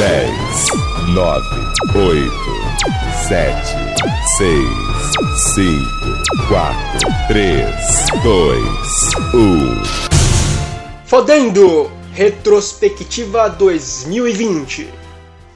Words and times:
10, 0.00 0.32
9, 1.12 1.44
8, 1.94 2.32
7, 3.28 3.76
6, 4.38 4.56
5, 5.52 6.48
4, 6.48 7.08
3, 7.28 7.66
2, 8.22 8.64
1. 9.34 9.84
Fodendo! 11.04 11.90
Retrospectiva 12.14 13.50
2020. 13.50 14.88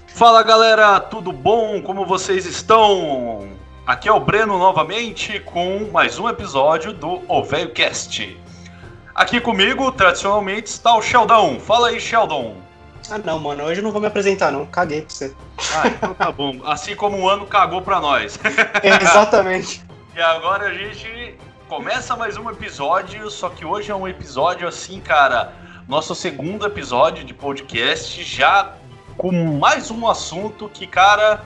Fala 0.09 0.43
galera, 0.43 1.00
tudo 1.00 1.32
bom? 1.32 1.80
Como 1.80 2.04
vocês 2.04 2.45
estão? 2.45 3.48
Aqui 3.86 4.11
é 4.11 4.12
o 4.12 4.20
Breno 4.20 4.58
novamente 4.58 5.40
com 5.40 5.88
mais 5.90 6.18
um 6.18 6.29
episódio 6.29 6.92
do 6.92 7.22
O 7.26 7.42
Velho 7.42 7.72
Cast. 7.72 8.38
Aqui 9.14 9.40
comigo, 9.40 9.90
tradicionalmente, 9.90 10.68
está 10.68 10.95
o 10.95 11.00
Sheldon. 11.00 11.58
Fala 11.61 11.88
aí, 11.88 11.98
Sheldon. 11.98 12.63
Ah 13.11 13.18
não, 13.18 13.39
mano, 13.39 13.64
hoje 13.64 13.80
eu 13.80 13.84
não 13.84 13.92
vou 13.92 14.01
me 14.01 14.06
apresentar 14.06 14.51
não, 14.51 14.65
caguei 14.66 15.02
pra 15.02 15.10
você. 15.10 15.34
Ah, 15.74 15.88
então 15.88 16.15
tá 16.15 16.33
bom. 16.33 16.60
Assim 16.65 16.97
como 16.97 17.19
o 17.19 17.28
ano 17.28 17.47
cagou 17.47 17.83
pra 17.83 18.01
nós. 18.01 18.38
É, 18.83 18.88
exatamente. 19.02 19.84
e 20.16 20.20
agora 20.20 20.69
a 20.69 20.74
gente 20.74 21.37
começa 21.69 22.16
mais 22.16 22.37
um 22.37 22.51
episódio, 22.51 23.30
só 23.30 23.51
que 23.51 23.64
hoje 23.64 23.91
é 23.91 23.95
um 23.95 24.09
episódio 24.09 24.66
assim, 24.66 25.01
cara, 25.01 25.52
nosso 25.87 26.14
segundo 26.14 26.66
episódio 26.66 27.25
de 27.25 27.34
podcast, 27.34 28.23
já 28.23 28.75
com 29.16 29.33
mais 29.59 29.91
um 29.91 30.09
assunto 30.09 30.69
que, 30.69 30.86
cara, 30.86 31.45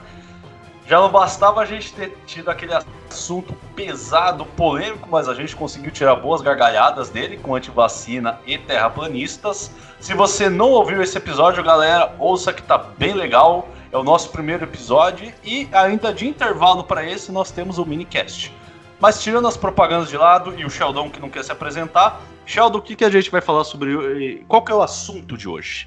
já 0.89 0.99
não 0.99 1.11
bastava 1.11 1.61
a 1.61 1.67
gente 1.67 1.93
ter 1.93 2.17
tido 2.25 2.51
aquele 2.51 2.73
assunto 2.73 3.55
pesado, 3.77 4.47
polêmico, 4.47 5.07
mas 5.11 5.29
a 5.29 5.35
gente 5.35 5.55
conseguiu 5.55 5.91
tirar 5.91 6.17
boas 6.17 6.41
gargalhadas 6.41 7.11
dele 7.11 7.37
com 7.37 7.55
antivacina 7.55 8.41
e 8.47 8.57
terraplanistas. 8.57 9.71
Se 10.01 10.15
você 10.15 10.49
não 10.49 10.71
ouviu 10.71 11.03
esse 11.03 11.19
episódio, 11.19 11.63
galera, 11.63 12.15
ouça 12.19 12.55
que 12.55 12.63
tá 12.63 12.79
bem 12.79 13.13
legal. 13.13 13.69
É 13.93 13.99
o 13.99 14.03
nosso 14.03 14.31
primeiro 14.31 14.65
episódio 14.65 15.33
e 15.45 15.69
ainda 15.73 16.13
de 16.13 16.27
intervalo 16.27 16.83
para 16.83 17.05
esse 17.05 17.31
nós 17.31 17.51
temos 17.51 17.77
o 17.79 17.85
minicast. 17.85 18.55
Mas 18.99 19.23
tirando 19.23 19.47
as 19.47 19.57
propagandas 19.57 20.09
de 20.09 20.17
lado 20.17 20.59
e 20.59 20.65
o 20.65 20.71
Sheldon 20.71 21.11
que 21.11 21.21
não 21.21 21.29
quer 21.29 21.45
se 21.45 21.53
apresentar, 21.53 22.21
Sheldon, 22.47 22.79
o 22.79 22.83
que, 22.83 22.97
que 22.97 23.05
a 23.05 23.11
gente 23.11 23.31
vai 23.31 23.43
falar 23.43 23.65
sobre. 23.65 24.43
Qual 24.49 24.63
que 24.63 24.73
é 24.73 24.75
o 24.75 24.81
assunto 24.81 25.37
de 25.37 25.47
hoje? 25.47 25.87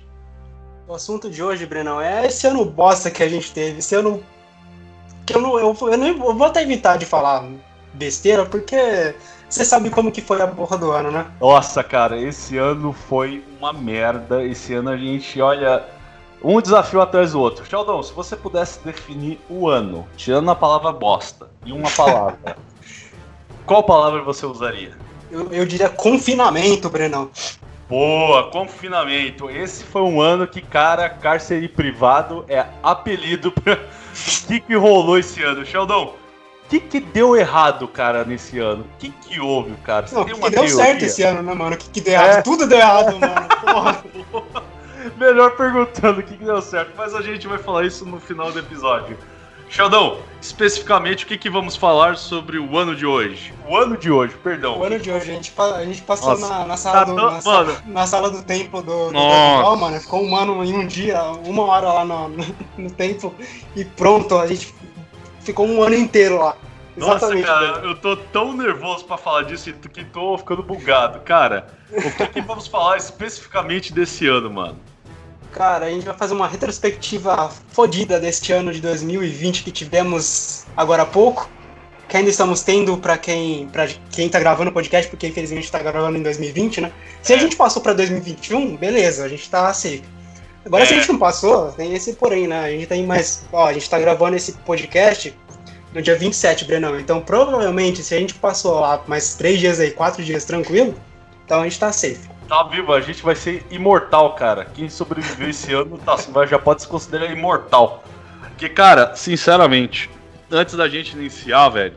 O 0.87 0.93
assunto 0.93 1.27
de 1.27 1.41
hoje, 1.41 1.65
Brenão, 1.65 1.99
é 1.99 2.27
esse 2.27 2.45
ano 2.45 2.63
bosta 2.63 3.09
que 3.09 3.23
a 3.23 3.29
gente 3.29 3.51
teve. 3.51 3.79
Esse 3.79 3.95
ano. 3.95 4.23
Que 5.31 5.37
eu 5.37 5.41
não. 5.41 5.59
Eu, 5.59 5.75
eu, 5.81 5.97
não, 5.97 6.07
eu 6.07 6.35
vou 6.35 6.47
até 6.47 6.61
evitar 6.61 6.97
de 6.97 7.05
falar 7.05 7.45
besteira, 7.93 8.45
porque 8.45 9.15
você 9.49 9.65
sabe 9.65 9.89
como 9.89 10.11
que 10.11 10.21
foi 10.21 10.41
a 10.41 10.47
porra 10.47 10.77
do 10.77 10.91
ano, 10.91 11.11
né? 11.11 11.25
Nossa, 11.39 11.83
cara, 11.83 12.17
esse 12.17 12.57
ano 12.57 12.93
foi 12.93 13.43
uma 13.59 13.73
merda. 13.73 14.43
Esse 14.43 14.73
ano 14.73 14.89
a 14.89 14.97
gente 14.97 15.41
olha 15.41 15.85
um 16.43 16.61
desafio 16.61 17.01
atrás 17.01 17.33
do 17.33 17.39
outro. 17.39 17.65
Sheldon, 17.65 18.01
se 18.01 18.13
você 18.13 18.35
pudesse 18.35 18.79
definir 18.79 19.39
o 19.49 19.67
ano, 19.67 20.07
tirando 20.15 20.49
a 20.49 20.55
palavra 20.55 20.91
bosta, 20.91 21.49
e 21.65 21.71
uma 21.71 21.89
palavra, 21.91 22.57
qual 23.65 23.83
palavra 23.83 24.21
você 24.21 24.45
usaria? 24.45 24.97
Eu, 25.29 25.51
eu 25.51 25.65
diria 25.65 25.89
confinamento, 25.89 26.89
Brenão. 26.89 27.29
Boa, 27.91 28.49
confinamento. 28.49 29.49
Esse 29.49 29.83
foi 29.83 30.01
um 30.03 30.21
ano 30.21 30.47
que, 30.47 30.61
cara, 30.61 31.09
cárcere 31.09 31.67
privado 31.67 32.45
é 32.47 32.65
apelido 32.81 33.51
pra. 33.61 33.73
O 33.73 34.47
que, 34.47 34.61
que 34.61 34.75
rolou 34.75 35.17
esse 35.17 35.43
ano? 35.43 35.65
Sheldon, 35.65 36.05
o 36.05 36.69
que, 36.69 36.79
que 36.79 37.01
deu 37.01 37.35
errado, 37.35 37.85
cara, 37.89 38.23
nesse 38.23 38.59
ano? 38.59 38.85
O 38.85 38.97
que, 38.97 39.09
que 39.09 39.41
houve, 39.41 39.73
cara? 39.83 40.07
Você 40.07 40.15
Não, 40.15 40.23
tem 40.23 40.35
que 40.35 40.39
deu 40.39 40.51
teoria? 40.51 40.73
certo 40.73 41.03
esse 41.03 41.21
ano, 41.21 41.43
né, 41.43 41.53
mano? 41.53 41.75
O 41.75 41.77
que, 41.77 41.89
que 41.89 41.99
deu 41.99 42.13
errado? 42.13 42.29
É. 42.29 42.41
Tudo 42.41 42.65
deu 42.65 42.77
errado, 42.77 43.11
mano. 43.19 43.47
Porra. 43.59 44.03
Melhor 45.17 45.57
perguntando 45.57 46.21
o 46.21 46.23
que, 46.23 46.37
que 46.37 46.45
deu 46.45 46.61
certo, 46.61 46.93
mas 46.95 47.13
a 47.13 47.21
gente 47.21 47.45
vai 47.45 47.57
falar 47.57 47.85
isso 47.85 48.05
no 48.05 48.21
final 48.21 48.53
do 48.53 48.59
episódio. 48.59 49.17
Sheldon, 49.71 50.19
especificamente 50.41 51.23
o 51.23 51.27
que, 51.27 51.37
que 51.37 51.49
vamos 51.49 51.77
falar 51.77 52.17
sobre 52.17 52.59
o 52.59 52.77
ano 52.77 52.93
de 52.93 53.05
hoje? 53.05 53.53
O 53.65 53.77
ano 53.77 53.95
de 53.95 54.11
hoje, 54.11 54.35
perdão. 54.43 54.77
O 54.77 54.83
ano 54.83 54.99
de 54.99 55.09
hoje, 55.09 55.31
a 55.31 55.33
gente, 55.33 55.53
a 55.57 55.85
gente 55.85 56.01
passou 56.01 56.37
na, 56.37 56.65
na, 56.65 56.75
sala 56.75 56.97
tá 56.97 57.03
do, 57.05 57.15
na, 57.15 57.41
sala, 57.41 57.83
na, 57.85 58.05
sala 58.05 58.29
do 58.29 58.43
tempo 58.43 58.81
do, 58.81 59.11
do 59.11 59.77
mano. 59.77 59.97
Ficou 60.01 60.21
um 60.25 60.35
ano 60.35 60.61
em 60.65 60.73
um 60.73 60.85
dia, 60.85 61.23
uma 61.45 61.63
hora 61.63 61.87
lá 61.87 62.03
no, 62.03 62.27
no, 62.27 62.45
no 62.77 62.91
tempo 62.91 63.33
e 63.73 63.85
pronto, 63.85 64.37
a 64.37 64.45
gente 64.45 64.75
ficou 65.39 65.65
um 65.65 65.81
ano 65.81 65.95
inteiro 65.95 66.37
lá. 66.37 66.57
Exatamente, 66.97 67.47
Nossa, 67.47 67.59
cara, 67.59 67.87
eu 67.87 67.95
tô 67.95 68.17
tão 68.17 68.51
nervoso 68.51 69.05
para 69.05 69.17
falar 69.17 69.43
disso 69.43 69.71
que 69.71 70.03
tô 70.03 70.37
ficando 70.37 70.61
bugado. 70.61 71.21
Cara, 71.21 71.67
o 71.89 72.11
que, 72.11 72.27
que 72.27 72.41
vamos 72.41 72.67
falar 72.67 72.97
especificamente 72.97 73.93
desse 73.93 74.27
ano, 74.27 74.51
mano? 74.51 74.77
Cara, 75.51 75.87
a 75.87 75.89
gente 75.89 76.05
vai 76.05 76.15
fazer 76.15 76.33
uma 76.33 76.47
retrospectiva 76.47 77.51
fodida 77.69 78.19
deste 78.19 78.53
ano 78.53 78.71
de 78.71 78.79
2020 78.79 79.63
que 79.63 79.71
tivemos 79.71 80.65
agora 80.75 81.03
há 81.03 81.05
pouco. 81.05 81.49
Que 82.07 82.17
ainda 82.17 82.29
estamos 82.29 82.61
tendo 82.61 82.97
para 82.97 83.17
quem, 83.17 83.67
pra 83.69 83.87
quem 84.09 84.27
tá 84.27 84.37
gravando 84.37 84.69
o 84.69 84.73
podcast, 84.73 85.09
porque 85.09 85.27
infelizmente 85.27 85.71
tá 85.71 85.79
gravando 85.79 86.17
em 86.17 86.21
2020, 86.23 86.81
né? 86.81 86.91
Se 87.21 87.31
é. 87.31 87.37
a 87.37 87.39
gente 87.39 87.55
passou 87.55 87.81
para 87.81 87.93
2021, 87.93 88.75
beleza, 88.75 89.23
a 89.23 89.29
gente 89.29 89.49
tá 89.49 89.73
seco. 89.73 90.05
Agora, 90.65 90.83
é. 90.83 90.87
se 90.87 90.93
a 90.93 90.97
é. 90.97 90.99
gente 90.99 91.11
não 91.11 91.19
passou, 91.19 91.71
tem 91.71 91.93
esse 91.93 92.13
porém, 92.13 92.47
né? 92.47 92.59
A 92.59 92.69
gente 92.69 92.87
tem 92.87 93.05
mais. 93.05 93.45
Ó, 93.51 93.65
a 93.65 93.73
gente 93.73 93.89
tá 93.89 93.97
gravando 93.97 94.35
esse 94.35 94.51
podcast 94.53 95.33
no 95.93 96.01
dia 96.01 96.17
27, 96.17 96.65
Brenão. 96.65 96.99
Então, 96.99 97.21
provavelmente, 97.21 98.03
se 98.03 98.13
a 98.13 98.19
gente 98.19 98.33
passou 98.33 98.79
lá 98.79 99.01
mais 99.07 99.35
três 99.35 99.59
dias 99.59 99.79
aí, 99.79 99.91
quatro 99.91 100.21
dias 100.21 100.43
tranquilo, 100.43 100.93
então 101.51 101.61
a 101.61 101.63
gente 101.65 101.79
tá 101.79 101.91
safe 101.91 102.31
tá 102.47 102.63
vivo, 102.63 102.93
a 102.93 102.99
gente 102.99 103.23
vai 103.23 103.33
ser 103.33 103.65
imortal, 103.71 104.35
cara. 104.35 104.65
Quem 104.65 104.89
sobreviveu 104.89 105.49
esse 105.49 105.71
ano 105.73 105.97
tá, 105.97 106.17
já 106.45 106.59
pode 106.59 106.81
se 106.81 106.87
considerar 106.87 107.31
imortal. 107.31 108.03
Porque, 108.41 108.67
cara, 108.67 109.15
sinceramente, 109.15 110.09
antes 110.51 110.75
da 110.75 110.89
gente 110.89 111.13
iniciar, 111.13 111.69
velho, 111.69 111.95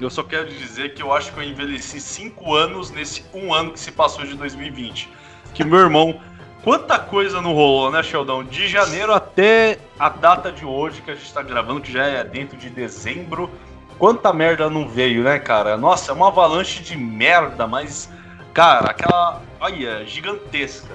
eu 0.00 0.08
só 0.08 0.22
quero 0.22 0.48
dizer 0.48 0.94
que 0.94 1.02
eu 1.02 1.12
acho 1.12 1.32
que 1.32 1.40
eu 1.40 1.42
envelheci 1.42 2.00
5 2.00 2.54
anos 2.54 2.92
nesse 2.92 3.24
um 3.34 3.52
ano 3.52 3.72
que 3.72 3.80
se 3.80 3.90
passou 3.90 4.24
de 4.24 4.34
2020. 4.34 5.08
Que 5.52 5.64
meu 5.64 5.80
irmão, 5.80 6.20
quanta 6.62 6.96
coisa 7.00 7.42
não 7.42 7.52
rolou, 7.52 7.90
né, 7.90 8.00
Sheldon? 8.00 8.44
De 8.44 8.68
janeiro 8.68 9.12
até 9.12 9.76
a 9.98 10.08
data 10.08 10.52
de 10.52 10.64
hoje 10.64 11.02
que 11.02 11.10
a 11.10 11.14
gente 11.16 11.34
tá 11.34 11.42
gravando, 11.42 11.80
que 11.80 11.90
já 11.90 12.06
é 12.06 12.22
dentro 12.22 12.56
de 12.56 12.70
dezembro. 12.70 13.50
Quanta 13.98 14.32
merda 14.32 14.70
não 14.70 14.88
veio, 14.88 15.24
né, 15.24 15.40
cara? 15.40 15.76
Nossa, 15.76 16.12
é 16.12 16.14
uma 16.14 16.28
avalanche 16.28 16.80
de 16.80 16.96
merda, 16.96 17.66
mas 17.66 18.08
Cara, 18.52 18.90
aquela. 18.90 19.42
Olha, 19.60 20.04
gigantesca. 20.04 20.94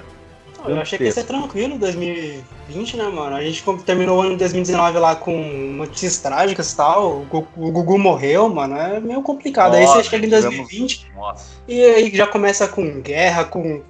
Eu 0.66 0.80
achei 0.80 0.98
que 0.98 1.04
ia 1.04 1.12
ser 1.12 1.24
tranquilo 1.24 1.78
2020, 1.78 2.96
né, 2.96 3.04
mano? 3.04 3.36
A 3.36 3.42
gente 3.42 3.62
terminou 3.84 4.18
o 4.18 4.22
ano 4.22 4.32
de 4.32 4.38
2019 4.38 4.98
lá 4.98 5.14
com 5.14 5.40
notícias 5.76 6.18
trágicas 6.18 6.72
e 6.72 6.76
tal. 6.76 7.24
O 7.30 7.70
Gugu 7.70 7.96
morreu, 7.96 8.48
mano. 8.48 8.76
É 8.76 8.98
meio 8.98 9.22
complicado. 9.22 9.78
Nossa, 9.78 9.98
aí 9.98 10.02
você 10.02 10.10
chega 10.10 10.26
em 10.26 10.30
2020 10.30 11.12
Nossa. 11.14 11.46
e 11.68 11.80
aí 11.80 12.14
já 12.14 12.26
começa 12.26 12.66
com 12.66 13.00
guerra, 13.00 13.44
com. 13.44 13.82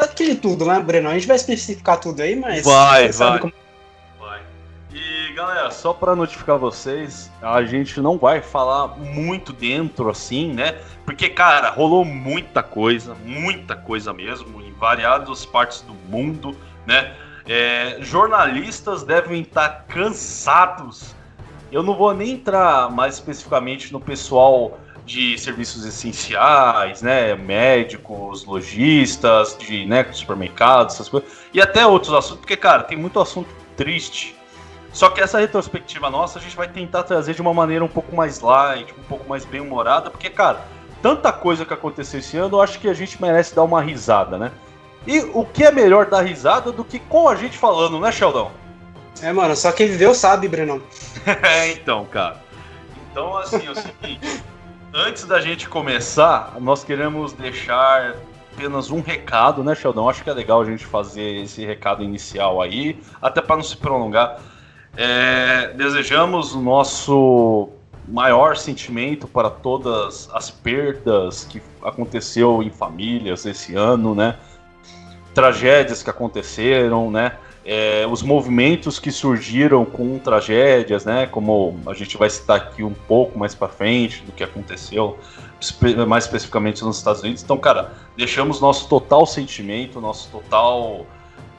aquele 0.00 0.34
tudo, 0.34 0.64
né, 0.64 0.80
Breno? 0.80 1.10
A 1.10 1.14
gente 1.14 1.26
vai 1.26 1.36
especificar 1.36 2.00
tudo 2.00 2.22
aí, 2.22 2.34
mas. 2.34 2.64
Vai, 2.64 3.12
vai. 3.12 3.38
Como 3.38 3.52
galera, 5.38 5.70
só 5.70 5.92
para 5.92 6.16
notificar 6.16 6.58
vocês, 6.58 7.30
a 7.40 7.62
gente 7.62 8.00
não 8.00 8.18
vai 8.18 8.42
falar 8.42 8.88
muito 8.98 9.52
dentro 9.52 10.10
assim, 10.10 10.52
né? 10.52 10.76
Porque, 11.04 11.28
cara, 11.28 11.70
rolou 11.70 12.04
muita 12.04 12.60
coisa, 12.60 13.14
muita 13.24 13.76
coisa 13.76 14.12
mesmo, 14.12 14.60
em 14.60 14.72
variadas 14.72 15.46
partes 15.46 15.82
do 15.82 15.94
mundo, 16.10 16.56
né? 16.84 17.14
É, 17.46 17.98
jornalistas 18.00 19.04
devem 19.04 19.42
estar 19.42 19.84
cansados. 19.86 21.14
Eu 21.70 21.84
não 21.84 21.94
vou 21.94 22.12
nem 22.12 22.32
entrar 22.32 22.90
mais 22.90 23.14
especificamente 23.14 23.92
no 23.92 24.00
pessoal 24.00 24.76
de 25.06 25.38
serviços 25.38 25.86
essenciais, 25.86 27.00
né, 27.00 27.36
médicos, 27.36 28.44
lojistas, 28.44 29.56
de 29.56 29.86
né, 29.86 30.04
supermercados, 30.12 30.96
essas 30.96 31.08
coisas, 31.08 31.30
e 31.54 31.60
até 31.60 31.86
outros 31.86 32.12
assuntos, 32.12 32.40
porque 32.40 32.56
cara, 32.56 32.82
tem 32.82 32.98
muito 32.98 33.18
assunto 33.18 33.48
triste 33.74 34.37
só 34.92 35.10
que 35.10 35.20
essa 35.20 35.38
retrospectiva 35.38 36.10
nossa 36.10 36.38
a 36.38 36.42
gente 36.42 36.56
vai 36.56 36.68
tentar 36.68 37.02
trazer 37.02 37.34
de 37.34 37.42
uma 37.42 37.52
maneira 37.52 37.84
um 37.84 37.88
pouco 37.88 38.14
mais 38.14 38.40
light, 38.40 38.92
um 38.98 39.04
pouco 39.04 39.28
mais 39.28 39.44
bem 39.44 39.60
humorada, 39.60 40.10
porque, 40.10 40.30
cara, 40.30 40.60
tanta 41.02 41.32
coisa 41.32 41.64
que 41.64 41.74
aconteceu 41.74 42.20
esse 42.20 42.36
ano, 42.36 42.56
eu 42.56 42.62
acho 42.62 42.78
que 42.78 42.88
a 42.88 42.94
gente 42.94 43.20
merece 43.20 43.54
dar 43.54 43.64
uma 43.64 43.80
risada, 43.80 44.38
né? 44.38 44.52
E 45.06 45.20
o 45.20 45.44
que 45.44 45.64
é 45.64 45.70
melhor 45.70 46.06
dar 46.06 46.22
risada 46.22 46.72
do 46.72 46.84
que 46.84 46.98
com 46.98 47.28
a 47.28 47.34
gente 47.34 47.56
falando, 47.56 48.00
né, 48.00 48.10
Sheldon? 48.10 48.50
É, 49.22 49.32
mano, 49.32 49.54
só 49.56 49.72
quem 49.72 49.88
viveu 49.88 50.14
sabe, 50.14 50.48
Brenão. 50.48 50.80
é, 51.26 51.72
então, 51.72 52.04
cara. 52.06 52.36
Então, 53.10 53.36
assim, 53.36 53.66
é 53.66 53.70
o 53.70 53.74
seguinte: 53.74 54.42
antes 54.92 55.24
da 55.24 55.40
gente 55.40 55.68
começar, 55.68 56.54
nós 56.60 56.84
queremos 56.84 57.32
deixar 57.32 58.14
apenas 58.52 58.90
um 58.90 59.00
recado, 59.00 59.62
né, 59.62 59.74
Sheldon? 59.74 60.08
Acho 60.08 60.22
que 60.22 60.30
é 60.30 60.34
legal 60.34 60.60
a 60.60 60.64
gente 60.64 60.84
fazer 60.84 61.42
esse 61.42 61.64
recado 61.64 62.02
inicial 62.02 62.60
aí, 62.60 63.00
até 63.22 63.40
para 63.40 63.56
não 63.56 63.62
se 63.62 63.76
prolongar. 63.76 64.38
É, 65.00 65.68
desejamos 65.74 66.54
o 66.54 66.60
nosso 66.60 67.68
maior 68.08 68.56
sentimento 68.56 69.28
para 69.28 69.48
todas 69.48 70.28
as 70.32 70.50
perdas 70.50 71.44
que 71.44 71.62
aconteceu 71.82 72.62
em 72.62 72.70
famílias 72.70 73.46
esse 73.46 73.76
ano, 73.76 74.14
né? 74.14 74.36
Tragédias 75.32 76.02
que 76.02 76.10
aconteceram, 76.10 77.10
né? 77.12 77.36
é, 77.70 78.06
os 78.06 78.22
movimentos 78.22 78.98
que 78.98 79.12
surgiram 79.12 79.84
com 79.84 80.18
tragédias, 80.18 81.04
né? 81.04 81.26
Como 81.26 81.78
a 81.86 81.92
gente 81.92 82.16
vai 82.16 82.30
citar 82.30 82.56
aqui 82.56 82.82
um 82.82 82.94
pouco 82.94 83.38
mais 83.38 83.54
para 83.54 83.68
frente 83.68 84.22
do 84.22 84.32
que 84.32 84.42
aconteceu, 84.42 85.18
mais 86.08 86.24
especificamente 86.24 86.82
nos 86.82 86.96
Estados 86.96 87.20
Unidos. 87.20 87.42
Então, 87.42 87.58
cara, 87.58 87.92
deixamos 88.16 88.58
nosso 88.58 88.88
total 88.88 89.26
sentimento, 89.26 90.00
nosso 90.00 90.30
total 90.30 91.04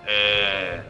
é, 0.03 0.81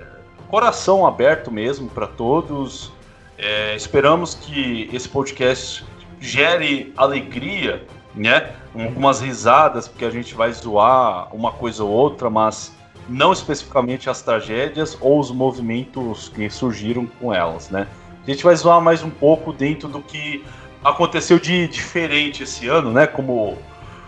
coração 0.50 1.06
aberto 1.06 1.51
mesmo 1.51 1.88
para 1.88 2.07
todos. 2.07 2.92
É, 3.38 3.75
esperamos 3.75 4.34
que 4.34 4.90
esse 4.92 5.07
podcast 5.07 5.86
gere 6.19 6.92
alegria, 6.98 7.86
né? 8.13 8.51
Algumas 8.78 9.22
risadas, 9.22 9.88
porque 9.88 10.04
a 10.04 10.10
gente 10.10 10.36
vai 10.36 10.51
zoar 10.51 11.34
uma 11.34 11.51
coisa 11.51 11.84
ou 11.84 11.90
outra, 11.90 12.30
mas 12.30 12.75
não 13.07 13.31
especificamente 13.31 14.10
as 14.10 14.22
tragédias 14.22 14.98
ou 15.00 15.19
os 15.19 15.31
movimentos 15.31 16.30
que 16.30 16.50
surgiram 16.50 17.06
com 17.06 17.34
elas, 17.34 17.69
né? 17.69 17.88
A 18.24 18.30
gente 18.30 18.44
vai 18.44 18.56
zoar 18.56 18.81
mais 18.81 19.01
um 19.01 19.10
pouco 19.10 19.54
dentro 19.54 19.88
do 19.88 20.01
que 20.01 20.44
aconteceu 20.84 21.40
de 21.40 21.68
diferente 21.68 22.44
esse 22.44 22.68
ano, 22.68 22.92
né? 22.92 23.07
Como 23.07 23.57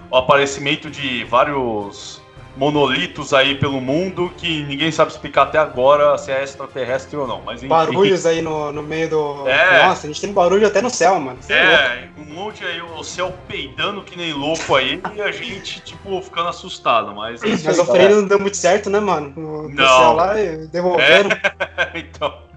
o 0.09 0.15
aparecimento 0.15 0.89
de 0.89 1.23
vários 1.23 2.20
monolitos 2.55 3.33
aí 3.33 3.55
pelo 3.55 3.79
mundo 3.79 4.31
que 4.37 4.63
ninguém 4.63 4.91
sabe 4.91 5.11
explicar 5.11 5.43
até 5.43 5.57
agora 5.57 6.17
se 6.17 6.31
é 6.31 6.43
extraterrestre 6.43 7.15
ou 7.17 7.27
não. 7.27 7.41
Mas, 7.41 7.59
enfim. 7.59 7.69
Barulhos 7.69 8.25
aí 8.25 8.41
no, 8.41 8.71
no 8.71 8.83
meio 8.83 9.09
do. 9.09 9.47
É. 9.47 9.87
Nossa, 9.87 10.07
a 10.07 10.09
gente 10.09 10.21
tem 10.21 10.33
barulho 10.33 10.67
até 10.67 10.81
no 10.81 10.89
céu, 10.89 11.19
mano. 11.19 11.39
é, 11.49 11.55
é 11.55 12.09
um 12.17 12.25
monte 12.25 12.63
aí, 12.63 12.81
o 12.81 13.03
céu 13.03 13.33
peidando 13.47 14.01
que 14.01 14.17
nem 14.17 14.33
louco 14.33 14.75
aí 14.75 15.01
e 15.15 15.21
a 15.21 15.31
gente, 15.31 15.81
tipo, 15.81 16.21
ficando 16.21 16.49
assustado. 16.49 17.13
Mas. 17.15 17.41
Mas 17.41 17.79
o 17.79 17.85
freio 17.85 18.21
não 18.21 18.27
deu 18.27 18.39
muito 18.39 18.57
certo, 18.57 18.89
né, 18.89 18.99
mano? 18.99 19.33
No, 19.35 19.63
no 19.63 19.75
não. 19.75 19.87
céu 19.87 20.13
lá, 20.13 20.33
devolveram. 20.71 21.29
É. 21.31 21.91
então. 21.99 22.51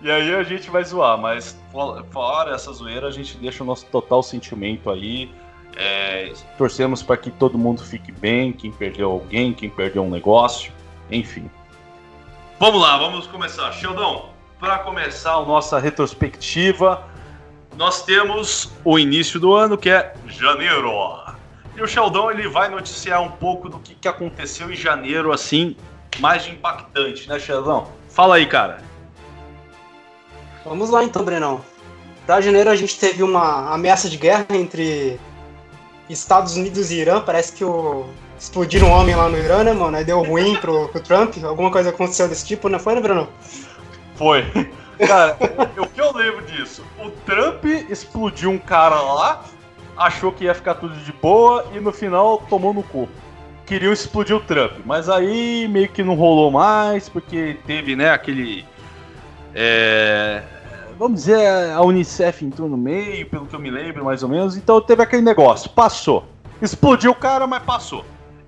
E 0.00 0.10
aí 0.10 0.34
a 0.34 0.42
gente 0.42 0.68
vai 0.68 0.82
zoar, 0.82 1.16
mas 1.16 1.56
fora 2.10 2.52
essa 2.52 2.72
zoeira, 2.72 3.06
a 3.06 3.10
gente 3.12 3.36
deixa 3.38 3.62
o 3.62 3.66
nosso 3.66 3.86
total 3.86 4.20
sentimento 4.20 4.90
aí 4.90 5.30
é, 5.76 6.32
torcemos 6.58 7.02
para 7.02 7.16
que 7.16 7.30
todo 7.30 7.58
mundo 7.58 7.82
fique 7.82 8.12
bem, 8.12 8.52
quem 8.52 8.70
perdeu 8.70 9.10
alguém, 9.10 9.52
quem 9.52 9.70
perdeu 9.70 10.02
um 10.02 10.10
negócio, 10.10 10.72
enfim. 11.10 11.50
Vamos 12.58 12.80
lá, 12.80 12.96
vamos 12.96 13.26
começar. 13.26 13.72
Sheldon, 13.72 14.30
para 14.60 14.78
começar 14.78 15.34
a 15.34 15.44
nossa 15.44 15.78
retrospectiva, 15.78 17.04
nós 17.76 18.04
temos 18.04 18.70
o 18.84 18.98
início 18.98 19.40
do 19.40 19.52
ano, 19.54 19.76
que 19.76 19.90
é 19.90 20.14
janeiro. 20.28 20.92
E 21.74 21.82
o 21.82 21.86
Sheldon 21.86 22.30
ele 22.30 22.48
vai 22.48 22.68
noticiar 22.68 23.22
um 23.22 23.30
pouco 23.30 23.68
do 23.68 23.78
que, 23.78 23.94
que 23.94 24.06
aconteceu 24.06 24.70
em 24.70 24.76
janeiro, 24.76 25.32
assim, 25.32 25.76
mais 26.20 26.46
impactante, 26.46 27.28
né, 27.28 27.38
Sheldon? 27.38 27.90
Fala 28.10 28.36
aí, 28.36 28.46
cara. 28.46 28.78
Vamos 30.64 30.90
lá 30.90 31.02
então, 31.02 31.24
Brenão. 31.24 31.60
Para 32.26 32.40
janeiro 32.40 32.70
a 32.70 32.76
gente 32.76 32.98
teve 32.98 33.22
uma 33.22 33.74
ameaça 33.74 34.08
de 34.08 34.16
guerra 34.16 34.46
entre 34.50 35.18
Estados 36.08 36.56
Unidos 36.56 36.90
e 36.90 36.96
Irã, 37.00 37.20
parece 37.20 37.52
que 37.52 37.64
o... 37.64 38.06
explodiram 38.38 38.88
um 38.88 38.92
homem 38.92 39.14
lá 39.14 39.28
no 39.28 39.38
Irã, 39.38 39.64
né, 39.64 39.72
mano? 39.72 39.96
Aí 39.96 40.04
deu 40.04 40.22
ruim 40.22 40.56
pro, 40.56 40.88
pro 40.88 41.00
Trump, 41.00 41.36
alguma 41.44 41.70
coisa 41.70 41.90
aconteceu 41.90 42.28
desse 42.28 42.46
tipo, 42.46 42.68
não 42.68 42.78
foi, 42.78 42.94
né, 42.94 43.00
Bruno? 43.00 43.28
Foi. 44.16 44.44
Cara, 45.06 45.36
o 45.78 45.86
que 45.86 46.00
eu 46.00 46.12
lembro 46.14 46.44
disso? 46.44 46.84
O 46.98 47.10
Trump 47.10 47.64
explodiu 47.64 48.50
um 48.50 48.58
cara 48.58 49.00
lá, 49.00 49.44
achou 49.96 50.32
que 50.32 50.44
ia 50.44 50.54
ficar 50.54 50.74
tudo 50.74 50.94
de 50.96 51.12
boa 51.12 51.66
e 51.74 51.80
no 51.80 51.92
final 51.92 52.38
tomou 52.48 52.72
no 52.72 52.82
cu. 52.82 53.08
Queriam 53.66 53.92
explodir 53.92 54.36
o 54.36 54.40
Trump, 54.40 54.72
mas 54.84 55.08
aí 55.08 55.66
meio 55.68 55.88
que 55.88 56.02
não 56.02 56.14
rolou 56.14 56.50
mais, 56.50 57.08
porque 57.08 57.56
teve, 57.66 57.96
né, 57.96 58.10
aquele. 58.10 58.66
É, 59.54 60.42
vamos 60.98 61.20
dizer, 61.20 61.72
a 61.72 61.80
Unicef 61.82 62.44
entrou 62.44 62.68
no 62.68 62.76
meio, 62.76 63.26
pelo 63.28 63.46
que 63.46 63.54
eu 63.54 63.60
me 63.60 63.70
lembro, 63.70 64.04
mais 64.04 64.22
ou 64.22 64.28
menos. 64.28 64.56
Então 64.56 64.80
teve 64.80 65.02
aquele 65.02 65.22
negócio, 65.22 65.70
passou. 65.70 66.24
Explodiu 66.60 67.10
o 67.10 67.14
cara, 67.14 67.46
mas 67.46 67.62
passou. 67.62 68.04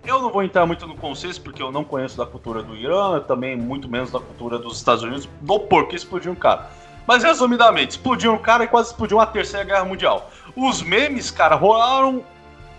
Eu 0.06 0.20
não 0.20 0.30
vou 0.30 0.42
entrar 0.42 0.66
muito 0.66 0.86
no 0.86 0.94
consenso, 0.94 1.40
porque 1.40 1.62
eu 1.62 1.72
não 1.72 1.82
conheço 1.82 2.16
da 2.18 2.26
cultura 2.26 2.62
do 2.62 2.76
Irã, 2.76 3.20
também 3.20 3.56
muito 3.56 3.88
menos 3.88 4.10
da 4.10 4.20
cultura 4.20 4.58
dos 4.58 4.76
Estados 4.76 5.02
Unidos, 5.02 5.28
do 5.40 5.58
porquê 5.60 5.96
explodiu 5.96 6.32
um 6.32 6.36
cara. 6.36 6.70
Mas 7.06 7.22
resumidamente, 7.22 7.92
explodiu 7.92 8.32
um 8.32 8.38
cara 8.38 8.64
e 8.64 8.68
quase 8.68 8.90
explodiu 8.90 9.18
uma 9.18 9.26
terceira 9.26 9.64
guerra 9.64 9.84
mundial. 9.84 10.30
Os 10.54 10.82
memes, 10.82 11.30
cara, 11.30 11.54
rolaram 11.54 12.22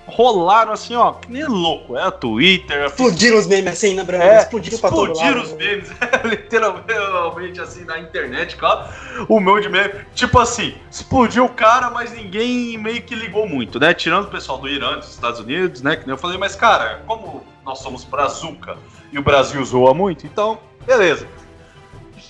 rolaram 0.08 0.72
assim, 0.72 0.96
ó, 0.96 1.14
que 1.14 1.32
nem 1.32 1.46
louco. 1.46 1.98
É 1.98 2.04
a 2.04 2.12
Twitter. 2.12 2.86
Explodiram 2.86 3.38
os 3.38 3.48
memes 3.48 3.74
assim, 3.74 3.96
né, 3.96 4.04
Bruno? 4.04 4.24
É, 4.24 4.40
explodiram 4.40 4.78
pra 4.80 4.90
Explodiram 4.90 5.42
os 5.42 5.54
memes, 5.54 5.92
é, 6.02 6.28
literalmente 6.28 7.62
assim, 7.62 7.84
na 7.86 8.00
internet, 8.00 8.56
claro. 8.56 8.88
O 9.28 9.40
meu 9.40 9.60
de 9.60 9.70
meme. 9.70 9.94
Tipo 10.14 10.40
assim, 10.40 10.76
explodiu 10.90 11.46
o 11.46 11.50
cara, 11.50 11.90
mas 11.90 12.12
ninguém 12.12 12.78
meio 12.78 13.02
que 13.02 13.16
ligou 13.16 13.48
muito, 13.48 13.80
né? 13.80 13.94
Tirando 13.94 14.26
o 14.26 14.30
pessoal 14.30 14.58
do 14.58 14.68
Irã, 14.68 14.98
dos 14.98 15.10
Estados 15.10 15.40
Unidos, 15.40 15.82
né? 15.82 15.96
Que 15.96 16.06
nem 16.06 16.12
eu 16.12 16.18
falei, 16.18 16.38
mas 16.38 16.56
cara, 16.56 17.02
como 17.08 17.44
nós 17.66 17.80
somos 17.80 18.04
brazuca 18.04 18.78
e 19.12 19.18
o 19.18 19.24
Brasil 19.24 19.64
zoa 19.66 19.94
muito, 19.94 20.26
então, 20.26 20.60
beleza. 20.86 21.28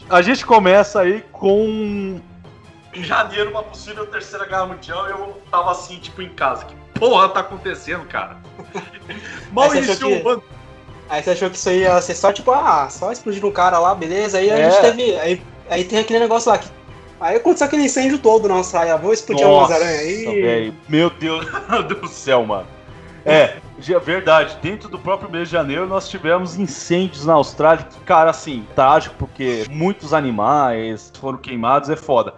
A 0.09 0.21
gente 0.21 0.45
começa 0.45 1.01
aí 1.01 1.23
com 1.31 2.21
em 2.93 3.03
janeiro 3.03 3.49
uma 3.49 3.61
possível 3.61 4.05
terceira 4.05 4.45
guerra 4.45 4.67
mundial 4.67 5.07
eu 5.07 5.41
tava 5.51 5.71
assim, 5.71 5.97
tipo, 5.97 6.21
em 6.21 6.29
casa. 6.29 6.63
Que 6.63 6.75
porra 6.99 7.29
tá 7.29 7.41
acontecendo, 7.41 8.05
cara? 8.05 8.37
Mal 9.51 9.75
iniciou 9.75 10.23
o 10.23 10.29
ano. 10.29 10.43
Aí 11.07 11.21
você 11.21 11.31
achou 11.31 11.49
que 11.49 11.57
isso 11.57 11.69
ia 11.69 12.01
ser 12.01 12.15
só 12.15 12.33
tipo, 12.33 12.51
ah, 12.51 12.87
só 12.89 13.11
explodir 13.11 13.45
um 13.45 13.51
cara 13.51 13.77
lá, 13.77 13.93
beleza? 13.93 14.39
Aí 14.39 14.49
a 14.49 14.57
é. 14.57 14.71
gente 14.71 14.81
teve. 14.81 15.19
Aí, 15.19 15.41
aí 15.69 15.83
tem 15.83 15.99
aquele 15.99 16.19
negócio 16.19 16.49
lá 16.49 16.57
que. 16.57 16.67
Aí 17.19 17.37
aconteceu 17.37 17.67
aquele 17.67 17.83
incêndio 17.83 18.17
todo 18.17 18.47
na 18.47 18.55
Austrália. 18.55 18.97
Vou 18.97 19.13
explodir 19.13 19.47
umas 19.47 19.71
aranhas 19.71 19.99
aí. 19.99 20.41
Véio. 20.41 20.75
Meu 20.89 21.09
Deus 21.09 21.45
do 21.87 22.07
céu, 22.07 22.45
mano. 22.45 22.67
É, 23.23 23.55
verdade. 24.03 24.57
Dentro 24.61 24.89
do 24.89 24.99
próprio 24.99 25.29
mês 25.29 25.47
de 25.47 25.53
janeiro 25.53 25.87
nós 25.87 26.09
tivemos 26.09 26.57
incêndios 26.57 27.25
na 27.25 27.33
Austrália. 27.33 27.85
Que, 27.85 27.99
cara, 28.01 28.31
assim, 28.31 28.65
trágico, 28.75 29.15
porque 29.17 29.65
muitos 29.69 30.13
animais 30.13 31.11
foram 31.19 31.37
queimados, 31.37 31.89
é 31.89 31.95
foda. 31.95 32.35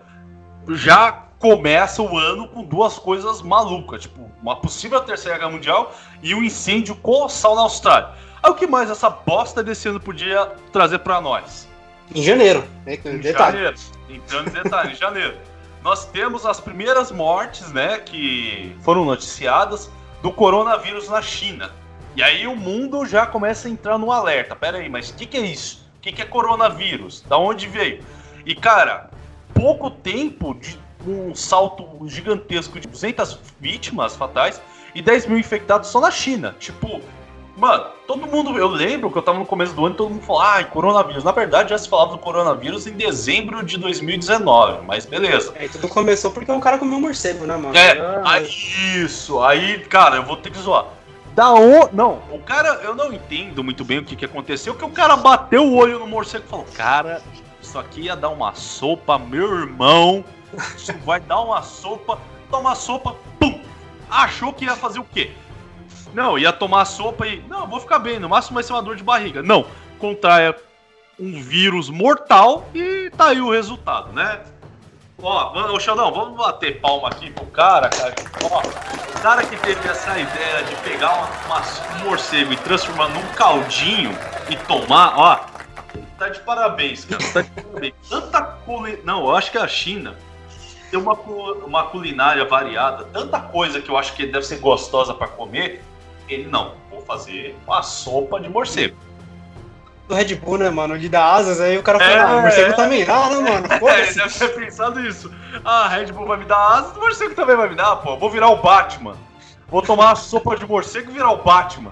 Já 0.69 1.26
começa 1.39 2.01
o 2.01 2.17
ano 2.17 2.47
com 2.47 2.63
duas 2.63 2.97
coisas 2.97 3.41
malucas, 3.41 4.03
tipo, 4.03 4.29
uma 4.41 4.55
possível 4.55 4.99
terceira 5.01 5.37
guerra 5.37 5.51
mundial 5.51 5.95
e 6.21 6.33
um 6.33 6.43
incêndio 6.43 6.95
colossal 6.95 7.55
na 7.55 7.61
Austrália. 7.61 8.09
Aí 8.41 8.51
o 8.51 8.55
que 8.55 8.67
mais 8.67 8.89
essa 8.89 9.09
bosta 9.09 9.63
desse 9.63 9.87
ano 9.87 9.99
podia 9.99 10.47
trazer 10.71 10.99
para 10.99 11.21
nós? 11.21 11.67
Em 12.13 12.23
janeiro, 12.23 12.63
né? 12.85 12.93
Em 12.93 13.17
detalhe. 13.19 13.57
janeiro. 13.57 13.75
Entrando 14.09 14.47
em 14.47 14.51
detalhe, 14.51 14.93
em 14.93 14.95
janeiro. 14.95 15.37
Nós 15.83 16.05
temos 16.05 16.45
as 16.45 16.59
primeiras 16.59 17.11
mortes, 17.11 17.71
né, 17.71 17.99
que 17.99 18.75
foram 18.81 19.05
noticiadas 19.05 19.89
do 20.21 20.31
coronavírus 20.31 21.07
na 21.07 21.21
China. 21.21 21.71
E 22.15 22.23
aí 22.23 22.47
o 22.47 22.55
mundo 22.55 23.05
já 23.05 23.25
começa 23.27 23.67
a 23.67 23.71
entrar 23.71 23.97
no 23.97 24.11
alerta. 24.11 24.55
Pera 24.55 24.79
aí, 24.79 24.89
mas 24.89 25.09
o 25.09 25.13
que, 25.13 25.25
que 25.25 25.37
é 25.37 25.41
isso? 25.41 25.87
O 25.97 26.01
que, 26.01 26.11
que 26.11 26.21
é 26.21 26.25
coronavírus? 26.25 27.21
Da 27.21 27.37
onde 27.37 27.67
veio? 27.67 28.03
E 28.45 28.55
cara, 28.55 29.09
pouco 29.53 29.91
tempo 29.91 30.55
de 30.55 30.79
um 31.09 31.33
salto 31.33 31.85
gigantesco 32.07 32.79
de 32.79 32.87
200 32.87 33.39
vítimas 33.59 34.15
fatais 34.15 34.61
e 34.93 35.01
10 35.01 35.27
mil 35.27 35.37
infectados 35.37 35.89
só 35.89 35.99
na 35.99 36.11
China. 36.11 36.55
Tipo, 36.59 37.01
mano, 37.55 37.85
todo 38.05 38.27
mundo. 38.27 38.57
Eu 38.57 38.67
lembro 38.67 39.11
que 39.11 39.17
eu 39.17 39.21
tava 39.21 39.39
no 39.39 39.45
começo 39.45 39.73
do 39.73 39.85
ano 39.85 39.95
e 39.95 39.97
todo 39.97 40.09
mundo 40.09 40.23
falou, 40.23 40.41
ah, 40.41 40.63
coronavírus. 40.63 41.23
Na 41.23 41.31
verdade, 41.31 41.69
já 41.69 41.77
se 41.77 41.89
falava 41.89 42.11
do 42.11 42.17
coronavírus 42.17 42.87
em 42.87 42.93
dezembro 42.93 43.63
de 43.63 43.77
2019, 43.77 44.85
mas 44.85 45.05
beleza. 45.05 45.53
É, 45.55 45.67
tudo 45.67 45.87
começou 45.87 46.31
porque 46.31 46.51
um 46.51 46.59
cara 46.59 46.77
comeu 46.77 46.97
um 46.97 47.01
morcego, 47.01 47.45
né, 47.45 47.55
mano? 47.57 47.75
É, 47.75 47.99
ah, 47.99 48.21
aí, 48.25 48.49
isso. 49.03 49.41
Aí, 49.41 49.79
cara, 49.85 50.17
eu 50.17 50.23
vou 50.23 50.37
ter 50.37 50.51
que 50.51 50.59
zoar. 50.59 50.85
Da 51.35 51.53
o... 51.53 51.89
Não, 51.93 52.23
o 52.31 52.39
cara, 52.39 52.79
eu 52.83 52.95
não 52.95 53.13
entendo 53.13 53.63
muito 53.63 53.85
bem 53.85 53.99
o 53.99 54.03
que, 54.03 54.15
que 54.15 54.25
aconteceu, 54.25 54.73
que 54.73 54.83
o 54.83 54.89
cara 54.89 55.15
bateu 55.15 55.63
o 55.63 55.75
olho 55.75 55.99
no 55.99 56.07
morcego 56.07 56.43
e 56.47 56.49
falou, 56.49 56.65
cara, 56.73 57.21
isso 57.61 57.77
aqui 57.77 58.01
ia 58.01 58.15
dar 58.15 58.29
uma 58.29 58.55
sopa, 58.55 59.19
meu 59.19 59.59
irmão 59.59 60.25
vai 61.03 61.19
dar 61.19 61.41
uma 61.41 61.61
sopa, 61.61 62.19
tomar 62.49 62.75
sopa, 62.75 63.15
pum! 63.39 63.61
Achou 64.09 64.53
que 64.53 64.65
ia 64.65 64.75
fazer 64.75 64.99
o 64.99 65.03
quê? 65.03 65.31
Não, 66.13 66.37
ia 66.37 66.53
tomar 66.53 66.85
sopa 66.85 67.27
e. 67.27 67.41
Não, 67.47 67.67
vou 67.67 67.79
ficar 67.79 67.99
bem, 67.99 68.19
no 68.19 68.29
máximo 68.29 68.55
vai 68.55 68.63
ser 68.63 68.73
uma 68.73 68.81
dor 68.81 68.95
de 68.95 69.03
barriga. 69.03 69.43
Não, 69.43 69.65
contraia 69.99 70.55
um 71.19 71.41
vírus 71.41 71.89
mortal 71.89 72.69
e 72.73 73.09
tá 73.15 73.27
aí 73.27 73.41
o 73.41 73.51
resultado, 73.51 74.13
né? 74.13 74.41
Ó, 75.21 75.73
ô 75.73 75.79
Xandão, 75.79 76.13
vamos 76.13 76.37
bater 76.37 76.79
palma 76.79 77.09
aqui 77.09 77.31
pro 77.31 77.45
cara, 77.47 77.89
cara. 77.89 78.13
Ó, 78.43 78.59
o 78.59 79.21
cara 79.21 79.43
que 79.43 79.57
teve 79.57 79.87
essa 79.89 80.17
ideia 80.17 80.63
de 80.63 80.75
pegar 80.77 81.11
uma, 81.11 81.27
uma, 81.45 81.61
um 81.95 82.05
morcego 82.05 82.53
e 82.53 82.57
transformar 82.57 83.09
num 83.09 83.27
caldinho 83.33 84.11
e 84.47 84.55
tomar, 84.55 85.17
ó, 85.17 85.39
tá 86.19 86.29
de 86.29 86.39
parabéns, 86.41 87.03
cara. 87.03 87.23
Tá 87.33 87.41
de 87.41 87.49
parabéns. 87.49 87.95
Tanta 88.07 88.41
coisa. 88.43 88.99
Não, 89.03 89.21
eu 89.21 89.35
acho 89.35 89.51
que 89.51 89.57
a 89.57 89.67
China 89.67 90.15
tem 90.89 90.99
uma, 90.99 91.13
uma 91.13 91.83
culinária 91.85 92.45
variada, 92.45 93.05
tanta 93.05 93.39
coisa 93.39 93.81
que 93.81 93.89
eu 93.89 93.97
acho 93.97 94.13
que 94.13 94.25
deve 94.25 94.45
ser 94.45 94.59
gostosa 94.59 95.13
para 95.13 95.27
comer. 95.27 95.83
Ele 96.29 96.47
não, 96.47 96.73
vou 96.89 97.01
fazer 97.01 97.57
uma 97.65 97.81
sopa 97.81 98.39
de 98.39 98.49
morcego. 98.49 98.95
do 100.07 100.15
Red 100.15 100.35
Bull, 100.35 100.57
né, 100.57 100.69
mano? 100.69 100.97
De 100.97 101.07
dar 101.07 101.33
asas, 101.35 101.59
aí 101.61 101.77
o 101.77 101.83
cara 101.83 101.99
falou, 101.99 102.13
É, 102.13 102.19
ah, 102.19 102.35
o 102.37 102.41
morcego 102.41 102.71
é. 102.71 102.73
também 102.73 103.05
dá, 103.05 103.29
né, 103.29 103.35
mano? 103.35 103.67
É, 103.87 104.01
ele 104.01 104.13
deve 104.13 104.39
ter 104.39 104.49
pensado 104.49 104.99
isso. 104.99 105.31
Ah, 105.63 105.87
Red 105.87 106.11
Bull 106.11 106.25
vai 106.27 106.37
me 106.37 106.45
dar 106.45 106.77
asas, 106.77 106.95
o 106.95 106.99
morcego 106.99 107.35
também 107.35 107.55
vai 107.55 107.69
me 107.69 107.75
dar, 107.75 107.97
pô. 107.97 108.17
Vou 108.17 108.29
virar 108.29 108.49
o 108.49 108.57
Batman. 108.57 109.15
Vou 109.69 109.81
tomar 109.81 110.11
a 110.11 110.15
sopa 110.15 110.55
de 110.55 110.65
morcego 110.65 111.11
e 111.11 111.13
virar 111.13 111.31
o 111.31 111.43
Batman. 111.43 111.91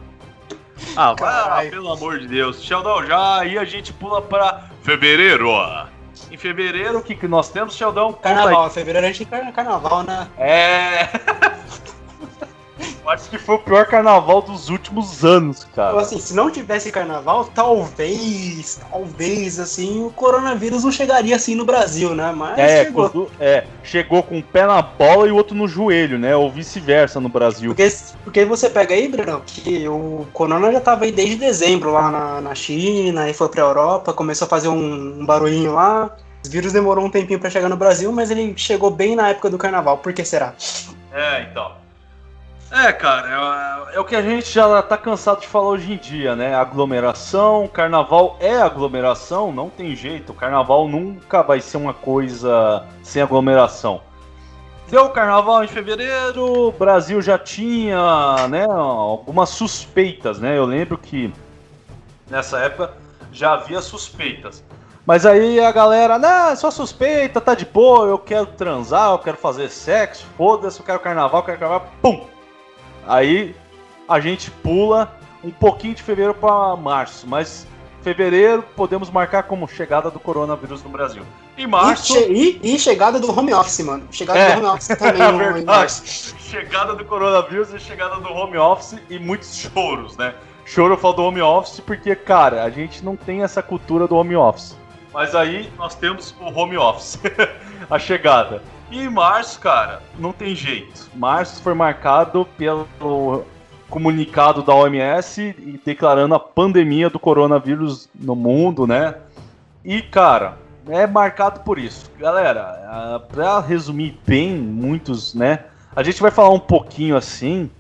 Ah, 0.96 1.14
vai, 1.18 1.68
ah, 1.68 1.70
pelo 1.70 1.92
amor 1.92 2.20
de 2.20 2.28
Deus. 2.28 2.62
Sheldon, 2.62 3.06
já 3.06 3.40
aí 3.40 3.58
a 3.58 3.64
gente 3.64 3.94
pula 3.94 4.22
pra 4.22 4.66
fevereiro, 4.82 5.50
ó. 5.50 5.86
Em 6.36 6.38
fevereiro, 6.38 6.98
o 6.98 7.02
que, 7.02 7.16
que 7.16 7.30
nós 7.30 7.48
temos, 7.48 7.78
Sheldon? 7.78 8.12
Carnaval, 8.12 8.70
fevereiro 8.70 9.08
a 9.08 9.10
gente 9.10 9.24
tem 9.24 9.40
car- 9.42 9.54
carnaval, 9.54 10.04
né? 10.04 10.28
É. 10.38 11.08
Eu 13.02 13.10
acho 13.12 13.30
que 13.30 13.38
foi 13.38 13.56
o 13.56 13.60
pior 13.60 13.86
carnaval 13.86 14.42
dos 14.42 14.68
últimos 14.68 15.24
anos, 15.24 15.60
Então, 15.72 15.86
cara. 15.92 16.02
assim, 16.02 16.20
se 16.20 16.34
não 16.36 16.50
tivesse 16.52 16.92
carnaval, 16.92 17.46
talvez, 17.46 18.82
talvez, 18.92 19.60
assim, 19.60 20.04
o 20.04 20.10
coronavírus 20.10 20.84
não 20.84 20.92
chegaria 20.92 21.36
assim 21.36 21.56
no 21.56 21.64
Brasil, 21.64 22.14
né? 22.16 22.34
Mas 22.36 22.58
É, 22.58 22.84
chegou. 22.86 23.10
quando- 23.10 23.32
é, 23.40 23.64
chegou 23.84 24.22
com 24.24 24.38
um 24.40 24.42
pé 24.42 24.66
na 24.66 24.82
bola 24.82 25.28
e 25.28 25.32
o 25.32 25.36
outro 25.36 25.56
no 25.56 25.68
joelho, 25.68 26.18
né? 26.20 26.36
Ou 26.36 26.52
vice-versa 26.52 27.20
no 27.22 27.30
Brasil. 27.30 27.70
Porque, 27.76 27.96
porque 28.26 28.44
você 28.44 28.70
pega 28.70 28.94
aí, 28.96 29.08
Bruno, 29.08 29.42
que 29.46 29.88
o 29.88 30.28
corona 30.34 30.70
já 30.72 30.82
tava 30.82 31.06
aí 31.06 31.12
desde 31.12 31.36
dezembro 31.38 31.92
lá 31.94 32.10
na, 32.12 32.42
na 32.42 32.56
China, 32.56 33.22
aí 33.22 33.34
foi 33.34 33.48
pra 33.48 33.62
Europa, 33.62 34.12
começou 34.14 34.48
a 34.48 34.50
fazer 34.50 34.68
um, 34.68 35.20
um 35.22 35.26
barulhinho 35.26 35.74
lá. 35.76 36.12
O 36.48 36.52
vírus 36.52 36.74
demorou 36.74 37.06
um 37.06 37.10
tempinho 37.10 37.40
pra 37.40 37.50
chegar 37.50 37.70
no 37.70 37.78
Brasil, 37.78 38.12
mas 38.12 38.32
ele 38.32 38.54
chegou 38.58 38.92
bem 38.92 39.16
na 39.16 39.30
época 39.30 39.50
do 39.50 39.58
carnaval. 39.58 39.98
Por 39.98 40.14
que 40.14 40.24
será? 40.24 40.54
É, 41.12 41.44
então. 41.44 41.72
É, 42.72 42.92
cara, 42.92 43.88
É 43.94 44.00
o 44.00 44.04
que 44.04 44.16
a 44.16 44.22
gente 44.22 44.52
já 44.52 44.82
tá 44.82 44.98
cansado 44.98 45.40
de 45.42 45.48
falar 45.48 45.70
hoje 45.70 45.94
em 45.94 45.98
dia, 45.98 46.36
né? 46.36 46.54
Aglomeração, 46.54 47.68
carnaval 47.68 48.38
é 48.40 48.56
aglomeração, 48.56 49.52
não 49.52 49.70
tem 49.70 49.96
jeito. 49.96 50.34
Carnaval 50.34 50.88
nunca 50.88 51.42
vai 51.42 51.62
ser 51.62 51.78
uma 51.78 51.94
coisa 51.94 52.86
sem 53.02 53.22
aglomeração. 53.22 54.02
Deu 54.90 55.06
o 55.06 55.10
carnaval 55.10 55.64
em 55.64 55.68
fevereiro, 55.68 56.68
o 56.68 56.72
Brasil 56.72 57.22
já 57.22 57.40
tinha, 57.40 58.48
né, 58.50 58.66
algumas 58.70 59.50
suspeitas, 59.50 60.40
né? 60.40 60.58
Eu 60.58 60.66
lembro 60.66 60.98
que 60.98 61.34
nessa 62.30 62.60
época 62.60 62.94
já 63.32 63.54
havia 63.54 63.82
suspeitas. 63.82 64.64
Mas 65.06 65.26
aí 65.26 65.60
a 65.60 65.72
galera, 65.72 66.18
não, 66.18 66.56
só 66.56 66.72
suspeita, 66.72 67.40
tá 67.40 67.54
de 67.54 67.66
boa, 67.66 68.08
eu 68.08 68.18
quero 68.18 68.48
transar, 68.48 69.12
eu 69.12 69.20
quero 69.20 69.38
fazer 69.38 69.70
sexo, 69.70 70.26
foda-se, 70.36 70.80
eu 70.80 70.86
quero 70.86 71.00
carnaval, 71.00 71.42
eu 71.42 71.46
quero 71.46 71.60
carnaval, 71.60 71.88
pum! 72.02 72.26
Aí 73.08 73.56
a 74.10 74.20
gente 74.20 74.50
pula 74.50 75.16
um 75.44 75.52
pouquinho 75.52 75.94
de 75.94 76.02
fevereiro 76.02 76.34
para 76.34 76.76
março, 76.76 77.28
mas 77.28 77.68
fevereiro 78.02 78.64
podemos 78.76 79.12
marcar 79.12 79.44
como 79.44 79.68
chegada 79.68 80.10
do 80.10 80.20
coronavírus 80.20 80.82
no 80.84 80.90
Brasil. 80.90 81.22
E, 81.56 81.68
março, 81.68 82.14
che- 82.14 82.28
e- 82.32 82.60
e 82.76 82.80
chegada 82.80 83.20
do 83.20 83.32
home 83.38 83.54
office, 83.54 83.80
mano. 83.86 84.08
Chegada 84.12 84.40
É. 84.40 84.54
do 84.56 84.58
home 84.60 84.68
office 84.76 84.88
também 84.98 85.22
É 85.22 85.32
verdade. 85.32 85.94
Chegada 86.40 86.96
do 86.96 87.06
coronavírus 87.06 87.72
e 87.74 87.80
chegada 87.80 88.16
do 88.18 88.32
home 88.34 88.58
office 88.58 89.00
e 89.10 89.20
muitos 89.20 89.56
choros, 89.56 90.18
né? 90.18 90.34
Choro 90.66 90.94
eu 90.96 90.98
falo 90.98 91.14
do 91.14 91.24
home 91.24 91.42
office 91.42 91.80
porque, 91.80 92.16
cara, 92.16 92.64
a 92.64 92.70
gente 92.72 93.06
não 93.06 93.16
tem 93.16 93.44
essa 93.44 93.62
cultura 93.62 94.08
do 94.08 94.16
home 94.16 94.36
office. 94.36 94.76
Mas 95.16 95.34
aí 95.34 95.72
nós 95.78 95.96
temos 95.96 96.36
o 96.42 96.54
home 96.54 96.76
office, 96.76 97.18
a 97.90 97.98
chegada. 97.98 98.62
E 98.92 99.08
março, 99.08 99.62
cara, 99.62 100.02
não 100.20 100.34
tem 100.34 100.54
jeito. 100.54 101.10
Março 101.16 101.64
foi 101.64 101.74
marcado 101.74 102.46
pelo 102.58 103.46
comunicado 103.90 104.62
da 104.62 104.76
OMS 104.76 105.56
e 105.58 105.80
declarando 105.86 106.36
a 106.36 106.40
pandemia 106.40 107.10
do 107.10 107.18
coronavírus 107.18 108.10
no 108.14 108.36
mundo, 108.36 108.86
né? 108.86 109.16
E, 109.86 110.02
cara, 110.02 110.58
é 110.90 111.08
marcado 111.08 111.62
por 111.62 111.80
isso. 111.80 112.12
Galera, 112.20 112.62
ah, 112.86 113.22
pra 113.26 113.62
resumir 113.62 114.20
bem, 114.28 114.58
muitos, 114.58 115.34
né? 115.34 115.64
A 115.96 116.04
gente 116.04 116.22
vai 116.22 116.30
falar 116.30 116.50
um 116.50 116.60
pouquinho 116.60 117.16
assim 117.16 117.72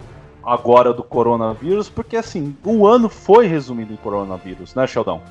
agora 0.41 0.93
do 0.93 1.03
coronavírus, 1.03 1.89
porque 1.89 2.15
assim, 2.15 2.55
o 2.63 2.87
ano 2.87 3.09
foi 3.09 3.45
resumido 3.45 3.91
em 3.91 3.97
coronavírus, 3.97 4.73
né, 4.73 4.87
Sheldon? 4.87 5.21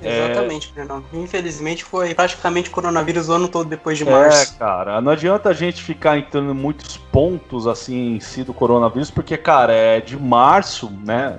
Exatamente, 0.00 0.72
Bruno. 0.74 1.04
Infelizmente 1.12 1.82
foi 1.84 2.14
praticamente 2.14 2.70
coronavírus 2.70 3.28
o 3.28 3.32
ano 3.32 3.48
todo 3.48 3.68
depois 3.68 3.96
de 3.98 4.04
É, 4.04 4.10
março. 4.10 4.56
cara, 4.58 5.00
não 5.00 5.12
adianta 5.12 5.48
a 5.48 5.52
gente 5.54 5.82
ficar 5.82 6.18
entrando 6.18 6.50
em 6.50 6.54
muitos 6.54 6.96
pontos 6.96 7.66
assim 7.66 8.16
em 8.16 8.20
si 8.20 8.44
do 8.44 8.52
coronavírus, 8.52 9.10
porque, 9.10 9.36
cara, 9.36 9.72
é 9.72 10.00
de 10.00 10.16
março, 10.18 10.90
né? 11.04 11.38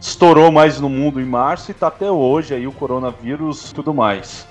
Estourou 0.00 0.50
mais 0.50 0.80
no 0.80 0.88
mundo 0.88 1.20
em 1.20 1.24
março 1.24 1.70
e 1.70 1.74
tá 1.74 1.86
até 1.86 2.10
hoje 2.10 2.54
aí 2.54 2.66
o 2.66 2.72
coronavírus 2.72 3.70
e 3.70 3.74
tudo 3.74 3.94
mais. 3.94 4.46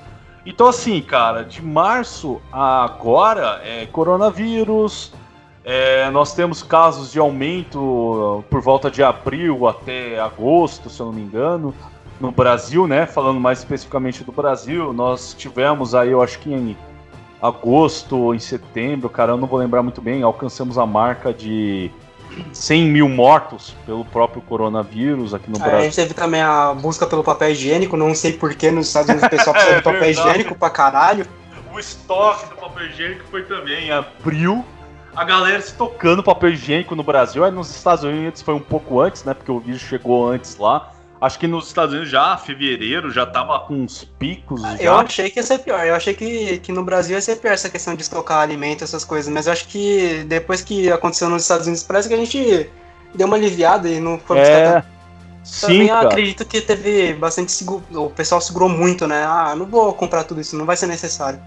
Então, 0.46 0.67
assim, 0.67 1.01
cara, 1.01 1.43
de 1.43 1.62
março 1.62 2.41
a 2.51 2.86
agora 2.86 3.62
é 3.63 3.86
coronavírus. 3.86 5.12
é, 5.63 6.10
nós 6.10 6.34
temos 6.34 6.63
casos 6.63 7.12
de 7.12 7.20
aumento 7.20 8.43
por 8.50 8.62
volta 8.62 8.89
de 8.89 9.03
abril 9.03 9.67
até 9.67 10.20
agosto, 10.20 10.89
se 10.89 11.00
eu 11.00 11.05
não 11.08 11.13
me 11.13 11.22
engano 11.22 11.74
no 12.22 12.32
Brasil, 12.32 12.88
né? 12.88 13.06
Falando 13.06 13.40
mais 13.40 13.60
especificamente 13.60 14.24
do 14.24 14.32
Brasil, 14.32 14.94
nós 14.94 15.34
tivemos 15.38 15.96
aí, 15.96 16.12
eu 16.12 16.22
acho 16.22 16.40
que 16.40 16.54
em 16.54 16.78
agosto 17.42 18.18
ou 18.18 18.36
em 18.36 18.40
setembro, 18.40 19.10
cara, 19.10 19.32
eu 19.32 19.38
não 19.38 19.48
vou 19.48 19.58
lembrar 19.58 19.82
muito 19.82 20.01
bem, 20.01 20.22
alcançamos 20.22 20.78
a 20.78 20.86
marca 20.86 21.34
de 21.34 21.90
100 22.54 22.86
mil 22.86 23.10
mortos 23.10 23.75
pelo 23.86 24.06
próprio 24.06 24.42
coronavírus 24.44 25.34
aqui 25.34 25.50
no 25.50 25.58
a 25.58 25.60
Brasil. 25.60 25.82
gente 25.82 25.96
teve 25.96 26.13
também 26.13 26.42
a 26.42 26.74
busca 26.74 27.08
pelo 27.08 27.24
papel 27.24 27.50
higiênico, 27.51 27.98
não 27.98 28.13
sei 28.13 28.34
porquê 28.34 28.70
nos 28.70 28.88
Estados 28.88 29.10
Unidos 29.10 29.25
o 29.28 29.30
pessoal 29.36 29.54
precisa 29.54 29.74
É 29.74 29.78
de 29.80 29.84
papel 29.84 30.00
verdade. 30.01 30.28
higiênico 30.30 30.56
pra 30.56 30.70
caralho. 30.70 31.25
O 31.74 31.80
estoque 31.80 32.48
do 32.50 32.56
papel 32.56 32.86
higiênico 32.88 33.24
foi 33.32 33.44
também 33.44 33.86
Em 33.88 33.92
a 33.92 34.00
abril, 34.00 34.63
a 35.16 35.24
galera 35.25 35.62
se 35.62 35.74
tocando 35.74 36.22
papel 36.22 36.51
higiênico 36.51 36.96
no 36.96 37.04
Brasil, 37.04 37.44
aí 37.44 37.51
nos 37.51 37.74
Estados 37.75 38.04
Unidos 38.04 38.42
foi 38.42 38.54
um 38.54 38.60
pouco 38.60 39.00
antes, 39.01 39.24
né? 39.24 39.34
Porque 39.34 39.51
o 39.51 39.60
vírus 39.60 39.82
chegou 39.82 40.30
antes 40.30 40.58
lá. 40.58 40.92
Acho 41.22 41.38
que 41.38 41.46
nos 41.46 41.68
Estados 41.68 41.94
Unidos 41.94 42.10
já, 42.10 42.36
fevereiro, 42.36 43.12
já 43.12 43.28
tava 43.28 43.60
Com 43.60 43.75
uns 43.84 44.04
picos 44.18 44.63
Eu 44.80 44.96
já. 44.96 45.01
achei 45.01 45.30
que 45.30 45.40
ia 45.40 45.44
ser 45.44 45.60
pior. 45.60 45.86
Eu 45.86 45.94
achei 45.94 46.16
que, 46.16 46.58
que 46.58 46.72
no 46.72 46.84
Brasil 46.84 47.16
ia 47.16 47.22
ser 47.22 47.36
pior 47.36 47.54
essa 47.54 47.70
questão 47.70 47.94
de 47.94 48.01
estocar 48.01 48.40
alimento, 48.40 48.84
essas 48.84 49.06
coisas. 49.06 49.32
Mas 49.32 49.46
eu 49.46 49.54
acho 49.54 49.68
que 49.68 50.24
depois 50.28 50.63
que 50.63 50.92
aconteceu 50.92 51.30
nos 51.30 51.44
Estados 51.44 51.68
Unidos, 51.68 51.84
parece 51.84 52.08
que 52.08 52.16
a 52.16 52.18
gente 52.18 52.68
deu 53.13 53.28
uma 53.28 53.36
aliviada 53.36 53.88
e 53.88 54.00
não 54.00 54.18
foi 54.18 54.40
É, 54.40 54.84
sim, 55.44 55.68
Também 55.68 55.88
eu 55.90 55.96
cara. 55.96 56.08
acredito 56.10 56.44
que 56.44 56.60
teve 56.60 57.13
bastante 57.13 57.51
seguro. 57.51 57.84
O 57.92 58.10
pessoal 58.10 58.42
segurou 58.42 58.68
muito, 58.68 59.08
né? 59.08 59.24
Ah, 59.24 59.54
não 59.56 59.68
vou 59.68 59.94
comprar 59.94 60.24
tudo 60.24 60.42
isso, 60.42 60.58
não 60.58 60.66
vai 60.66 60.75
ser 60.75 60.88
necessário. 60.88 61.40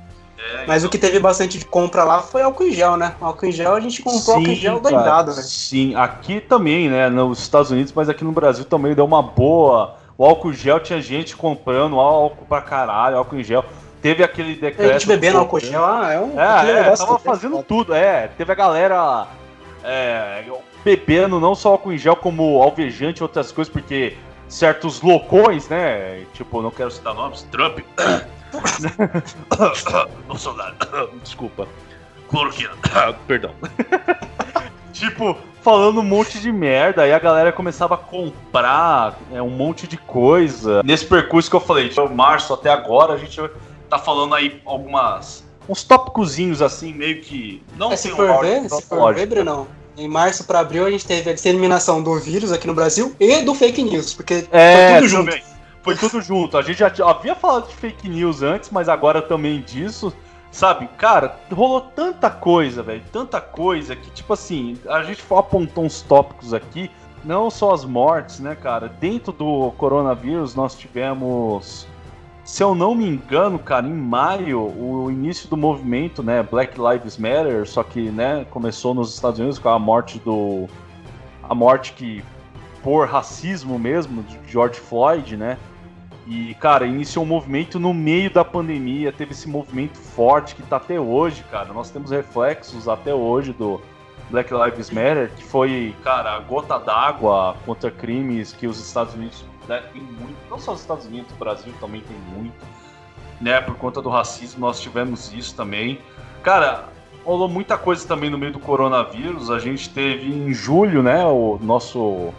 É, 0.52 0.66
Mas 0.66 0.84
o 0.84 0.88
que 0.88 0.98
teve 0.98 1.18
bastante 1.18 1.58
de 1.58 1.64
compra 1.64 2.04
lá 2.04 2.20
foi 2.20 2.42
álcool 2.42 2.64
em 2.64 2.72
gel, 2.72 2.96
né? 2.96 3.14
Álcool 3.20 3.46
em 3.46 3.52
gel 3.52 3.74
a 3.74 3.80
gente 3.80 4.02
comprou 4.02 4.36
álcool 4.36 4.50
em 4.50 4.54
gel 4.54 4.80
cara, 4.80 4.96
doidado, 4.96 5.32
velho. 5.32 5.46
Sim, 5.46 5.94
aqui 5.94 6.40
também, 6.40 6.88
né? 6.88 7.08
Nos 7.08 7.38
Estados 7.40 7.70
Unidos, 7.70 7.92
mas 7.94 8.08
aqui 8.08 8.24
no 8.24 8.32
Brasil 8.32 8.64
também 8.64 8.94
deu 8.94 9.04
uma 9.04 9.22
boa. 9.22 9.96
O 10.18 10.24
álcool 10.24 10.52
gel 10.52 10.78
tinha 10.80 11.00
gente 11.00 11.36
comprando 11.36 11.98
álcool 11.98 12.44
pra 12.46 12.60
caralho, 12.60 13.16
álcool 13.16 13.36
em 13.36 13.44
gel. 13.44 13.64
Teve 14.02 14.22
aquele 14.22 14.52
A 14.52 14.56
decreto. 14.56 14.92
gente 14.92 15.06
bebendo 15.06 15.34
do 15.34 15.38
álcool 15.40 15.58
em 15.58 15.62
gel, 15.62 15.84
ah, 15.84 16.12
é 16.12 16.20
um 16.20 16.38
É, 16.38 16.88
é, 16.88 16.96
tava 16.96 17.18
fazendo 17.18 17.62
tudo, 17.62 17.94
é. 17.94 18.28
Teve 18.36 18.52
a 18.52 18.54
galera 18.54 19.26
é, 19.82 20.44
bebendo 20.84 21.40
não 21.40 21.54
só 21.54 21.70
álcool 21.70 21.92
em 21.92 21.98
gel, 21.98 22.14
como 22.14 22.62
alvejante 22.62 23.20
e 23.20 23.22
outras 23.22 23.50
coisas, 23.50 23.72
porque 23.72 24.14
certos 24.46 25.00
loucões, 25.00 25.68
né? 25.68 26.24
Tipo, 26.34 26.60
não 26.60 26.70
quero 26.70 26.90
citar 26.90 27.14
nomes? 27.14 27.42
Trump. 27.50 27.80
Bolsonaro. 30.28 30.74
Desculpa. 31.22 31.68
Cloroquina. 32.28 32.70
Perdão. 33.26 33.52
tipo, 34.92 35.36
falando 35.62 36.00
um 36.00 36.04
monte 36.04 36.38
de 36.40 36.50
merda, 36.52 37.02
aí 37.02 37.12
a 37.12 37.18
galera 37.18 37.52
começava 37.52 37.94
a 37.94 37.98
comprar 37.98 39.18
é, 39.32 39.40
um 39.42 39.50
monte 39.50 39.86
de 39.86 39.96
coisa. 39.96 40.82
Nesse 40.82 41.06
percurso 41.06 41.48
que 41.50 41.56
eu 41.56 41.60
falei, 41.60 41.88
de 41.88 42.00
março 42.14 42.52
até 42.52 42.70
agora, 42.70 43.14
a 43.14 43.18
gente 43.18 43.40
tá 43.88 43.98
falando 43.98 44.34
aí 44.34 44.60
algumas. 44.64 45.44
Uns 45.68 45.82
tópicozinhos 45.82 46.60
assim, 46.60 46.92
Meio 46.92 47.20
que. 47.22 47.62
Não 47.76 47.92
É, 47.92 47.96
se 47.96 48.10
for 48.10 48.26
uma 48.26 48.40
ver, 48.42 48.56
ordem 48.56 48.68
se 48.68 48.82
for 48.82 49.14
ver. 49.14 49.26
Brunão, 49.26 49.66
em 49.96 50.08
março 50.08 50.44
pra 50.44 50.60
abril 50.60 50.84
a 50.86 50.90
gente 50.90 51.06
teve 51.06 51.30
a 51.30 51.32
disseminação 51.32 52.02
do 52.02 52.18
vírus 52.20 52.52
aqui 52.52 52.66
no 52.66 52.74
Brasil 52.74 53.14
e 53.18 53.40
do 53.42 53.54
fake 53.54 53.82
news, 53.82 54.12
porque 54.12 54.46
É, 54.52 54.88
foi 54.88 54.96
tudo 54.96 55.08
junto. 55.08 55.24
também. 55.30 55.42
Foi 55.84 55.94
tudo 55.94 56.22
junto. 56.22 56.56
A 56.56 56.62
gente 56.62 56.78
já 56.78 56.90
havia 57.06 57.34
falado 57.34 57.68
de 57.68 57.74
fake 57.74 58.08
news 58.08 58.42
antes, 58.42 58.70
mas 58.70 58.88
agora 58.88 59.20
também 59.20 59.60
disso. 59.60 60.12
Sabe, 60.50 60.88
cara, 60.96 61.36
rolou 61.52 61.80
tanta 61.80 62.30
coisa, 62.30 62.82
velho, 62.82 63.02
tanta 63.12 63.40
coisa 63.40 63.94
que, 63.94 64.08
tipo 64.10 64.32
assim, 64.32 64.78
a 64.88 65.02
gente 65.02 65.22
apontou 65.30 65.84
uns 65.84 66.00
tópicos 66.00 66.54
aqui, 66.54 66.88
não 67.24 67.50
só 67.50 67.74
as 67.74 67.84
mortes, 67.84 68.38
né, 68.38 68.54
cara? 68.54 68.88
Dentro 68.88 69.32
do 69.32 69.72
coronavírus 69.72 70.54
nós 70.54 70.76
tivemos, 70.76 71.88
se 72.44 72.62
eu 72.62 72.72
não 72.72 72.94
me 72.94 73.04
engano, 73.04 73.58
cara, 73.58 73.84
em 73.84 73.92
maio, 73.92 74.60
o 74.60 75.10
início 75.10 75.48
do 75.50 75.56
movimento, 75.56 76.22
né, 76.22 76.40
Black 76.40 76.80
Lives 76.80 77.18
Matter, 77.18 77.68
só 77.68 77.82
que, 77.82 78.10
né, 78.10 78.46
começou 78.48 78.94
nos 78.94 79.12
Estados 79.12 79.40
Unidos 79.40 79.58
com 79.58 79.68
a 79.68 79.78
morte 79.78 80.20
do. 80.20 80.68
A 81.42 81.54
morte 81.54 81.94
que, 81.94 82.22
por 82.80 83.08
racismo 83.08 83.76
mesmo, 83.76 84.22
de 84.22 84.38
George 84.46 84.78
Floyd, 84.78 85.36
né? 85.36 85.58
E, 86.26 86.54
cara, 86.54 86.86
iniciou 86.86 87.24
um 87.24 87.28
movimento 87.28 87.78
no 87.78 87.92
meio 87.92 88.30
da 88.30 88.44
pandemia, 88.44 89.12
teve 89.12 89.32
esse 89.32 89.48
movimento 89.48 89.98
forte 89.98 90.54
que 90.54 90.62
tá 90.62 90.76
até 90.76 90.98
hoje, 90.98 91.44
cara. 91.50 91.72
Nós 91.72 91.90
temos 91.90 92.10
reflexos 92.10 92.88
até 92.88 93.14
hoje 93.14 93.52
do 93.52 93.80
Black 94.30 94.52
Lives 94.52 94.90
Matter, 94.90 95.30
que 95.36 95.44
foi, 95.44 95.94
cara, 96.02 96.36
a 96.36 96.40
gota 96.40 96.78
d'água 96.78 97.56
contra 97.66 97.90
crimes 97.90 98.52
que 98.52 98.66
os 98.66 98.80
Estados 98.80 99.14
Unidos 99.14 99.44
né, 99.68 99.82
tem 99.92 100.00
muito, 100.00 100.36
não 100.48 100.58
só 100.58 100.72
os 100.72 100.80
Estados 100.80 101.06
Unidos, 101.06 101.30
o 101.32 101.36
Brasil 101.36 101.74
também 101.78 102.00
tem 102.00 102.16
muito, 102.34 102.56
né? 103.40 103.60
Por 103.60 103.74
conta 103.76 104.00
do 104.00 104.08
racismo, 104.08 104.60
nós 104.60 104.80
tivemos 104.80 105.32
isso 105.32 105.54
também. 105.54 105.98
Cara, 106.42 106.88
rolou 107.24 107.48
muita 107.48 107.76
coisa 107.76 108.06
também 108.06 108.30
no 108.30 108.38
meio 108.38 108.52
do 108.52 108.58
coronavírus. 108.58 109.50
A 109.50 109.58
gente 109.58 109.90
teve 109.90 110.26
em 110.26 110.52
julho, 110.54 111.02
né, 111.02 111.24
o 111.26 111.58
nosso 111.60 112.32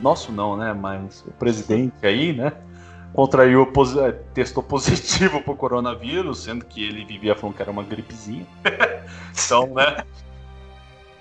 nosso 0.00 0.32
não, 0.32 0.56
né, 0.56 0.72
mas 0.72 1.24
o 1.26 1.30
presidente 1.32 1.94
aí, 2.02 2.32
né, 2.32 2.52
contraiu, 3.12 3.70
é, 4.04 4.12
testou 4.34 4.62
positivo 4.62 5.42
pro 5.42 5.54
coronavírus, 5.54 6.44
sendo 6.44 6.64
que 6.64 6.84
ele 6.84 7.04
vivia 7.04 7.34
falando 7.34 7.56
que 7.56 7.62
era 7.62 7.70
uma 7.70 7.82
gripezinha. 7.82 8.46
então, 9.34 9.66
né, 9.74 10.04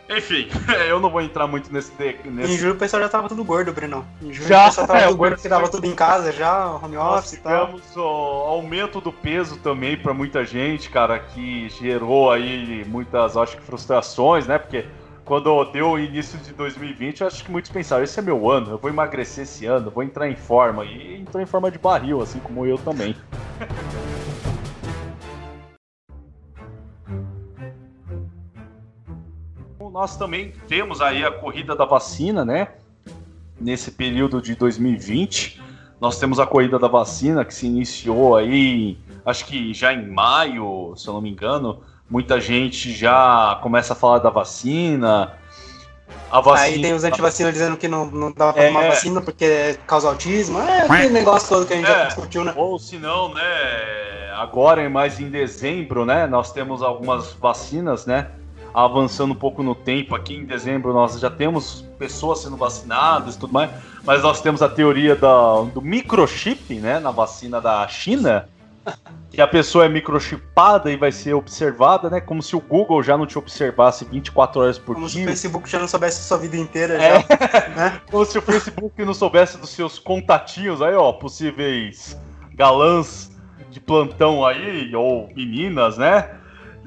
enfim, 0.10 0.48
eu 0.90 1.00
não 1.00 1.10
vou 1.10 1.22
entrar 1.22 1.46
muito 1.46 1.72
nesse. 1.72 1.92
nesse... 2.26 2.54
Em 2.54 2.58
julho 2.58 2.74
o 2.74 2.78
pessoal 2.78 3.04
já 3.04 3.10
tava 3.10 3.30
tudo 3.30 3.44
gordo, 3.44 3.72
Bruno. 3.72 4.04
Em 4.20 4.34
julho 4.34 4.50
já, 4.50 4.64
o 4.64 4.66
pessoal 4.66 4.88
tava 4.88 5.00
é, 5.00 5.06
tudo 5.06 5.18
gordo 5.18 5.36
porque 5.36 5.50
tava 5.50 5.70
tudo 5.70 5.86
em 5.86 5.94
casa 5.94 6.32
já, 6.32 6.68
home 6.68 6.98
office 6.98 7.34
e 7.34 7.38
tal. 7.38 7.68
Tivemos 7.68 7.96
o 7.96 8.02
aumento 8.02 9.00
do 9.00 9.14
peso 9.14 9.58
também 9.58 9.96
para 9.96 10.12
muita 10.12 10.44
gente, 10.44 10.90
cara, 10.90 11.20
que 11.20 11.70
gerou 11.70 12.32
aí 12.32 12.84
muitas, 12.88 13.38
acho 13.38 13.58
que, 13.58 13.64
frustrações, 13.64 14.48
né? 14.48 14.58
Porque 14.58 14.86
quando 15.30 15.64
deu 15.66 15.92
o 15.92 16.00
início 16.00 16.40
de 16.40 16.52
2020, 16.54 17.22
eu 17.22 17.28
acho 17.28 17.44
que 17.44 17.52
muitos 17.52 17.70
pensaram, 17.70 18.04
esse 18.04 18.18
é 18.18 18.22
meu 18.24 18.50
ano, 18.50 18.72
eu 18.72 18.80
vou 18.80 18.90
emagrecer 18.90 19.44
esse 19.44 19.64
ano, 19.64 19.92
vou 19.92 20.02
entrar 20.02 20.28
em 20.28 20.36
forma. 20.36 20.84
E 20.84 21.22
entrou 21.22 21.40
em 21.40 21.46
forma 21.46 21.70
de 21.70 21.78
barril, 21.78 22.20
assim 22.20 22.40
como 22.40 22.66
eu 22.66 22.80
também. 22.80 23.16
nós 29.92 30.18
também 30.18 30.52
temos 30.68 31.00
aí 31.00 31.24
a 31.24 31.32
corrida 31.32 31.76
da 31.76 31.86
vacina, 31.86 32.44
né? 32.44 32.70
Nesse 33.62 33.92
período 33.92 34.42
de 34.42 34.56
2020. 34.56 35.62
Nós 36.02 36.18
temos 36.18 36.40
a 36.40 36.48
corrida 36.48 36.80
da 36.80 36.88
vacina 36.88 37.46
que 37.46 37.54
se 37.54 37.68
iniciou 37.68 38.36
aí, 38.36 38.98
acho 39.24 39.46
que 39.46 39.76
já 39.76 39.94
em 39.94 40.08
maio, 40.08 40.96
se 40.96 41.08
eu 41.08 41.14
não 41.14 41.22
me 41.22 41.30
engano. 41.30 41.82
Muita 42.10 42.42
gente 42.42 42.92
já 42.92 43.60
começa 43.62 43.94
a 43.94 43.96
falar 43.96 44.20
da 44.20 44.30
vacina. 44.30 45.34
A 46.32 46.42
vacina... 46.42 46.76
Aí 46.76 46.82
tem 46.82 46.94
os 46.94 47.04
antivacinas 47.04 47.54
dizendo 47.54 47.78
que 47.78 47.88
não, 47.88 48.06
não 48.06 48.32
dá 48.32 48.52
pra 48.52 48.64
é... 48.64 48.68
tomar 48.68 48.88
vacina 48.88 49.22
porque 49.22 49.78
causa 49.86 50.08
autismo. 50.08 50.60
É 50.60 50.82
aquele 50.82 51.10
negócio 51.10 51.48
todo 51.50 51.66
que 51.66 51.74
a 51.74 51.76
gente 51.76 51.90
é, 51.90 51.94
já 51.94 52.06
discutiu, 52.06 52.44
né? 52.44 52.54
Ou 52.56 52.80
se 52.80 52.98
não, 52.98 53.34
né? 53.34 53.42
Agora, 54.36 54.90
mais 54.90 55.20
em 55.20 55.30
dezembro, 55.30 56.06
né? 56.06 56.26
Nós 56.26 56.52
temos 56.52 56.82
algumas 56.82 57.34
vacinas, 57.34 58.06
né? 58.06 58.28
avançando 58.74 59.32
um 59.32 59.36
pouco 59.36 59.64
no 59.64 59.76
tempo. 59.76 60.16
Aqui 60.16 60.36
em 60.36 60.46
dezembro 60.46 60.94
nós 60.94 61.20
já 61.20 61.30
temos 61.30 61.86
pessoas 61.98 62.40
sendo 62.40 62.58
vacinadas 62.58 63.36
e 63.36 63.40
tudo 63.40 63.54
mais, 63.54 63.70
mas 64.04 64.22
nós 64.22 64.42
temos 64.42 64.62
a 64.62 64.70
teoria 64.70 65.16
da, 65.16 65.62
do 65.74 65.82
microchip, 65.82 66.76
né, 66.76 67.00
na 67.00 67.12
vacina 67.12 67.60
da 67.60 67.88
China, 67.88 68.48
que 69.30 69.40
a 69.42 69.48
pessoa 69.48 69.86
é 69.86 69.90
microchipada 69.90 70.92
e 70.92 70.98
vai 70.98 71.12
ser 71.12 71.34
observada, 71.34 72.10
né, 72.10 72.22
como 72.22 72.42
se 72.42 72.56
o 72.56 72.60
Google 72.60 73.04
já 73.04 73.18
não 73.18 73.26
te 73.26 73.38
observasse 73.38 74.06
24 74.06 74.62
horas 74.62 74.78
por 74.78 74.96
como 74.96 75.08
dia. 75.08 75.26
Como 75.26 75.36
se 75.36 75.48
o 75.48 75.50
Facebook 75.50 75.70
já 75.70 75.80
não 75.80 75.88
soubesse 75.88 76.24
sua 76.24 76.38
vida 76.38 76.58
inteira, 76.58 76.96
é. 76.96 77.20
já, 77.20 77.70
né? 77.76 78.02
Como 78.10 78.26
se 78.26 78.38
o 78.38 78.42
Facebook 78.42 79.04
não 79.04 79.14
soubesse 79.14 79.58
dos 79.58 79.70
seus 79.70 80.00
contatinhos 80.00 80.82
aí, 80.82 80.94
ó, 80.94 81.12
possíveis 81.14 82.18
galãs 82.54 83.32
de 83.70 83.80
plantão 83.80 84.46
aí, 84.46 84.96
ou 84.96 85.28
meninas, 85.36 85.98
né? 85.98 86.39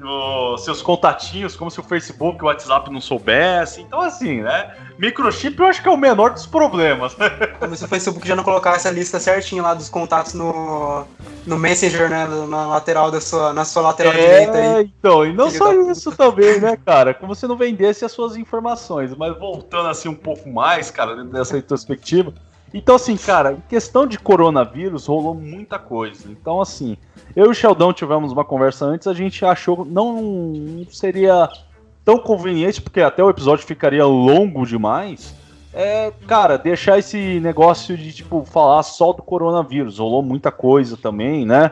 Os 0.05 0.63
seus 0.63 0.81
contatinhos, 0.81 1.55
como 1.55 1.71
se 1.71 1.79
o 1.79 1.83
Facebook 1.83 2.39
e 2.39 2.43
o 2.43 2.45
WhatsApp 2.45 2.91
não 2.91 2.99
soubesse. 2.99 3.81
Então, 3.81 4.01
assim, 4.01 4.41
né? 4.41 4.75
Microchip 4.97 5.59
eu 5.59 5.65
acho 5.65 5.81
que 5.81 5.87
é 5.87 5.91
o 5.91 5.97
menor 5.97 6.31
dos 6.31 6.45
problemas. 6.45 7.15
Como 7.59 7.75
se 7.75 7.83
o 7.83 7.87
Facebook 7.87 8.27
já 8.27 8.35
não 8.35 8.43
colocasse 8.43 8.87
a 8.87 8.91
lista 8.91 9.19
certinha 9.19 9.63
lá 9.63 9.73
dos 9.73 9.89
contatos 9.89 10.33
no, 10.33 11.05
no 11.45 11.57
Messenger, 11.57 12.09
né? 12.09 12.27
Na 12.47 12.67
lateral 12.67 13.09
da 13.09 13.19
sua, 13.19 13.53
na 13.53 13.65
sua 13.65 13.81
lateral 13.81 14.13
é, 14.13 14.17
direita 14.17 14.57
aí. 14.57 14.93
Então, 14.99 15.25
e 15.25 15.33
não 15.33 15.49
só 15.49 15.73
isso 15.73 16.11
também, 16.11 16.59
né, 16.59 16.77
cara? 16.85 17.13
Como 17.13 17.33
se 17.33 17.47
não 17.47 17.57
vendesse 17.57 18.05
as 18.05 18.11
suas 18.11 18.35
informações. 18.35 19.15
Mas 19.15 19.37
voltando 19.37 19.89
assim 19.89 20.09
um 20.09 20.15
pouco 20.15 20.49
mais, 20.49 20.91
cara, 20.91 21.23
dessa 21.23 21.55
retrospectiva. 21.55 22.33
Então, 22.73 22.95
assim, 22.95 23.15
cara, 23.15 23.53
em 23.53 23.61
questão 23.69 24.07
de 24.07 24.17
coronavírus, 24.17 25.05
rolou 25.05 25.35
muita 25.35 25.77
coisa. 25.77 26.29
Então, 26.31 26.59
assim, 26.59 26.97
eu 27.35 27.45
e 27.45 27.49
o 27.49 27.53
Sheldon 27.53 27.93
tivemos 27.93 28.31
uma 28.31 28.43
conversa 28.43 28.85
antes, 28.85 29.07
a 29.07 29.13
gente 29.13 29.45
achou 29.45 29.85
não 29.85 30.85
seria 30.89 31.47
tão 32.03 32.17
conveniente, 32.17 32.81
porque 32.81 33.01
até 33.01 33.23
o 33.23 33.29
episódio 33.29 33.65
ficaria 33.65 34.05
longo 34.05 34.65
demais. 34.65 35.35
É, 35.73 36.11
cara, 36.27 36.57
deixar 36.57 36.99
esse 36.99 37.39
negócio 37.39 37.97
de, 37.97 38.13
tipo, 38.13 38.43
falar 38.45 38.83
só 38.83 39.13
do 39.13 39.23
coronavírus. 39.23 39.97
Rolou 39.97 40.21
muita 40.21 40.51
coisa 40.51 40.95
também, 40.95 41.45
né? 41.45 41.71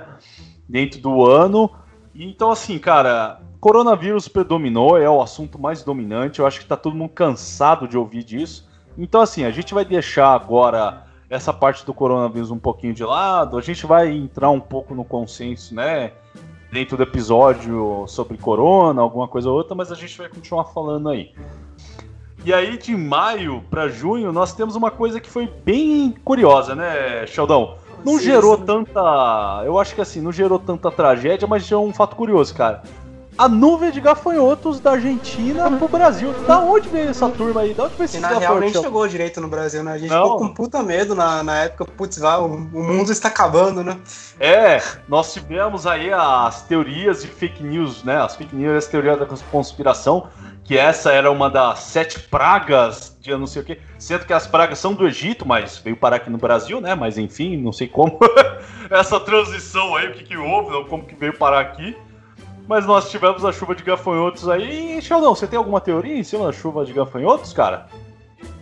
Dentro 0.68 1.00
do 1.00 1.26
ano. 1.26 1.70
Então, 2.16 2.52
assim, 2.52 2.80
cara, 2.80 3.40
coronavírus 3.60 4.28
predominou, 4.28 4.98
é 4.98 5.10
o 5.10 5.22
assunto 5.22 5.60
mais 5.60 5.84
dominante. 5.84 6.40
Eu 6.40 6.48
acho 6.48 6.60
que 6.60 6.66
tá 6.66 6.76
todo 6.76 6.96
mundo 6.96 7.12
cansado 7.12 7.88
de 7.88 7.98
ouvir 7.98 8.24
disso. 8.24 8.68
Então, 8.98 9.22
assim, 9.22 9.44
a 9.44 9.52
gente 9.52 9.74
vai 9.74 9.86
deixar 9.86 10.34
agora 10.34 11.06
essa 11.30 11.54
parte 11.54 11.86
do 11.86 11.94
coronavírus 11.94 12.52
um 12.52 12.60
pouquinho 12.60 12.94
de 12.94 13.06
lado, 13.06 13.58
a 13.58 13.62
gente 13.62 13.86
vai 13.86 14.12
entrar 14.12 14.50
um 14.50 14.60
pouco 14.60 14.94
no 14.94 15.06
consenso, 15.06 15.74
né? 15.74 16.12
Dentro 16.72 16.98
do 16.98 17.04
episódio 17.04 18.06
sobre 18.08 18.38
corona, 18.38 19.02
alguma 19.02 19.28
coisa 19.28 19.50
ou 19.50 19.56
outra, 19.56 19.74
mas 19.74 19.92
a 19.92 19.96
gente 19.96 20.18
vai 20.18 20.28
continuar 20.28 20.66
falando 20.66 21.10
aí. 21.10 21.34
E 22.44 22.54
aí, 22.54 22.78
de 22.78 22.96
maio 22.96 23.64
para 23.70 23.88
junho, 23.88 24.32
nós 24.32 24.54
temos 24.54 24.76
uma 24.76 24.92
coisa 24.92 25.20
que 25.20 25.30
foi 25.30 25.48
bem 25.64 26.12
curiosa, 26.24 26.76
né, 26.76 27.26
Sheldon? 27.28 27.78
Não 28.04 28.18
sim, 28.18 28.26
gerou 28.26 28.58
sim. 28.58 28.66
tanta. 28.66 29.64
Eu 29.64 29.78
acho 29.80 29.94
que 29.94 30.02
assim, 30.02 30.20
não 30.22 30.32
gerou 30.32 30.58
tanta 30.58 30.90
tragédia, 30.90 31.48
mas 31.48 31.66
gerou 31.66 31.86
um 31.86 31.94
fato 31.94 32.16
curioso, 32.16 32.54
cara 32.56 32.82
a 33.42 33.50
nuvem 33.50 33.90
de 33.90 34.00
gafanhotos 34.00 34.80
da 34.80 34.92
Argentina 34.92 35.72
pro 35.72 35.88
Brasil. 35.88 36.32
Da 36.46 36.60
onde 36.60 36.88
veio 36.88 37.10
essa 37.10 37.28
turma 37.28 37.62
aí? 37.62 37.74
Da 37.74 37.86
onde 37.86 37.96
veio 37.96 38.06
esse 38.06 38.20
Na 38.20 38.28
real, 38.28 38.60
nem 38.60 38.72
chegou 38.72 39.08
direito 39.08 39.42
no 39.42 39.48
Brasil, 39.48 39.84
né? 39.84 39.94
A 39.94 39.98
gente 39.98 40.12
não. 40.12 40.22
ficou 40.22 40.38
com 40.38 40.54
puta 40.54 40.84
medo 40.84 41.16
na, 41.16 41.42
na 41.42 41.64
época. 41.64 41.86
Putz, 41.86 42.20
lá, 42.20 42.40
o, 42.40 42.54
o 42.54 42.84
mundo 42.84 43.12
está 43.12 43.30
acabando, 43.30 43.84
né? 43.84 43.98
É, 44.40 44.80
nós 45.08 45.34
tivemos 45.34 45.88
aí 45.88 46.14
as 46.14 46.62
teorias 46.68 47.24
de 47.24 47.30
fake 47.30 47.64
news, 47.64 48.04
né? 48.04 48.22
As 48.22 48.36
fake 48.36 48.56
news, 48.56 48.78
as 48.78 48.86
teorias 48.86 49.18
da 49.18 49.26
conspiração, 49.26 50.28
que 50.64 50.78
essa 50.78 51.12
era 51.12 51.32
uma 51.32 51.50
das 51.50 51.80
sete 51.80 52.20
pragas 52.20 53.18
de 53.20 53.36
não 53.36 53.48
sei 53.48 53.64
o 53.64 53.66
quê. 53.66 53.80
Sendo 53.98 54.24
que 54.24 54.34
as 54.34 54.46
pragas 54.46 54.78
são 54.78 54.94
do 54.94 55.08
Egito, 55.08 55.48
mas 55.48 55.80
veio 55.80 55.98
parar 55.98 56.18
aqui 56.18 56.30
no 56.30 56.38
Brasil, 56.38 56.80
né? 56.80 56.94
Mas 56.94 57.18
enfim, 57.18 57.58
não 57.58 57.74
sei 57.74 57.88
como. 57.88 58.20
essa 58.92 59.20
transição 59.20 59.96
aí, 59.96 60.10
o 60.10 60.14
que, 60.14 60.26
que 60.26 60.38
houve, 60.38 60.88
como 60.88 61.04
que 61.06 61.16
veio 61.16 61.36
parar 61.36 61.62
aqui. 61.62 61.98
Mas 62.68 62.86
nós 62.86 63.10
tivemos 63.10 63.44
a 63.44 63.52
chuva 63.52 63.76
de 63.76 63.84
gafanhotos 63.84 64.48
aí. 64.48 64.98
E, 64.98 65.02
Sheldon, 65.02 65.36
você 65.36 65.48
tem 65.48 65.58
alguma 65.58 65.82
teoria 65.82 66.18
em 66.18 66.24
cima 66.24 66.46
da 66.46 66.54
chuva 66.54 66.86
de 66.86 66.94
gafanhotos, 66.94 67.54
cara? 67.54 67.88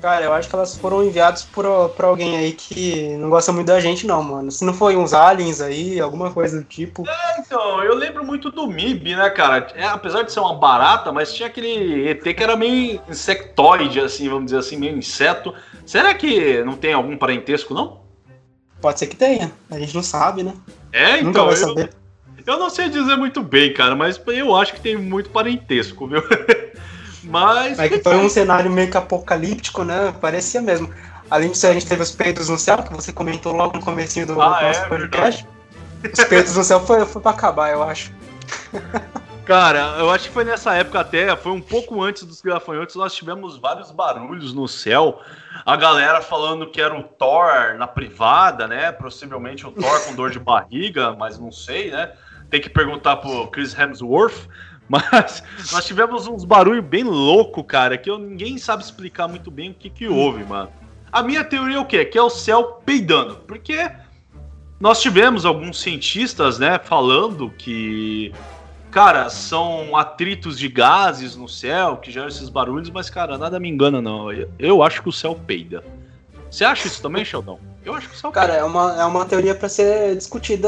Cara, 0.02 0.24
eu 0.24 0.34
acho 0.34 0.48
que 0.48 0.56
elas 0.56 0.78
foram 0.78 1.04
enviadas 1.04 1.44
por, 1.44 1.66
por 1.90 2.06
alguém 2.06 2.38
aí 2.38 2.54
que 2.54 3.16
não 3.18 3.30
gosta 3.30 3.52
muito 3.52 3.68
da 3.68 3.80
gente, 3.82 4.08
não, 4.08 4.24
mano. 4.24 4.50
Se 4.50 4.64
não 4.64 4.74
foi 4.74 4.96
uns 4.96 5.14
aliens 5.14 5.60
aí, 5.60 6.00
alguma 6.00 6.32
coisa 6.32 6.60
do 6.60 6.64
tipo. 6.64 7.08
É, 7.08 7.40
então, 7.40 7.84
eu 7.84 7.96
lembro 7.96 8.26
muito 8.26 8.50
do 8.50 8.66
MIB, 8.66 9.16
né, 9.16 9.30
cara? 9.30 9.68
É, 9.76 9.86
apesar 9.86 10.24
de 10.24 10.32
ser 10.32 10.40
uma 10.40 10.56
barata, 10.56 11.12
mas 11.12 11.34
tinha 11.34 11.48
aquele 11.48 12.10
ET 12.10 12.24
que 12.24 12.44
era 12.44 12.56
meio 12.56 13.02
insectoide, 13.10 14.00
assim, 14.00 14.30
vamos 14.30 14.46
dizer 14.46 14.60
assim, 14.60 14.78
meio 14.78 14.98
inseto. 14.98 15.54
Será 15.86 16.14
que 16.14 16.64
não 16.64 16.76
tem 16.76 16.94
algum 16.94 17.18
parentesco, 17.18 17.74
não? 17.74 18.00
Pode 18.82 19.00
ser 19.00 19.08
que 19.08 19.18
tenha. 19.18 19.52
A 19.70 19.78
gente 19.78 19.94
não 19.94 20.04
sabe, 20.04 20.44
né? 20.44 20.54
É, 20.94 21.18
então. 21.18 21.26
Nunca 21.26 21.44
vai 21.44 21.54
eu... 21.54 21.58
saber. 21.58 21.99
Eu 22.50 22.58
não 22.58 22.68
sei 22.68 22.90
dizer 22.90 23.16
muito 23.16 23.44
bem, 23.44 23.72
cara, 23.72 23.96
mas 23.96 24.20
eu 24.26 24.56
acho 24.56 24.74
que 24.74 24.82
tem 24.82 24.98
muito 24.98 25.30
parentesco, 25.30 26.08
viu? 26.08 26.24
mas. 27.24 27.78
É 27.78 27.88
que 27.88 28.00
foi 28.00 28.18
um 28.18 28.28
cenário 28.28 28.72
meio 28.72 28.90
que 28.90 28.98
apocalíptico, 28.98 29.84
né? 29.84 30.12
Parecia 30.20 30.60
mesmo. 30.60 30.92
Além 31.30 31.52
disso, 31.52 31.68
a 31.68 31.74
gente 31.74 31.86
teve 31.86 32.02
os 32.02 32.10
peitos 32.10 32.50
no 32.50 32.58
céu, 32.58 32.82
que 32.82 32.92
você 32.92 33.14
comentou 33.14 33.54
logo 33.54 33.78
no 33.78 33.86
comecinho 33.86 34.26
do 34.26 34.42
ah, 34.42 34.64
nosso 34.64 34.80
é, 34.80 34.88
podcast. 34.88 35.46
Verdade. 36.02 36.22
Os 36.22 36.28
peitos 36.28 36.56
no 36.56 36.64
céu 36.64 36.80
foi, 36.80 37.06
foi 37.06 37.22
pra 37.22 37.30
acabar, 37.30 37.72
eu 37.72 37.84
acho. 37.84 38.12
Cara, 39.46 39.98
eu 40.00 40.10
acho 40.10 40.28
que 40.28 40.34
foi 40.34 40.44
nessa 40.44 40.74
época 40.74 41.00
até, 41.00 41.36
foi 41.36 41.52
um 41.52 41.62
pouco 41.62 42.02
antes 42.02 42.24
dos 42.24 42.42
gafanhotos, 42.42 42.96
nós 42.96 43.14
tivemos 43.14 43.58
vários 43.58 43.92
barulhos 43.92 44.54
no 44.54 44.68
céu. 44.68 45.22
A 45.64 45.76
galera 45.76 46.20
falando 46.22 46.70
que 46.70 46.82
era 46.82 46.98
o 46.98 47.04
Thor 47.04 47.76
na 47.78 47.86
privada, 47.86 48.68
né? 48.68 48.92
Possivelmente 48.92 49.68
o 49.68 49.72
Thor 49.72 50.04
com 50.06 50.16
dor 50.16 50.32
de 50.32 50.40
barriga, 50.40 51.14
mas 51.14 51.38
não 51.38 51.52
sei, 51.52 51.92
né? 51.92 52.12
Tem 52.50 52.62
que 52.62 52.70
perguntar 52.70 53.18
pro 53.18 53.48
Chris 53.48 53.78
Hemsworth. 53.78 54.48
Mas 54.90 55.44
nós 55.72 55.86
tivemos 55.86 56.28
uns 56.28 56.44
barulhos 56.44 56.84
bem 56.84 57.04
louco, 57.04 57.64
cara, 57.64 57.96
que 57.96 58.10
eu, 58.10 58.18
ninguém 58.18 58.58
sabe 58.58 58.84
explicar 58.84 59.28
muito 59.28 59.52
bem 59.52 59.70
o 59.70 59.74
que 59.76 59.88
que 59.88 60.08
houve, 60.08 60.44
mano. 60.44 60.72
A 61.12 61.22
minha 61.22 61.44
teoria 61.44 61.78
é 61.78 61.80
o 61.80 61.86
quê? 61.86 62.04
Que 62.06 62.18
é 62.18 62.22
o 62.22 62.30
céu 62.30 62.82
peidando. 62.84 63.36
Porque 63.48 63.92
nós 64.80 65.00
tivemos 65.00 65.46
alguns 65.46 65.80
cientistas, 65.80 66.58
né, 66.58 66.80
falando 66.80 67.52
que, 67.52 68.34
cara, 68.90 69.30
são 69.30 69.96
atritos 69.96 70.58
de 70.58 70.68
gases 70.68 71.36
no 71.36 71.48
céu 71.48 71.98
que 71.98 72.12
geram 72.12 72.28
esses 72.28 72.50
barulhos, 72.50 72.90
mas, 72.90 73.12
cara, 73.12 73.38
nada 73.38 73.60
me 73.60 73.70
engana, 73.70 74.02
não. 74.02 74.30
Eu 74.58 74.82
acho 74.82 75.04
que 75.04 75.10
o 75.10 75.14
céu 75.14 75.36
peida. 75.36 75.84
Você 76.50 76.66
acha 76.66 76.88
isso 76.88 77.02
também, 77.02 77.24
Sheldon? 77.24 77.60
Eu 77.84 77.96
acho 77.96 78.10
que 78.10 78.15
o 78.15 78.18
céu 78.18 78.32
Cara, 78.32 78.54
é 78.54 78.63
uma, 78.63 79.02
é 79.02 79.06
uma 79.06 79.26
teoria 79.26 79.56
para 79.56 79.70
ser 79.70 80.15
discutida. 80.15 80.68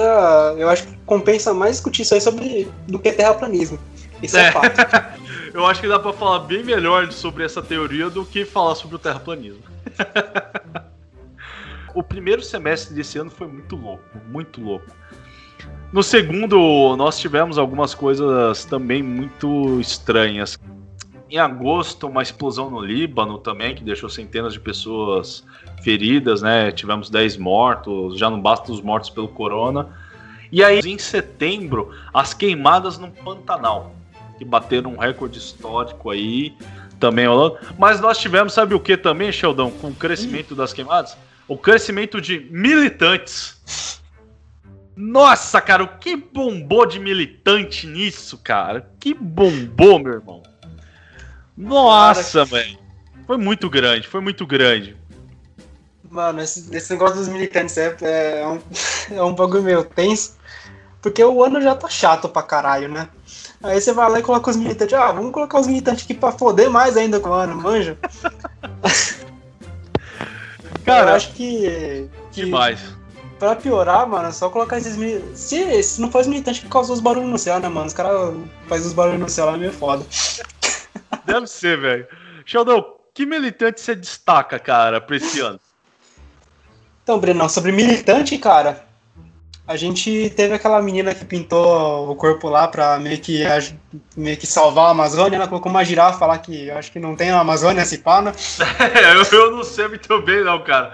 Eu 0.57 0.69
acho 0.69 0.87
que 0.87 0.95
compensa 1.05 1.53
mais 1.53 1.73
discutir 1.73 2.03
isso 2.03 2.13
aí 2.13 2.21
sobre 2.21 2.71
do 2.87 2.97
que 2.99 3.11
terraplanismo. 3.11 3.77
Isso 4.21 4.37
é, 4.37 4.47
é 4.47 4.51
fato. 4.51 5.19
eu 5.53 5.65
acho 5.65 5.81
que 5.81 5.87
dá 5.87 5.99
para 5.99 6.13
falar 6.13 6.39
bem 6.39 6.63
melhor 6.63 7.11
sobre 7.11 7.43
essa 7.43 7.61
teoria 7.61 8.09
do 8.09 8.25
que 8.25 8.45
falar 8.45 8.75
sobre 8.75 8.95
o 8.95 8.99
terraplanismo. 8.99 9.63
o 11.93 12.01
primeiro 12.01 12.41
semestre 12.41 12.93
desse 12.93 13.17
ano 13.17 13.29
foi 13.29 13.47
muito 13.47 13.75
louco, 13.75 14.03
muito 14.27 14.61
louco. 14.61 14.85
No 15.91 16.01
segundo, 16.01 16.95
nós 16.95 17.19
tivemos 17.19 17.57
algumas 17.57 17.93
coisas 17.93 18.63
também 18.65 19.03
muito 19.03 19.79
estranhas. 19.81 20.57
Em 21.31 21.37
agosto, 21.37 22.07
uma 22.07 22.21
explosão 22.21 22.69
no 22.69 22.81
Líbano 22.81 23.37
também, 23.37 23.73
que 23.73 23.83
deixou 23.83 24.09
centenas 24.09 24.51
de 24.51 24.59
pessoas 24.59 25.45
feridas, 25.81 26.41
né? 26.41 26.71
Tivemos 26.71 27.09
10 27.09 27.37
mortos, 27.37 28.19
já 28.19 28.29
não 28.29 28.41
basta 28.41 28.71
os 28.71 28.81
mortos 28.81 29.09
pelo 29.09 29.29
corona. 29.29 29.87
E 30.51 30.61
aí, 30.61 30.79
em 30.83 30.97
setembro, 30.97 31.91
as 32.13 32.33
queimadas 32.33 32.97
no 32.97 33.09
Pantanal, 33.09 33.95
que 34.37 34.43
bateram 34.43 34.93
um 34.93 34.97
recorde 34.97 35.39
histórico 35.39 36.09
aí, 36.09 36.53
também 36.99 37.25
rolando. 37.25 37.57
Mas 37.79 38.01
nós 38.01 38.17
tivemos, 38.17 38.53
sabe 38.53 38.75
o 38.75 38.79
que 38.79 38.97
também, 38.97 39.31
Sheldon, 39.31 39.71
com 39.71 39.87
o 39.87 39.95
crescimento 39.95 40.53
das 40.53 40.73
queimadas? 40.73 41.17
o 41.51 41.57
crescimento 41.57 42.21
de 42.21 42.39
militantes. 42.49 44.01
Nossa, 44.95 45.59
cara, 45.59 45.83
o 45.83 45.97
que 45.97 46.15
bombou 46.15 46.85
de 46.85 46.97
militante 46.97 47.85
nisso, 47.87 48.37
cara? 48.37 48.89
Que 48.97 49.13
bombou, 49.13 49.99
meu 49.99 50.13
irmão. 50.13 50.41
Nossa, 51.61 52.43
velho. 52.43 52.77
Foi 53.27 53.37
muito 53.37 53.69
grande, 53.69 54.07
foi 54.07 54.19
muito 54.19 54.45
grande. 54.47 54.97
Mano, 56.09 56.41
esse, 56.41 56.75
esse 56.75 56.91
negócio 56.91 57.17
dos 57.17 57.27
militantes 57.27 57.77
é, 57.77 57.95
é, 58.01 58.47
um, 58.47 58.59
é 59.15 59.23
um 59.23 59.33
bagulho 59.33 59.63
meio 59.63 59.83
tenso. 59.83 60.35
Porque 61.01 61.23
o 61.23 61.43
ano 61.43 61.61
já 61.61 61.75
tá 61.75 61.87
chato 61.87 62.27
pra 62.27 62.43
caralho, 62.43 62.89
né? 62.89 63.07
Aí 63.63 63.79
você 63.79 63.93
vai 63.93 64.09
lá 64.09 64.19
e 64.19 64.23
coloca 64.23 64.49
os 64.49 64.57
militantes. 64.57 64.93
Ah, 64.93 65.11
vamos 65.11 65.31
colocar 65.31 65.59
os 65.59 65.67
militantes 65.67 66.03
aqui 66.03 66.13
pra 66.13 66.31
foder 66.31 66.69
mais 66.69 66.97
ainda 66.97 67.19
com 67.19 67.29
o 67.29 67.33
ano, 67.33 67.55
manja? 67.55 67.97
Cara, 70.83 71.11
eu 71.11 71.15
acho 71.15 71.31
que. 71.33 72.09
que 72.31 72.45
demais. 72.45 72.79
Pra 73.39 73.55
piorar, 73.55 74.07
mano, 74.07 74.27
é 74.27 74.31
só 74.31 74.49
colocar 74.49 74.77
esses 74.77 74.95
militantes. 74.95 75.39
Se, 75.39 75.83
se 75.83 76.01
não 76.01 76.11
for 76.11 76.21
os 76.21 76.27
militantes 76.27 76.61
que 76.61 76.69
causou 76.69 76.95
os 76.95 77.01
barulhos 77.01 77.29
no 77.29 77.37
céu, 77.37 77.59
né, 77.59 77.69
mano? 77.69 77.87
Os 77.87 77.93
caras 77.93 78.35
fazem 78.67 78.87
os 78.87 78.93
barulhos 78.93 79.19
no 79.19 79.29
céu 79.29 79.45
lá 79.45 79.53
é 79.53 79.57
meio 79.57 79.71
foda. 79.71 80.05
Deve 81.25 81.47
ser, 81.47 81.77
velho. 81.77 82.07
Sheldon, 82.45 82.83
que 83.13 83.25
militante 83.25 83.81
você 83.81 83.95
destaca, 83.95 84.57
cara, 84.59 84.99
pra 84.99 85.15
esse 85.15 85.39
ano? 85.39 85.59
Então, 87.03 87.19
Brenão, 87.19 87.49
sobre 87.49 87.71
militante, 87.71 88.37
cara, 88.37 88.85
a 89.67 89.75
gente 89.75 90.29
teve 90.35 90.53
aquela 90.53 90.81
menina 90.81 91.13
que 91.13 91.23
pintou 91.23 92.09
o 92.09 92.15
corpo 92.15 92.49
lá 92.49 92.67
pra 92.67 92.99
meio 92.99 93.19
que, 93.19 93.43
meio 94.17 94.37
que 94.37 94.45
salvar 94.45 94.87
a 94.87 94.91
Amazônia. 94.91 95.37
Ela 95.37 95.47
colocou 95.47 95.71
uma 95.71 95.83
girafa 95.83 96.25
lá 96.25 96.37
que 96.37 96.67
eu 96.67 96.77
acho 96.77 96.91
que 96.91 96.99
não 96.99 97.15
tem 97.15 97.31
a 97.31 97.39
Amazônia 97.39 97.85
se 97.85 97.99
pá, 97.99 98.21
né? 98.21 98.33
É, 98.95 99.13
eu, 99.15 99.39
eu 99.39 99.51
não 99.51 99.63
sei 99.63 99.87
muito 99.87 100.21
bem, 100.21 100.43
não, 100.43 100.63
cara. 100.63 100.93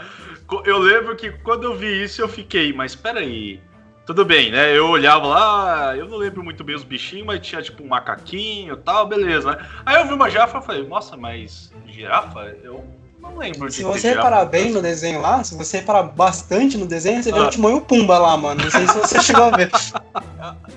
Eu 0.63 0.77
lembro 0.77 1.15
que 1.15 1.31
quando 1.43 1.63
eu 1.63 1.75
vi 1.75 2.03
isso 2.03 2.21
eu 2.21 2.29
fiquei, 2.29 2.71
mas 2.71 2.95
peraí. 2.95 3.59
Tudo 4.07 4.23
bem, 4.23 4.49
né? 4.49 4.75
Eu 4.75 4.87
olhava 4.87 5.27
lá, 5.27 5.97
eu 5.97 6.07
não 6.07 6.15
lembro 6.15 6.41
muito 6.41 6.63
bem 6.63 6.73
os 6.73 6.83
bichinhos, 6.85 7.25
mas 7.25 7.45
tinha 7.45 7.61
tipo 7.61 7.83
um 7.83 7.87
macaquinho 7.87 8.73
e 8.73 8.77
tal, 8.77 9.05
beleza, 9.05 9.51
né? 9.51 9.57
Aí 9.85 9.97
eu 9.97 10.07
vi 10.07 10.13
uma 10.13 10.29
girafa 10.29 10.59
e 10.59 10.61
falei, 10.61 10.87
nossa, 10.87 11.17
mas 11.17 11.73
girafa? 11.85 12.55
Eu 12.63 12.85
não 13.21 13.37
lembro 13.37 13.69
Se 13.69 13.83
você 13.83 14.11
reparar 14.11 14.45
bem 14.45 14.71
no 14.71 14.81
desenho 14.81 15.19
lá, 15.19 15.43
se 15.43 15.57
você 15.57 15.79
reparar 15.79 16.03
bastante 16.03 16.77
no 16.77 16.85
desenho, 16.87 17.21
você 17.21 17.33
vê 17.33 17.39
o 17.39 17.49
Timão 17.49 17.71
e 17.71 17.73
o 17.73 17.81
Pumba 17.81 18.17
lá, 18.17 18.37
mano. 18.37 18.63
Não 18.63 18.71
sei 18.71 18.87
se 18.87 18.97
você 18.97 19.19
chegou 19.21 19.43
a 19.43 19.57
ver. 19.57 19.69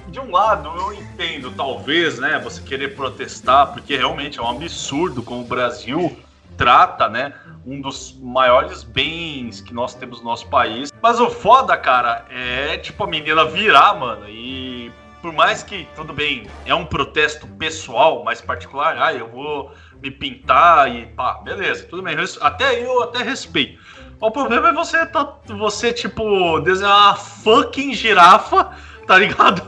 De 0.08 0.18
um 0.18 0.32
lado, 0.32 0.68
eu 0.76 0.92
entendo, 0.92 1.52
talvez, 1.52 2.18
né, 2.18 2.40
você 2.42 2.60
querer 2.60 2.96
protestar, 2.96 3.68
porque 3.68 3.96
realmente 3.96 4.40
é 4.40 4.42
um 4.42 4.48
absurdo 4.48 5.22
como 5.22 5.42
o 5.42 5.44
Brasil 5.44 6.16
trata, 6.56 7.08
né, 7.08 7.32
um 7.66 7.80
dos 7.80 8.18
maiores 8.20 8.82
bens 8.82 9.60
que 9.60 9.74
nós 9.74 9.94
temos 9.94 10.20
no 10.20 10.24
nosso 10.24 10.48
país. 10.48 10.92
Mas 11.02 11.20
o 11.20 11.30
foda, 11.30 11.76
cara, 11.76 12.24
é 12.30 12.76
tipo 12.78 13.04
a 13.04 13.06
menina 13.06 13.44
virar, 13.44 13.94
mano, 13.94 14.28
e 14.28 14.90
por 15.20 15.32
mais 15.32 15.62
que, 15.62 15.86
tudo 15.94 16.12
bem, 16.12 16.46
é 16.64 16.74
um 16.74 16.84
protesto 16.84 17.46
pessoal, 17.46 18.24
mais 18.24 18.40
particular, 18.40 18.96
ah, 18.98 19.12
eu 19.12 19.28
vou 19.28 19.72
me 20.02 20.10
pintar 20.10 20.90
e 20.90 21.06
pá, 21.06 21.34
beleza, 21.34 21.84
tudo 21.84 22.02
bem. 22.02 22.16
Até 22.40 22.82
eu 22.82 23.02
até 23.02 23.22
respeito. 23.22 23.78
O 24.20 24.30
problema 24.30 24.68
é 24.68 24.72
você, 24.72 25.04
tá, 25.06 25.36
você 25.46 25.92
tipo, 25.92 26.60
desenhar 26.60 27.08
uma 27.08 27.14
fucking 27.16 27.94
girafa, 27.94 28.70
tá 29.06 29.18
ligado? 29.18 29.62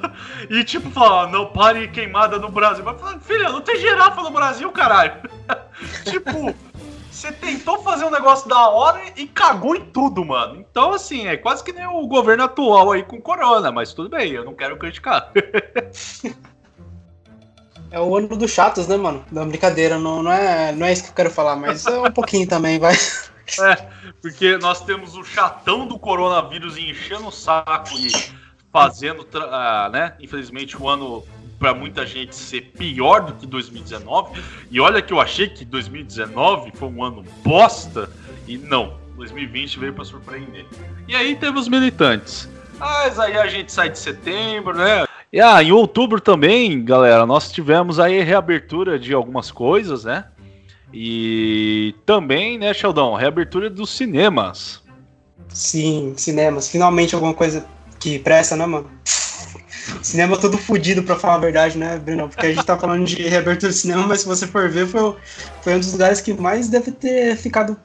E 0.50 0.62
tipo, 0.64 0.90
falar, 0.90 1.28
não 1.28 1.46
pare 1.46 1.88
queimada 1.88 2.38
no 2.38 2.48
Brasil. 2.50 2.84
Mas, 2.84 3.24
filha, 3.24 3.48
não 3.48 3.60
tem 3.60 3.78
girafa 3.78 4.22
no 4.22 4.30
Brasil, 4.30 4.70
caralho. 4.70 5.14
tipo, 6.04 6.54
você 7.12 7.30
tentou 7.30 7.82
fazer 7.82 8.04
um 8.04 8.10
negócio 8.10 8.48
da 8.48 8.68
hora 8.70 9.02
e 9.16 9.26
cagou 9.26 9.76
em 9.76 9.84
tudo, 9.84 10.24
mano. 10.24 10.56
Então, 10.58 10.92
assim, 10.92 11.26
é 11.26 11.36
quase 11.36 11.62
que 11.62 11.72
nem 11.72 11.86
o 11.86 12.06
governo 12.06 12.44
atual 12.44 12.90
aí 12.90 13.02
com 13.02 13.20
corona, 13.20 13.70
mas 13.70 13.92
tudo 13.92 14.08
bem, 14.08 14.32
eu 14.32 14.44
não 14.44 14.54
quero 14.54 14.78
criticar. 14.78 15.30
É 17.90 18.00
o 18.00 18.16
ano 18.16 18.26
dos 18.28 18.50
chatos, 18.50 18.88
né, 18.88 18.96
mano? 18.96 19.22
Da 19.30 19.44
brincadeira, 19.44 19.98
não, 19.98 20.22
não, 20.22 20.32
é, 20.32 20.72
não 20.72 20.86
é 20.86 20.94
isso 20.94 21.04
que 21.04 21.10
eu 21.10 21.14
quero 21.14 21.30
falar, 21.30 21.56
mas 21.56 21.84
é 21.84 22.00
um 22.00 22.10
pouquinho 22.10 22.48
também, 22.48 22.78
vai. 22.78 22.96
É, 23.60 23.76
porque 24.22 24.56
nós 24.56 24.82
temos 24.82 25.14
o 25.14 25.22
chatão 25.22 25.86
do 25.86 25.98
coronavírus 25.98 26.78
enchendo 26.78 27.26
o 27.26 27.30
saco 27.30 27.90
e 27.98 28.10
fazendo, 28.72 29.20
uh, 29.20 29.90
né? 29.90 30.14
Infelizmente, 30.20 30.80
o 30.80 30.88
ano 30.88 31.22
para 31.62 31.72
muita 31.72 32.04
gente 32.04 32.34
ser 32.34 32.72
pior 32.76 33.20
do 33.20 33.34
que 33.34 33.46
2019. 33.46 34.42
E 34.68 34.80
olha 34.80 35.00
que 35.00 35.12
eu 35.12 35.20
achei 35.20 35.46
que 35.46 35.64
2019 35.64 36.72
foi 36.74 36.88
um 36.88 37.04
ano 37.04 37.24
bosta 37.44 38.10
e 38.48 38.58
não. 38.58 39.00
2020 39.16 39.78
veio 39.78 39.92
para 39.92 40.04
surpreender. 40.04 40.66
E 41.06 41.14
aí 41.14 41.36
temos 41.36 41.68
militantes. 41.68 42.50
Mas 42.80 43.16
aí 43.20 43.38
a 43.38 43.46
gente 43.46 43.70
sai 43.70 43.90
de 43.90 43.98
setembro, 44.00 44.76
né? 44.76 45.04
E 45.32 45.40
ah, 45.40 45.62
em 45.62 45.70
outubro 45.70 46.20
também, 46.20 46.84
galera, 46.84 47.24
nós 47.24 47.52
tivemos 47.52 48.00
aí 48.00 48.20
reabertura 48.24 48.98
de 48.98 49.14
algumas 49.14 49.52
coisas, 49.52 50.02
né? 50.02 50.24
E 50.92 51.94
também, 52.04 52.58
né, 52.58 52.74
Sheldon, 52.74 53.14
reabertura 53.14 53.70
dos 53.70 53.90
cinemas. 53.90 54.82
Sim, 55.48 56.14
cinemas. 56.16 56.68
Finalmente 56.68 57.14
alguma 57.14 57.32
coisa 57.32 57.64
que 58.00 58.18
presta, 58.18 58.56
né, 58.56 58.66
mano? 58.66 58.90
Cinema 60.02 60.36
todo 60.36 60.56
fodido, 60.58 61.02
pra 61.02 61.16
falar 61.16 61.34
a 61.34 61.38
verdade, 61.38 61.76
né, 61.78 61.98
Bruno? 61.98 62.28
Porque 62.28 62.46
a 62.46 62.52
gente 62.52 62.64
tá 62.64 62.78
falando 62.78 63.04
de 63.04 63.22
reabertura 63.22 63.72
do 63.72 63.74
cinema, 63.74 64.06
mas 64.06 64.20
se 64.20 64.26
você 64.26 64.46
for 64.46 64.68
ver, 64.68 64.86
foi, 64.86 65.16
foi 65.62 65.74
um 65.74 65.80
dos 65.80 65.92
lugares 65.92 66.20
que 66.20 66.32
mais 66.32 66.68
deve 66.68 66.92
ter 66.92 67.36
ficado 67.36 67.76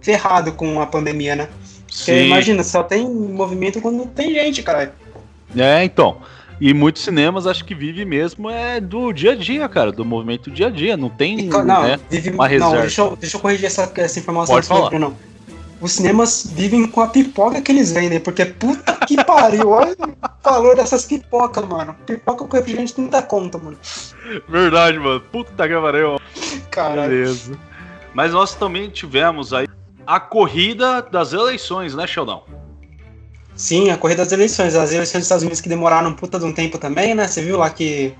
ferrado 0.00 0.52
com 0.52 0.80
a 0.80 0.86
pandemia, 0.86 1.34
né? 1.34 1.48
Porque 1.86 2.12
Sim. 2.12 2.26
imagina, 2.26 2.62
só 2.62 2.82
tem 2.82 3.08
movimento 3.08 3.80
quando 3.80 4.06
tem 4.06 4.34
gente, 4.34 4.62
caralho. 4.62 4.92
É, 5.56 5.84
então. 5.84 6.18
E 6.60 6.72
muitos 6.72 7.02
cinemas 7.02 7.46
acho 7.46 7.64
que 7.64 7.74
vive 7.74 8.04
mesmo 8.04 8.48
é 8.48 8.80
do 8.80 9.12
dia 9.12 9.32
a 9.32 9.34
dia, 9.34 9.68
cara, 9.68 9.90
do 9.90 10.04
movimento 10.04 10.50
do 10.50 10.54
dia 10.54 10.68
a 10.68 10.70
dia. 10.70 10.96
Não 10.96 11.08
tem 11.08 11.46
não, 11.46 11.82
né, 11.82 11.98
vive, 12.08 12.30
uma 12.30 12.46
reserva. 12.46 12.74
Não, 12.74 12.80
deixa 12.82 13.00
eu, 13.02 13.16
deixa 13.16 13.36
eu 13.36 13.40
corrigir 13.40 13.66
essa, 13.66 13.90
essa 13.96 14.18
informação 14.18 14.54
Pode 14.54 14.66
falar. 14.66 14.98
não. 14.98 15.14
Os 15.80 15.92
cinemas 15.92 16.48
vivem 16.50 16.86
com 16.86 17.00
a 17.00 17.08
pipoca 17.08 17.60
que 17.60 17.70
eles 17.70 17.92
vendem, 17.92 18.20
porque 18.20 18.44
puta 18.44 18.93
que 19.06 19.24
pariu, 19.24 19.70
olha 19.70 19.96
o 20.00 20.42
valor 20.42 20.76
dessas 20.76 21.04
pipocas, 21.04 21.64
mano. 21.64 21.94
Pipoca 22.06 22.44
com 22.44 22.56
refrigerante 22.56 23.00
não 23.00 23.08
dá 23.08 23.22
conta, 23.22 23.58
mano. 23.58 23.78
Verdade, 24.48 24.98
mano. 24.98 25.20
Puta 25.20 25.68
que 25.68 25.74
pariu. 25.74 26.20
Caralho. 26.70 27.10
Beleza. 27.10 27.58
Mas 28.12 28.32
nós 28.32 28.54
também 28.54 28.90
tivemos 28.90 29.52
aí 29.52 29.66
a 30.06 30.20
corrida 30.20 31.02
das 31.02 31.32
eleições, 31.32 31.94
né, 31.94 32.06
Sheldon? 32.06 32.44
Sim, 33.56 33.90
a 33.90 33.96
corrida 33.96 34.22
das 34.22 34.32
eleições. 34.32 34.74
As 34.74 34.92
eleições 34.92 35.20
dos 35.20 35.24
Estados 35.24 35.42
Unidos 35.42 35.60
que 35.60 35.68
demoraram 35.68 36.10
um 36.10 36.14
puta 36.14 36.38
de 36.38 36.44
um 36.44 36.52
tempo 36.52 36.78
também, 36.78 37.14
né? 37.14 37.26
Você 37.26 37.42
viu 37.42 37.58
lá 37.58 37.70
que 37.70 38.14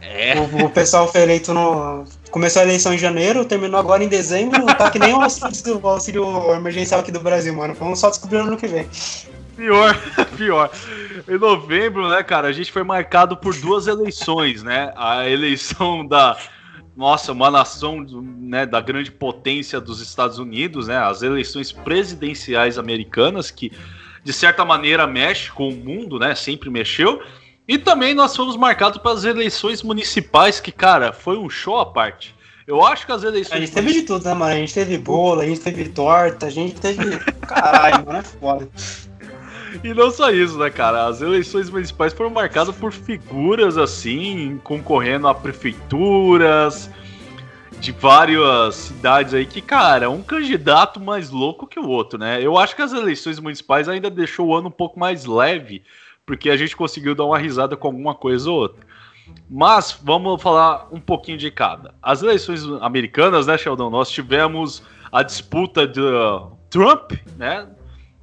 é. 0.00 0.34
o, 0.38 0.66
o, 0.66 0.70
pessoal 0.70 1.10
foi 1.10 1.22
eleito 1.22 1.52
no. 1.52 2.04
Começou 2.30 2.60
a 2.60 2.64
eleição 2.64 2.94
em 2.94 2.98
janeiro, 2.98 3.44
terminou 3.44 3.78
agora 3.78 4.02
em 4.02 4.08
dezembro, 4.08 4.64
tá 4.66 4.90
que 4.90 4.98
nem 4.98 5.12
o 5.12 5.20
auxílio, 5.20 5.80
o 5.82 5.88
auxílio 5.88 6.54
emergencial 6.54 7.00
aqui 7.00 7.12
do 7.12 7.20
Brasil, 7.20 7.54
mano. 7.54 7.74
Vamos 7.74 7.98
só 7.98 8.08
descobrir 8.08 8.38
no 8.38 8.44
ano 8.44 8.56
que 8.56 8.66
vem. 8.66 8.88
Pior, 9.60 9.94
pior. 10.38 10.70
Em 11.28 11.36
novembro, 11.36 12.08
né, 12.08 12.22
cara, 12.22 12.48
a 12.48 12.52
gente 12.52 12.72
foi 12.72 12.82
marcado 12.82 13.36
por 13.36 13.54
duas 13.54 13.86
eleições, 13.86 14.62
né? 14.62 14.90
A 14.96 15.28
eleição 15.28 16.06
da. 16.06 16.38
Nossa, 16.96 17.32
uma 17.32 17.50
nação 17.50 18.00
né, 18.00 18.64
da 18.64 18.80
grande 18.80 19.12
potência 19.12 19.78
dos 19.78 20.00
Estados 20.00 20.38
Unidos, 20.38 20.88
né? 20.88 20.96
As 20.96 21.22
eleições 21.22 21.72
presidenciais 21.72 22.78
americanas 22.78 23.50
que 23.50 23.70
de 24.24 24.32
certa 24.32 24.64
maneira 24.64 25.06
mexe 25.06 25.50
com 25.50 25.68
o 25.68 25.76
mundo, 25.76 26.18
né? 26.18 26.34
Sempre 26.34 26.70
mexeu. 26.70 27.22
E 27.68 27.76
também 27.76 28.14
nós 28.14 28.34
fomos 28.34 28.56
marcados 28.56 28.98
pelas 28.98 29.24
eleições 29.24 29.82
municipais, 29.82 30.58
que, 30.58 30.72
cara, 30.72 31.12
foi 31.12 31.36
um 31.36 31.50
show 31.50 31.78
à 31.78 31.84
parte. 31.84 32.34
Eu 32.66 32.82
acho 32.84 33.04
que 33.04 33.12
as 33.12 33.22
eleições. 33.24 33.56
A 33.56 33.60
gente 33.60 33.72
teve 33.72 33.92
de 33.92 34.02
tudo, 34.02 34.24
né, 34.24 34.32
mano? 34.32 34.52
A 34.52 34.56
gente 34.56 34.72
teve 34.72 34.96
bolo, 34.96 35.42
a 35.42 35.46
gente 35.46 35.60
teve 35.60 35.88
torta, 35.90 36.46
a 36.46 36.50
gente 36.50 36.80
teve. 36.80 37.18
Caralho, 37.46 38.06
mano, 38.06 38.18
é 38.18 38.22
foda. 38.22 38.68
E 39.84 39.94
não 39.94 40.10
só 40.10 40.30
isso, 40.30 40.58
né, 40.58 40.70
cara? 40.70 41.06
As 41.06 41.20
eleições 41.20 41.70
municipais 41.70 42.12
foram 42.12 42.30
marcadas 42.30 42.74
por 42.74 42.92
figuras 42.92 43.76
assim, 43.76 44.60
concorrendo 44.62 45.28
a 45.28 45.34
prefeituras 45.34 46.90
de 47.78 47.92
várias 47.92 48.74
cidades 48.74 49.32
aí 49.32 49.46
que, 49.46 49.62
cara, 49.62 50.10
um 50.10 50.22
candidato 50.22 51.00
mais 51.00 51.30
louco 51.30 51.66
que 51.66 51.80
o 51.80 51.88
outro, 51.88 52.18
né? 52.18 52.44
Eu 52.44 52.58
acho 52.58 52.76
que 52.76 52.82
as 52.82 52.92
eleições 52.92 53.40
municipais 53.40 53.88
ainda 53.88 54.10
deixou 54.10 54.48
o 54.48 54.54
ano 54.54 54.68
um 54.68 54.72
pouco 54.72 55.00
mais 55.00 55.24
leve, 55.24 55.82
porque 56.26 56.50
a 56.50 56.56
gente 56.56 56.76
conseguiu 56.76 57.14
dar 57.14 57.24
uma 57.24 57.38
risada 57.38 57.76
com 57.76 57.88
alguma 57.88 58.14
coisa 58.14 58.50
ou 58.50 58.58
outra. 58.58 58.86
Mas 59.48 59.98
vamos 60.02 60.42
falar 60.42 60.88
um 60.92 61.00
pouquinho 61.00 61.38
de 61.38 61.50
cada. 61.50 61.94
As 62.02 62.22
eleições 62.22 62.64
americanas, 62.82 63.46
né, 63.46 63.56
Sheldon? 63.56 63.88
Nós 63.88 64.10
tivemos 64.10 64.82
a 65.10 65.22
disputa 65.22 65.86
de 65.86 66.02
Trump, 66.68 67.12
né? 67.38 67.66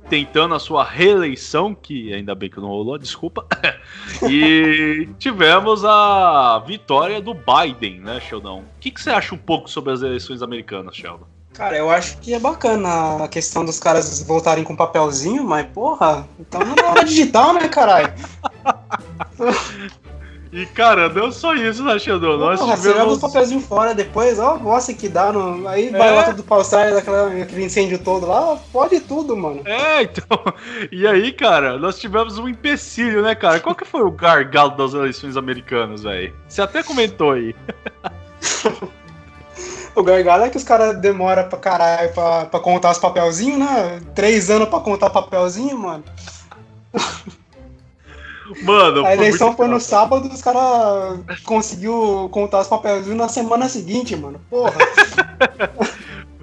Tentando 0.10 0.56
a 0.56 0.60
sua 0.60 0.84
reeleição, 0.84 1.76
que 1.76 2.14
ainda 2.14 2.34
bem 2.34 2.50
que 2.50 2.60
não 2.60 2.68
rolou, 2.68 2.98
desculpa. 2.98 3.46
e 4.30 5.10
tivemos 5.20 5.84
a 5.86 6.64
vitória 6.66 7.22
do 7.22 7.34
Biden, 7.34 8.00
né, 8.02 8.20
Sheldon? 8.20 8.60
O 8.60 8.80
que, 8.80 8.92
que 8.92 9.02
você 9.02 9.10
acha 9.10 9.36
um 9.36 9.38
pouco 9.38 9.70
sobre 9.70 9.94
as 9.94 10.02
eleições 10.02 10.42
americanas, 10.42 10.96
Sheldon? 10.96 11.28
Cara, 11.54 11.76
eu 11.76 11.90
acho 11.90 12.20
que 12.20 12.34
é 12.34 12.40
bacana 12.40 13.24
a 13.24 13.28
questão 13.28 13.66
dos 13.66 13.80
caras 13.80 14.22
voltarem 14.22 14.64
com 14.64 14.76
papelzinho, 14.76 15.44
mas 15.44 15.66
porra, 15.68 16.28
então 16.40 16.62
não 16.62 16.76
é 16.76 16.84
hora 16.88 17.04
digital, 17.04 17.54
né, 17.54 17.68
caralho? 17.68 18.14
E, 20.52 20.66
cara, 20.66 21.10
não 21.10 21.32
só 21.32 21.54
isso, 21.54 21.84
né, 21.84 22.00
Xandão? 22.00 22.38
Nós 22.38 22.60
Porra, 22.60 22.76
tivemos... 22.76 23.04
você 23.06 23.14
os 23.14 23.20
papelzinhos 23.20 23.66
fora 23.66 23.94
depois, 23.94 24.40
ó, 24.40 24.58
bosta 24.58 24.94
que 24.94 25.10
dá. 25.10 25.32
No... 25.32 25.68
Aí 25.68 25.90
vai 25.90 26.10
é. 26.10 26.12
lá 26.12 26.24
tudo 26.26 26.44
pra 26.44 26.58
Austrália, 26.58 26.96
daquela, 26.96 27.28
aquele 27.28 27.66
incêndio 27.66 28.00
todo 28.00 28.26
lá, 28.26 28.58
pode 28.72 29.00
tudo, 29.02 29.36
mano. 29.36 29.62
É, 29.66 30.04
então. 30.04 30.28
E 30.92 31.08
aí, 31.08 31.32
cara, 31.32 31.78
nós 31.78 32.00
tivemos 32.00 32.38
um 32.38 32.48
empecilho, 32.48 33.22
né, 33.22 33.36
cara? 33.36 33.60
Qual 33.60 33.76
que 33.76 33.86
foi 33.86 34.02
o 34.02 34.12
gargalo 34.12 34.72
das 34.72 34.94
eleições 34.94 35.36
americanas, 35.36 36.04
velho? 36.04 36.34
Você 36.48 36.62
até 36.62 36.84
comentou 36.84 37.32
aí. 37.32 37.56
o 39.96 40.04
gargalo 40.04 40.46
é 40.46 40.50
que 40.50 40.58
os 40.58 40.64
caras 40.64 40.98
demoram 41.00 41.48
pra 41.50 41.58
caralho 41.58 42.14
pra, 42.14 42.46
pra 42.46 42.60
contar 42.60 42.92
os 42.92 43.00
papelzinhos, 43.00 43.60
né? 43.60 44.02
Três 44.16 44.50
anos 44.50 44.70
pra 44.70 44.80
contar 44.80 45.10
papelzinho, 45.10 45.78
mano. 45.78 46.04
Mano, 48.64 49.06
a 49.06 49.14
eleição 49.14 49.50
foi, 49.50 49.66
foi 49.66 49.68
no 49.68 49.80
sábado, 49.80 50.28
os 50.28 50.42
caras 50.42 51.20
conseguiu 51.44 52.30
contar 52.32 52.62
os 52.62 52.68
papéis 52.68 53.06
na 53.08 53.28
semana 53.28 53.68
seguinte, 53.68 54.16
mano. 54.16 54.40
Porra. 54.50 54.74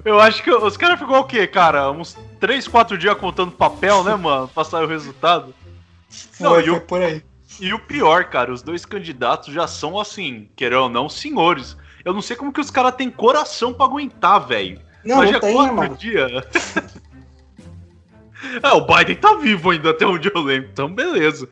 Eu 0.05 0.19
acho 0.19 0.43
que 0.43 0.51
os 0.51 0.77
caras 0.77 0.99
ficou 0.99 1.17
o 1.17 1.23
quê, 1.23 1.47
cara? 1.47 1.91
Uns 1.91 2.15
3, 2.39 2.67
4 2.67 2.95
dias 2.95 3.17
contando 3.17 3.51
papel, 3.51 4.03
né, 4.03 4.15
mano? 4.15 4.47
Pra 4.47 4.63
sair 4.63 4.83
o 4.83 4.87
resultado. 4.87 5.53
Não, 6.39 6.51
foi, 6.51 6.67
e 6.67 6.69
o, 6.69 6.79
por 6.79 7.01
aí. 7.01 7.23
E 7.59 7.73
o 7.73 7.79
pior, 7.79 8.25
cara, 8.25 8.53
os 8.53 8.61
dois 8.61 8.85
candidatos 8.85 9.51
já 9.51 9.65
são 9.65 9.99
assim, 9.99 10.47
querendo 10.55 10.83
ou 10.83 10.89
não, 10.89 11.09
senhores. 11.09 11.75
Eu 12.03 12.13
não 12.13 12.21
sei 12.21 12.35
como 12.35 12.53
que 12.53 12.61
os 12.61 12.69
caras 12.69 12.93
têm 12.93 13.09
coração 13.09 13.73
pra 13.73 13.87
aguentar, 13.87 14.45
velho. 14.45 14.79
Não, 15.03 15.17
Mas 15.17 15.31
não 15.31 15.39
tem, 15.39 15.55
quatro 15.55 15.75
mano. 15.75 15.97
dias. 15.97 16.31
é, 18.61 18.69
o 18.73 18.81
Biden 18.81 19.15
tá 19.15 19.33
vivo 19.35 19.71
ainda, 19.71 19.89
até 19.89 20.05
onde 20.05 20.31
eu 20.33 20.41
lembro. 20.41 20.69
Então, 20.71 20.93
beleza. 20.93 21.49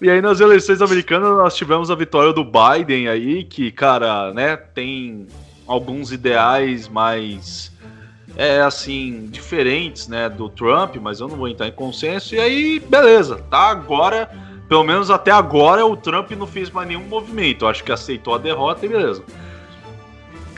E 0.00 0.10
aí 0.10 0.20
nas 0.20 0.40
eleições 0.40 0.82
americanas 0.82 1.30
nós 1.36 1.54
tivemos 1.54 1.90
a 1.90 1.94
vitória 1.94 2.32
do 2.32 2.44
Biden 2.44 3.08
aí, 3.08 3.44
que, 3.44 3.70
cara, 3.70 4.32
né, 4.32 4.56
tem 4.56 5.26
alguns 5.66 6.12
ideais 6.12 6.88
mais 6.88 7.72
é 8.36 8.60
assim, 8.60 9.28
diferentes, 9.30 10.08
né, 10.08 10.28
do 10.28 10.48
Trump, 10.48 10.96
mas 10.96 11.20
eu 11.20 11.28
não 11.28 11.36
vou 11.36 11.48
entrar 11.48 11.68
em 11.68 11.72
consenso. 11.72 12.34
E 12.34 12.40
aí, 12.40 12.80
beleza, 12.80 13.36
tá 13.48 13.70
agora, 13.70 14.28
pelo 14.68 14.82
menos 14.82 15.10
até 15.10 15.30
agora 15.30 15.86
o 15.86 15.96
Trump 15.96 16.32
não 16.32 16.46
fez 16.46 16.70
mais 16.70 16.88
nenhum 16.88 17.04
movimento. 17.04 17.64
Eu 17.64 17.68
acho 17.68 17.84
que 17.84 17.92
aceitou 17.92 18.34
a 18.34 18.38
derrota 18.38 18.84
e 18.84 18.88
beleza. 18.88 19.22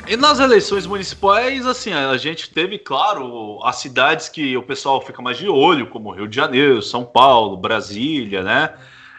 E 0.09 0.17
nas 0.17 0.39
eleições 0.39 0.87
municipais, 0.87 1.67
assim, 1.67 1.93
a 1.93 2.17
gente 2.17 2.49
teve, 2.51 2.79
claro, 2.79 3.59
as 3.65 3.77
cidades 3.77 4.29
que 4.29 4.57
o 4.57 4.63
pessoal 4.63 5.01
fica 5.05 5.21
mais 5.21 5.37
de 5.37 5.49
olho, 5.49 5.89
como 5.89 6.13
Rio 6.13 6.29
de 6.29 6.37
Janeiro, 6.37 6.81
São 6.81 7.05
Paulo, 7.05 7.57
Brasília, 7.57 8.43
né? 8.43 8.71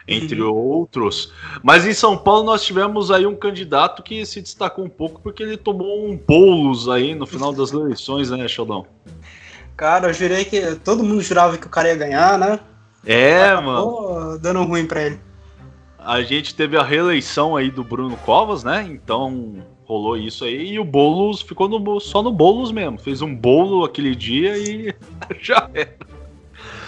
Entre 0.08 0.40
uhum. 0.40 0.54
outros. 0.54 1.32
Mas 1.62 1.86
em 1.86 1.92
São 1.92 2.16
Paulo 2.16 2.44
nós 2.44 2.64
tivemos 2.64 3.10
aí 3.10 3.26
um 3.26 3.36
candidato 3.36 4.02
que 4.02 4.24
se 4.24 4.40
destacou 4.40 4.84
um 4.84 4.88
pouco 4.88 5.20
porque 5.20 5.42
ele 5.42 5.56
tomou 5.56 6.08
um 6.08 6.16
bolos 6.16 6.88
aí 6.88 7.14
no 7.14 7.26
final 7.26 7.52
das 7.52 7.72
eleições, 7.72 8.30
né, 8.30 8.48
Sheldon? 8.48 8.86
Cara, 9.76 10.08
eu 10.08 10.14
jurei 10.14 10.44
que 10.44 10.74
todo 10.76 11.04
mundo 11.04 11.20
jurava 11.20 11.58
que 11.58 11.66
o 11.66 11.70
cara 11.70 11.88
ia 11.88 11.96
ganhar, 11.96 12.38
né? 12.38 12.58
É, 13.06 13.54
mano. 13.54 14.38
Dando 14.38 14.64
ruim 14.64 14.86
pra 14.86 15.02
ele. 15.02 15.20
A 15.98 16.22
gente 16.22 16.54
teve 16.54 16.76
a 16.76 16.82
reeleição 16.82 17.54
aí 17.54 17.70
do 17.70 17.84
Bruno 17.84 18.16
Covas, 18.16 18.64
né? 18.64 18.86
Então 18.88 19.62
rolou 19.84 20.16
isso 20.16 20.44
aí 20.44 20.72
e 20.72 20.78
o 20.78 20.84
Boulos 20.84 21.40
ficou 21.40 21.68
no, 21.68 22.00
só 22.00 22.22
no 22.22 22.32
Boulos 22.32 22.72
mesmo. 22.72 22.98
Fez 22.98 23.22
um 23.22 23.34
bolo 23.34 23.84
aquele 23.84 24.14
dia 24.14 24.56
e 24.56 24.94
já 25.40 25.68
era. 25.72 26.17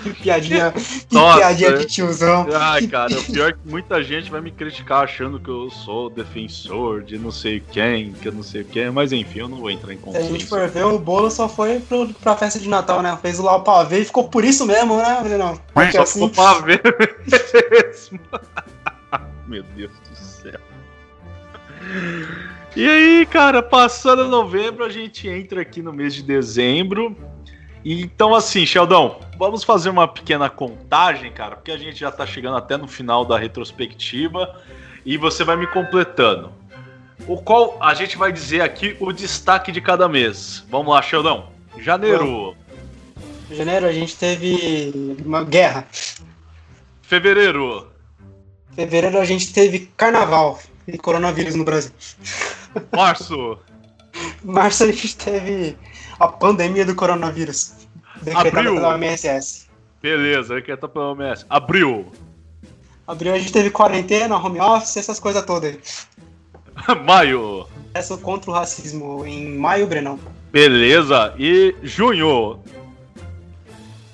Que 0.03 0.11
piadinha, 0.23 0.73
que 0.73 1.15
Nossa, 1.15 1.39
piadinha 1.39 1.73
de 1.79 1.85
tiozão. 1.87 2.47
Ai, 2.55 2.87
cara, 2.87 3.19
o 3.19 3.25
pior 3.25 3.51
é 3.51 3.53
que 3.53 3.59
muita 3.65 4.03
gente 4.03 4.31
vai 4.31 4.41
me 4.41 4.51
criticar 4.51 5.05
achando 5.05 5.39
que 5.39 5.49
eu 5.49 5.71
sou 5.71 6.11
defensor 6.11 7.03
de 7.03 7.19
não 7.19 7.31
sei 7.31 7.61
quem, 7.61 8.13
que 8.13 8.29
eu 8.29 8.33
não 8.33 8.43
sei 8.43 8.65
quem, 8.65 8.91
mas 8.91 9.13
enfim, 9.13 9.41
eu 9.41 9.49
não 9.49 9.59
vou 9.59 9.71
entrar 9.71 9.93
em 9.93 9.99
consenso. 9.99 10.27
Se 10.27 10.31
a 10.31 10.33
gente 10.33 10.47
for 10.47 10.69
ver, 10.69 10.85
o 10.85 10.99
bolo 10.99 11.31
só 11.31 11.49
foi 11.49 11.81
pro, 11.81 12.09
pra 12.15 12.37
festa 12.37 12.59
de 12.59 12.69
Natal, 12.69 13.03
né? 13.03 13.17
Fez 13.21 13.39
lá 13.39 13.57
o 13.57 13.63
pavê 13.63 14.01
e 14.01 14.05
ficou 14.05 14.29
por 14.29 14.45
isso 14.45 14.67
mesmo, 14.67 14.97
né? 14.97 15.23
Não, 15.39 15.55
só 15.93 16.03
assim... 16.03 16.29
ficou 16.29 16.31
pavê 16.31 16.81
mesmo. 17.27 18.21
Meu 19.47 19.63
Deus 19.75 19.93
do 20.09 20.17
céu. 20.17 20.61
E 22.77 22.89
aí, 22.89 23.27
cara, 23.27 23.63
passando 23.63 24.29
novembro, 24.29 24.85
a 24.85 24.89
gente 24.89 25.29
entra 25.29 25.61
aqui 25.61 25.83
no 25.83 25.93
mês 25.93 26.15
de 26.15 26.23
dezembro. 26.23 27.17
Então, 27.85 28.35
assim, 28.35 28.67
Sheldon, 28.67 29.21
vamos 29.39 29.65
fazer 29.65 29.89
uma 29.89 30.07
pequena 30.07 30.51
contagem, 30.51 31.33
cara, 31.33 31.57
porque 31.57 31.73
a 31.73 31.79
gente 31.79 31.99
já 31.99 32.11
tá 32.11 32.27
chegando 32.27 32.57
até 32.57 32.77
no 32.77 32.87
final 32.87 33.25
da 33.25 33.39
retrospectiva 33.39 34.61
e 35.05 35.17
você 35.17 35.45
vai 35.45 35.57
me 35.57 35.67
completando. 35.67 36.53
O 37.27 37.39
qual 37.39 37.79
a 37.81 37.95
gente 37.95 38.19
vai 38.19 38.33
dizer 38.33 38.61
aqui 38.61 38.97
o 39.01 39.13
destaque 39.13 39.73
de 39.73 39.81
cada 39.81 40.09
mês. 40.09 40.65
Vamos 40.69 40.93
lá, 40.93 41.01
Sheldon. 41.01 41.51
Janeiro. 41.79 42.55
Em 43.51 43.55
janeiro 43.55 43.87
a 43.87 43.93
gente 43.93 44.17
teve 44.17 45.17
uma 45.25 45.43
guerra. 45.43 45.87
Fevereiro. 47.03 47.89
Fevereiro 48.75 49.19
a 49.19 49.25
gente 49.25 49.53
teve 49.53 49.91
carnaval 49.97 50.61
e 50.87 50.99
coronavírus 50.99 51.55
no 51.55 51.65
Brasil. 51.65 51.93
Março. 52.95 53.59
Março 54.45 54.85
a 54.85 54.87
gente 54.87 55.17
teve 55.17 55.77
a 56.21 56.29
pandemia 56.29 56.85
do 56.85 56.95
coronavírus. 56.95 57.73
Decretada 58.23 58.61
Abril. 58.61 58.75
pela 58.75 58.95
OMS. 58.95 59.67
Beleza, 60.03 60.55
decretada 60.55 60.93
pela 60.93 61.13
OMS. 61.13 61.47
Abril. 61.49 62.13
Abril 63.07 63.35
a 63.35 63.39
gente 63.39 63.53
teve 63.53 63.71
quarentena, 63.71 64.37
home 64.37 64.61
office, 64.61 64.99
essas 64.99 65.19
coisas 65.19 65.45
todas 65.45 66.07
maio. 67.05 67.67
Essa 67.95 68.17
contra 68.17 68.51
o 68.51 68.55
racismo 68.55 69.27
em 69.27 69.57
maio, 69.57 69.87
Brenão. 69.87 70.21
Beleza. 70.53 71.35
E 71.39 71.75
junho. 71.83 72.61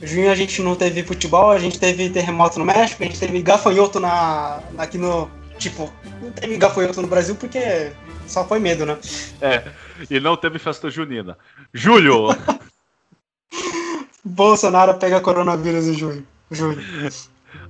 Junho 0.00 0.30
a 0.30 0.34
gente 0.34 0.62
não 0.62 0.76
teve 0.76 1.02
futebol, 1.02 1.50
a 1.50 1.58
gente 1.58 1.78
teve 1.78 2.08
terremoto 2.10 2.58
no 2.58 2.64
México, 2.64 3.02
a 3.02 3.06
gente 3.06 3.18
teve 3.18 3.42
gafanhoto 3.42 3.98
na, 3.98 4.60
aqui 4.78 4.96
no. 4.96 5.28
Tipo, 5.58 5.90
não 6.22 6.30
teve 6.30 6.56
gafanhoto 6.58 7.00
no 7.00 7.08
Brasil 7.08 7.34
porque 7.34 7.90
só 8.26 8.46
foi 8.46 8.58
medo, 8.58 8.84
né? 8.84 8.98
É, 9.40 9.62
e 10.10 10.20
não 10.20 10.36
teve 10.36 10.58
festa 10.58 10.90
junina. 10.90 11.36
Julho! 11.72 12.28
Bolsonaro 14.24 14.94
pega 14.98 15.20
coronavírus 15.20 15.86
em 15.86 15.94
julho. 15.94 16.26
julho. 16.50 16.82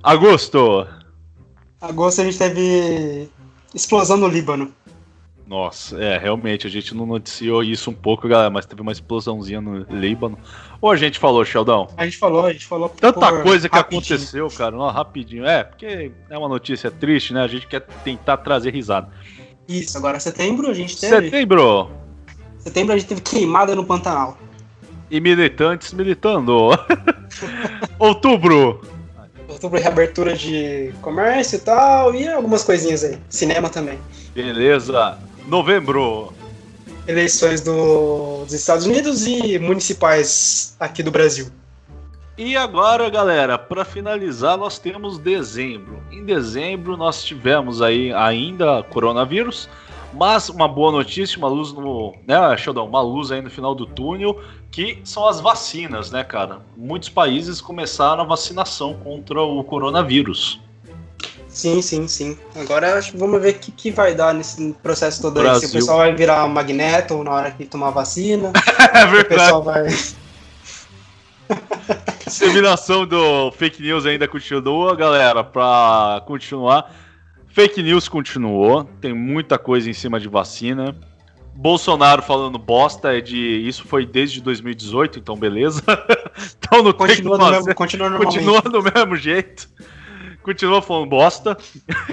Agosto! 0.01 0.87
Agosto 1.79 2.21
a 2.21 2.23
gente 2.25 2.37
teve 2.37 3.29
explosão 3.73 4.17
no 4.17 4.27
Líbano. 4.27 4.73
Nossa, 5.47 5.97
é, 6.03 6.17
realmente, 6.17 6.67
a 6.67 6.69
gente 6.69 6.93
não 6.93 7.05
noticiou 7.05 7.63
isso 7.63 7.89
um 7.89 7.93
pouco, 7.93 8.27
galera, 8.27 8.49
mas 8.49 8.65
teve 8.65 8.81
uma 8.81 8.91
explosãozinha 8.91 9.61
no 9.61 9.77
Líbano. 9.89 10.37
Ou 10.81 10.91
a 10.91 10.97
gente 10.97 11.17
falou, 11.17 11.45
Sheldão? 11.45 11.87
A 11.95 12.03
gente 12.03 12.17
falou, 12.17 12.45
a 12.45 12.51
gente 12.51 12.65
falou. 12.65 12.89
Tanta 12.89 13.41
coisa 13.43 13.69
que 13.69 13.75
rapidinho. 13.75 14.15
aconteceu, 14.15 14.49
cara, 14.49 14.75
não, 14.75 14.89
rapidinho. 14.89 15.45
É, 15.45 15.63
porque 15.63 16.11
é 16.29 16.37
uma 16.37 16.49
notícia 16.49 16.91
triste, 16.91 17.33
né? 17.33 17.41
A 17.41 17.47
gente 17.47 17.65
quer 17.65 17.79
tentar 18.03 18.37
trazer 18.37 18.73
risada. 18.73 19.09
Isso, 19.69 19.97
agora 19.97 20.19
setembro 20.19 20.69
a 20.69 20.73
gente 20.73 20.99
teve. 20.99 21.29
Setembro! 21.29 22.06
Setembro 22.67 22.93
a 22.93 22.97
gente 22.97 23.07
teve 23.07 23.21
queimada 23.21 23.73
no 23.73 23.85
Pantanal. 23.85 24.37
E 25.09 25.21
militantes 25.21 25.93
militando. 25.93 26.71
Outubro. 27.97 28.81
Outubro 29.47 29.79
reabertura 29.79 30.35
de 30.35 30.93
comércio 31.01 31.55
e 31.55 31.59
tal, 31.59 32.13
e 32.13 32.27
algumas 32.27 32.65
coisinhas 32.65 33.05
aí. 33.05 33.17
Cinema 33.29 33.69
também. 33.69 33.97
Beleza. 34.35 35.17
Novembro. 35.47 36.33
Eleições 37.07 37.61
do, 37.61 38.43
dos 38.43 38.53
Estados 38.53 38.85
Unidos 38.85 39.25
e 39.25 39.57
municipais 39.57 40.75
aqui 40.77 41.01
do 41.01 41.09
Brasil. 41.09 41.47
E 42.37 42.57
agora, 42.57 43.09
galera, 43.09 43.57
para 43.57 43.85
finalizar, 43.85 44.57
nós 44.57 44.77
temos 44.77 45.17
dezembro. 45.17 46.03
Em 46.11 46.25
dezembro 46.25 46.97
nós 46.97 47.23
tivemos 47.23 47.81
aí 47.81 48.11
ainda 48.11 48.83
coronavírus, 48.83 49.69
mas 50.13 50.49
uma 50.49 50.67
boa 50.67 50.91
notícia, 50.91 51.37
uma 51.37 51.47
luz 51.47 51.71
no, 51.73 52.13
né, 52.25 52.57
Sheldon, 52.57 52.87
uma 52.87 53.01
luz 53.01 53.31
aí 53.31 53.41
no 53.41 53.49
final 53.49 53.75
do 53.75 53.85
túnel, 53.85 54.41
que 54.71 54.99
são 55.03 55.27
as 55.27 55.39
vacinas, 55.39 56.11
né, 56.11 56.23
cara? 56.23 56.59
Muitos 56.75 57.09
países 57.09 57.61
começaram 57.61 58.23
a 58.23 58.25
vacinação 58.25 58.93
contra 58.95 59.41
o 59.41 59.63
coronavírus. 59.63 60.59
Sim, 61.47 61.81
sim, 61.81 62.07
sim. 62.07 62.37
Agora 62.55 62.99
vamos 63.15 63.41
ver 63.41 63.55
o 63.55 63.59
que, 63.59 63.71
que 63.71 63.91
vai 63.91 64.13
dar 64.13 64.33
nesse 64.33 64.73
processo 64.83 65.21
todo 65.21 65.39
aí. 65.41 65.59
Se 65.59 65.65
o 65.65 65.71
pessoal 65.71 65.97
vai 65.97 66.13
virar 66.13 66.47
magneto 66.47 67.23
na 67.23 67.31
hora 67.31 67.51
que 67.51 67.65
tomar 67.65 67.89
vacina. 67.89 68.51
é 68.93 69.05
verdade. 69.07 69.25
O 69.25 69.25
pessoal 69.25 69.63
vai. 69.63 69.87
Disseminação 72.25 73.07
do 73.07 73.51
fake 73.53 73.81
news 73.81 74.05
ainda 74.05 74.27
continua, 74.27 74.95
galera. 74.95 75.43
Para 75.43 76.21
continuar, 76.27 76.93
fake 77.57 77.81
news 77.81 78.07
continuou. 78.07 78.83
Tem 79.01 79.15
muita 79.15 79.57
coisa 79.57 79.89
em 79.89 79.93
cima 79.93 80.19
de 80.19 80.27
vacina. 80.27 80.95
Bolsonaro 81.55 82.21
falando 82.21 82.59
bosta 82.59 83.17
é 83.17 83.19
de. 83.19 83.67
Isso 83.67 83.83
foi 83.87 84.05
desde 84.05 84.39
2018, 84.41 85.17
então 85.17 85.35
beleza. 85.35 85.81
então 86.55 86.83
não 86.83 86.93
continua, 86.93 87.35
tem 87.35 87.47
do 87.47 87.51
mesmo, 87.51 87.73
continua, 87.73 88.11
continua 88.11 88.61
do 88.61 88.83
mesmo 88.83 89.15
jeito. 89.15 89.67
Continua 90.43 90.83
falando 90.83 91.09
bosta. 91.09 91.57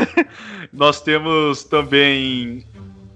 Nós 0.72 1.02
temos 1.02 1.62
também 1.64 2.64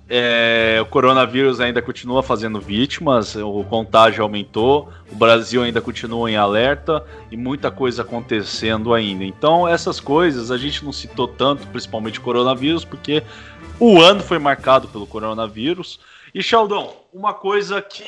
é, 0.09 0.79
o 0.81 0.87
coronavírus 0.87 1.61
ainda 1.61 1.83
continua 1.83 2.23
fazendo 2.23 2.59
vítimas, 2.59 3.37
o 3.37 3.63
contágio 3.65 4.23
aumentou, 4.23 4.89
o 5.13 5.15
Brasil 5.15 5.63
ainda 5.63 5.83
continua 5.83 6.31
em 6.31 6.37
alerta 6.37 7.05
e 7.31 7.37
muita 7.37 7.71
coisa 7.71 8.01
acontecendo 8.01 8.95
ainda. 8.95 9.23
Então, 9.23 9.69
essas 9.69 10.01
coisas 10.01 10.51
a 10.51 10.57
gente 10.57 10.83
não 10.83 10.93
citou 10.93 11.29
tanto, 11.29 11.67
principalmente 11.67 12.19
o 12.19 12.23
coronavírus, 12.23 12.87
porque 12.87 13.23
o 13.79 14.01
ano 14.01 14.23
foi 14.23 14.39
marcado 14.39 14.89
pelo 14.89 15.07
coronavírus. 15.07 16.01
E, 16.35 16.43
Sheldon, 16.43 16.95
uma 17.13 17.35
coisa 17.35 17.83
que 17.83 18.05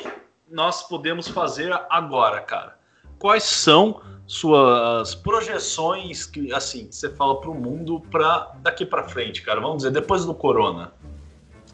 nós 0.50 0.82
podemos 0.88 1.28
fazer 1.28 1.70
agora, 1.90 2.40
cara. 2.40 2.78
Quais 3.18 3.44
são 3.44 4.00
suas 4.26 5.14
projeções 5.14 6.24
que, 6.24 6.52
assim, 6.52 6.88
você 6.90 7.10
fala 7.10 7.40
para 7.40 7.50
o 7.50 7.54
mundo 7.54 8.00
para 8.10 8.52
daqui 8.62 8.86
para 8.86 9.08
frente, 9.08 9.42
cara? 9.42 9.60
Vamos 9.60 9.78
dizer, 9.78 9.90
depois 9.90 10.24
do 10.24 10.32
corona. 10.32 10.92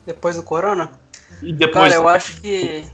Depois 0.07 0.37
do 0.37 0.43
corona? 0.43 0.91
E 1.43 1.53
depois 1.53 1.93
Cara, 1.93 1.95
eu 1.95 2.09
acho 2.09 2.41
que 2.41 2.85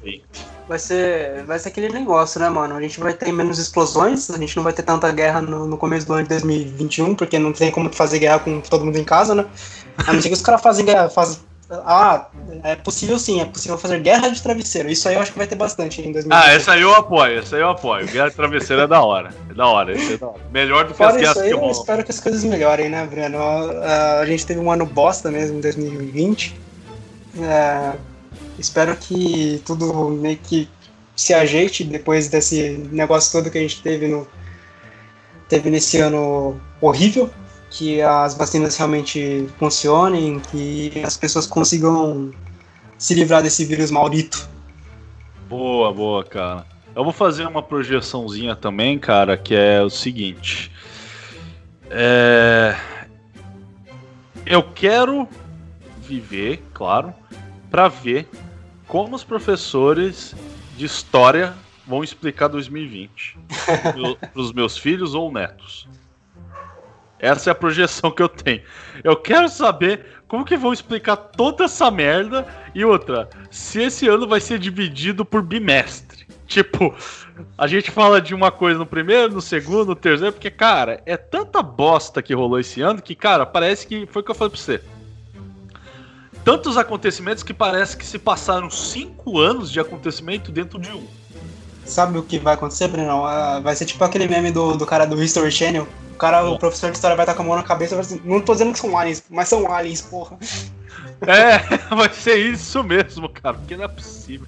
vai 0.68 0.78
ser, 0.78 1.44
vai 1.44 1.58
ser 1.58 1.68
aquele 1.68 1.90
negócio, 1.90 2.40
né, 2.40 2.48
mano? 2.48 2.74
A 2.74 2.80
gente 2.80 2.98
vai 2.98 3.12
ter 3.12 3.30
menos 3.30 3.58
explosões, 3.58 4.30
a 4.30 4.38
gente 4.38 4.56
não 4.56 4.62
vai 4.62 4.72
ter 4.72 4.82
tanta 4.82 5.10
guerra 5.12 5.40
no, 5.40 5.66
no 5.66 5.76
começo 5.76 6.06
do 6.06 6.14
ano 6.14 6.22
de 6.22 6.30
2021, 6.30 7.14
porque 7.14 7.38
não 7.38 7.52
tem 7.52 7.70
como 7.70 7.92
fazer 7.92 8.18
guerra 8.18 8.38
com 8.38 8.60
todo 8.60 8.84
mundo 8.84 8.96
em 8.96 9.04
casa, 9.04 9.34
né? 9.34 9.44
A 10.06 10.12
não 10.12 10.20
ser 10.20 10.28
que 10.28 10.34
os 10.34 10.42
caras 10.42 10.62
fazem 10.62 10.84
guerra, 10.84 11.08
fazem 11.08 11.38
ah, 11.84 12.26
é 12.64 12.76
possível 12.76 13.18
sim, 13.18 13.40
é 13.40 13.46
possível 13.46 13.78
fazer 13.78 13.98
guerra 14.00 14.28
de 14.28 14.42
travesseiro. 14.42 14.90
Isso 14.90 15.08
aí 15.08 15.14
eu 15.14 15.22
acho 15.22 15.32
que 15.32 15.38
vai 15.38 15.46
ter 15.46 15.54
bastante 15.54 16.02
em 16.02 16.12
2020. 16.12 16.32
Ah, 16.32 16.52
essa 16.52 16.72
aí 16.72 16.82
eu 16.82 16.94
apoio, 16.94 17.38
essa 17.38 17.56
aí 17.56 17.62
eu 17.62 17.70
apoio. 17.70 18.06
Guerra 18.06 18.28
de 18.28 18.36
travesseiro 18.36 18.82
é 18.82 18.86
da 18.86 19.02
hora. 19.02 19.30
É 19.50 19.54
da 19.54 19.66
hora, 19.66 19.92
é 19.92 20.16
da 20.16 20.26
hora. 20.26 20.40
Melhor 20.52 20.84
do 20.84 20.90
que 20.90 20.98
Fora 20.98 21.12
as 21.12 21.16
guerras 21.16 21.38
aí, 21.38 21.48
que 21.48 21.54
eu 21.54 21.70
espero 21.70 22.04
que 22.04 22.10
as 22.10 22.20
coisas 22.20 22.44
melhorem, 22.44 22.90
né, 22.90 23.06
Breno? 23.06 23.38
A 24.20 24.26
gente 24.26 24.44
teve 24.44 24.60
um 24.60 24.70
ano 24.70 24.84
bosta 24.84 25.30
mesmo 25.30 25.58
em 25.58 25.60
2020. 25.60 26.60
É, 27.38 27.96
espero 28.58 28.96
que 28.96 29.62
tudo 29.64 30.08
meio 30.10 30.36
que 30.38 30.68
se 31.14 31.32
ajeite 31.32 31.84
depois 31.84 32.28
desse 32.28 32.70
negócio 32.90 33.32
todo 33.32 33.50
que 33.50 33.58
a 33.58 33.62
gente 33.62 33.82
teve 33.82 34.08
no 34.08 34.26
teve 35.48 35.68
nesse 35.68 35.98
ano 35.98 36.58
horrível, 36.80 37.30
que 37.68 38.00
as 38.00 38.34
vacinas 38.34 38.74
realmente 38.76 39.46
funcionem, 39.58 40.40
que 40.50 40.92
as 41.04 41.16
pessoas 41.18 41.46
consigam 41.46 42.32
se 42.96 43.14
livrar 43.14 43.42
desse 43.42 43.64
vírus 43.66 43.90
maldito. 43.90 44.48
Boa, 45.50 45.92
boa, 45.92 46.24
cara. 46.24 46.64
Eu 46.94 47.04
vou 47.04 47.12
fazer 47.12 47.46
uma 47.46 47.62
projeçãozinha 47.62 48.56
também, 48.56 48.98
cara, 48.98 49.36
que 49.36 49.54
é 49.54 49.82
o 49.82 49.90
seguinte. 49.90 50.72
É... 51.90 52.74
Eu 54.46 54.62
quero 54.62 55.28
viver, 56.12 56.62
claro, 56.74 57.14
para 57.70 57.88
ver 57.88 58.28
como 58.86 59.16
os 59.16 59.24
professores 59.24 60.34
de 60.76 60.84
história 60.84 61.54
vão 61.86 62.04
explicar 62.04 62.48
2020 62.48 63.38
para 64.30 64.40
os 64.40 64.52
meus 64.52 64.76
filhos 64.76 65.14
ou 65.14 65.32
netos. 65.32 65.88
Essa 67.18 67.50
é 67.50 67.52
a 67.52 67.54
projeção 67.54 68.10
que 68.10 68.22
eu 68.22 68.28
tenho. 68.28 68.62
Eu 69.02 69.16
quero 69.16 69.48
saber 69.48 70.04
como 70.28 70.44
que 70.44 70.56
vão 70.56 70.72
explicar 70.72 71.16
toda 71.16 71.64
essa 71.64 71.90
merda 71.90 72.46
e 72.74 72.84
outra, 72.84 73.30
se 73.50 73.80
esse 73.80 74.08
ano 74.08 74.26
vai 74.26 74.40
ser 74.40 74.58
dividido 74.58 75.24
por 75.24 75.40
bimestre. 75.40 76.26
Tipo, 76.46 76.94
a 77.56 77.66
gente 77.66 77.90
fala 77.90 78.20
de 78.20 78.34
uma 78.34 78.50
coisa 78.50 78.78
no 78.78 78.84
primeiro, 78.84 79.32
no 79.32 79.40
segundo, 79.40 79.86
no 79.86 79.94
terceiro, 79.94 80.32
porque, 80.32 80.50
cara, 80.50 81.00
é 81.06 81.16
tanta 81.16 81.62
bosta 81.62 82.20
que 82.20 82.34
rolou 82.34 82.58
esse 82.58 82.82
ano 82.82 83.00
que, 83.00 83.14
cara, 83.14 83.46
parece 83.46 83.86
que 83.86 84.06
foi 84.06 84.20
o 84.20 84.24
que 84.24 84.30
eu 84.30 84.34
falei 84.34 84.50
pra 84.50 84.60
você 84.60 84.82
tantos 86.44 86.76
acontecimentos 86.76 87.42
que 87.42 87.54
parece 87.54 87.96
que 87.96 88.04
se 88.04 88.18
passaram 88.18 88.70
cinco 88.70 89.38
anos 89.38 89.70
de 89.70 89.80
acontecimento 89.80 90.50
dentro 90.50 90.78
de 90.78 90.90
um. 90.90 91.06
Sabe 91.84 92.18
o 92.18 92.22
que 92.22 92.38
vai 92.38 92.54
acontecer, 92.54 92.88
Bruno? 92.88 93.24
Ah, 93.24 93.60
vai 93.60 93.74
ser 93.74 93.84
tipo 93.84 94.02
aquele 94.04 94.28
meme 94.28 94.50
do, 94.50 94.76
do 94.76 94.86
cara 94.86 95.04
do 95.04 95.20
History 95.22 95.50
Channel. 95.50 95.86
O 96.12 96.16
cara, 96.16 96.48
o 96.48 96.58
professor 96.58 96.90
de 96.90 96.96
história 96.96 97.16
vai 97.16 97.24
estar 97.24 97.34
com 97.34 97.42
a 97.42 97.46
mão 97.46 97.56
na 97.56 97.62
cabeça 97.62 97.94
e 97.94 97.96
vai 97.96 98.04
dizer, 98.04 98.22
não 98.24 98.40
tô 98.40 98.52
dizendo 98.52 98.72
que 98.72 98.78
são 98.78 98.96
aliens, 98.96 99.24
mas 99.28 99.48
são 99.48 99.70
aliens, 99.70 100.00
porra. 100.00 100.38
É, 101.22 101.58
vai 101.94 102.12
ser 102.12 102.36
isso 102.36 102.82
mesmo, 102.84 103.28
cara, 103.28 103.56
porque 103.56 103.76
não 103.76 103.84
é 103.84 103.88
possível. 103.88 104.46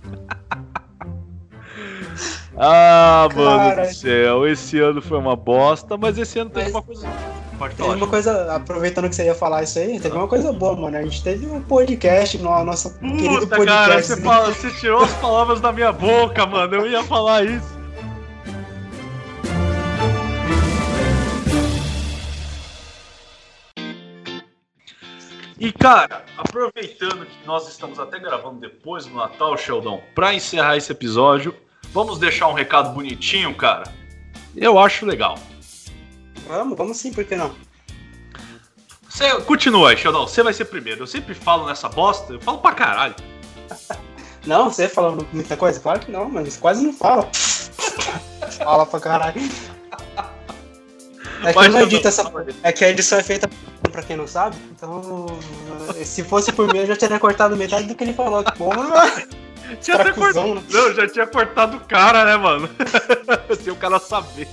ah, 2.56 3.28
mano 3.34 3.82
do 3.82 3.94
céu, 3.94 4.46
esse 4.46 4.78
ano 4.78 5.02
foi 5.02 5.18
uma 5.18 5.34
bosta, 5.34 5.96
mas 5.96 6.16
esse 6.16 6.38
ano 6.38 6.50
teve 6.50 6.66
mas... 6.66 6.74
uma 6.74 6.82
coisa 6.82 7.08
Pode 7.58 7.74
falar. 7.76 7.96
Uma 7.96 8.06
coisa, 8.06 8.54
aproveitando 8.54 9.08
que 9.08 9.14
você 9.14 9.24
ia 9.24 9.34
falar 9.34 9.62
isso 9.62 9.78
aí, 9.78 10.00
teve 10.00 10.16
uma 10.16 10.28
coisa 10.28 10.52
boa, 10.52 10.74
mano. 10.74 10.96
A 10.96 11.02
gente 11.02 11.22
teve 11.22 11.46
um 11.46 11.60
podcast, 11.62 12.38
no 12.38 12.64
nosso 12.64 12.90
Puta, 12.90 13.16
querido 13.16 13.46
podcast. 13.46 13.66
Cara, 13.66 14.02
você, 14.02 14.20
fala, 14.20 14.52
você 14.52 14.70
tirou 14.72 15.02
as 15.02 15.12
palavras 15.14 15.60
da 15.60 15.72
minha 15.72 15.92
boca, 15.92 16.44
mano. 16.46 16.74
Eu 16.74 16.86
ia 16.86 17.02
falar 17.04 17.44
isso. 17.44 17.74
E 25.58 25.72
cara, 25.72 26.24
aproveitando 26.36 27.24
que 27.24 27.46
nós 27.46 27.66
estamos 27.68 27.98
até 27.98 28.18
gravando 28.18 28.60
depois 28.60 29.06
do 29.06 29.14
Natal, 29.14 29.56
Sheldon, 29.56 30.02
para 30.14 30.34
encerrar 30.34 30.76
esse 30.76 30.92
episódio, 30.92 31.54
vamos 31.90 32.18
deixar 32.18 32.48
um 32.48 32.52
recado 32.52 32.92
bonitinho, 32.92 33.54
cara. 33.54 33.84
Eu 34.54 34.78
acho 34.78 35.06
legal. 35.06 35.38
Vamos, 36.46 36.76
vamos 36.76 36.96
sim, 36.96 37.12
por 37.12 37.24
que 37.24 37.36
não? 37.36 37.54
Você 39.08 39.32
continua 39.42 39.90
aí, 39.90 39.96
Sheldon. 39.96 40.26
Você 40.26 40.42
vai 40.42 40.52
ser 40.52 40.64
primeiro. 40.64 41.02
Eu 41.02 41.06
sempre 41.06 41.34
falo 41.34 41.66
nessa 41.66 41.88
bosta, 41.88 42.32
eu 42.32 42.40
falo 42.40 42.58
pra 42.58 42.72
caralho. 42.72 43.14
não, 44.46 44.70
você 44.70 44.88
falando 44.88 45.26
muita 45.32 45.56
coisa? 45.56 45.78
Claro 45.78 46.00
que 46.00 46.10
não, 46.10 46.28
mas 46.28 46.56
quase 46.56 46.84
não 46.84 46.92
fala. 46.92 47.30
fala 48.58 48.84
pra 48.86 49.00
caralho. 49.00 49.40
É 51.44 51.52
que, 51.52 51.58
eu 51.58 51.70
não 51.70 51.80
edito 51.82 52.08
essa... 52.08 52.32
é 52.62 52.72
que 52.72 52.84
a 52.84 52.90
edição 52.90 53.18
é 53.18 53.22
feita 53.22 53.48
pra 53.92 54.02
quem 54.02 54.16
não 54.16 54.26
sabe, 54.26 54.56
então 54.72 55.26
se 56.04 56.24
fosse 56.24 56.50
por 56.50 56.72
mim 56.72 56.78
eu 56.78 56.86
já 56.86 56.96
teria 56.96 57.20
cortado 57.20 57.56
metade 57.56 57.86
do 57.86 57.94
que 57.94 58.02
ele 58.02 58.12
falou. 58.12 58.42
Que 58.42 58.56
porra, 58.56 59.12
tinha 59.80 59.96
até 59.96 60.12
cortado. 60.12 60.54
Né? 60.54 60.62
Não, 60.70 60.94
já 60.94 61.08
tinha 61.08 61.26
cortado 61.26 61.76
o 61.76 61.80
cara, 61.80 62.24
né, 62.24 62.36
mano? 62.36 62.68
Se 63.62 63.70
o 63.70 63.76
cara 63.76 64.00
saber. 64.00 64.48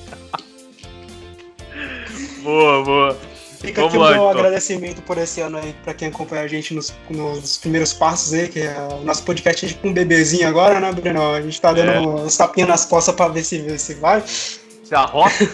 Boa, 2.42 2.84
boa. 2.84 3.18
Fica 3.62 3.82
Vamos 3.82 3.94
aqui 3.94 3.98
o 3.98 4.02
meu 4.02 4.14
então. 4.14 4.30
agradecimento 4.30 5.02
por 5.04 5.20
esse 5.20 5.39
ano 5.39 5.58
aí, 5.58 5.76
pra 5.84 5.94
quem 5.94 6.08
acompanha 6.08 6.42
a 6.42 6.48
gente 6.48 6.74
nos, 6.74 6.92
nos 7.10 7.58
primeiros 7.58 7.94
passos 7.94 8.34
aí, 8.34 8.48
que 8.48 8.60
é 8.60 8.76
o 9.00 9.04
nosso 9.04 9.24
podcast 9.24 9.64
é 9.64 9.70
tipo 9.70 9.88
um 9.88 9.94
bebezinho 9.94 10.48
agora, 10.48 10.80
né, 10.80 10.92
Bruno? 10.92 11.34
A 11.34 11.42
gente 11.42 11.62
tá 11.62 11.72
dando 11.72 11.92
é. 11.92 12.00
uns 12.00 12.36
tapinhas 12.36 12.68
nas 12.68 12.86
costas 12.86 13.14
pra 13.14 13.28
ver 13.28 13.44
se, 13.44 13.78
se 13.78 13.94
vai. 13.96 14.24
Se 14.26 14.96
arrota. 14.96 15.48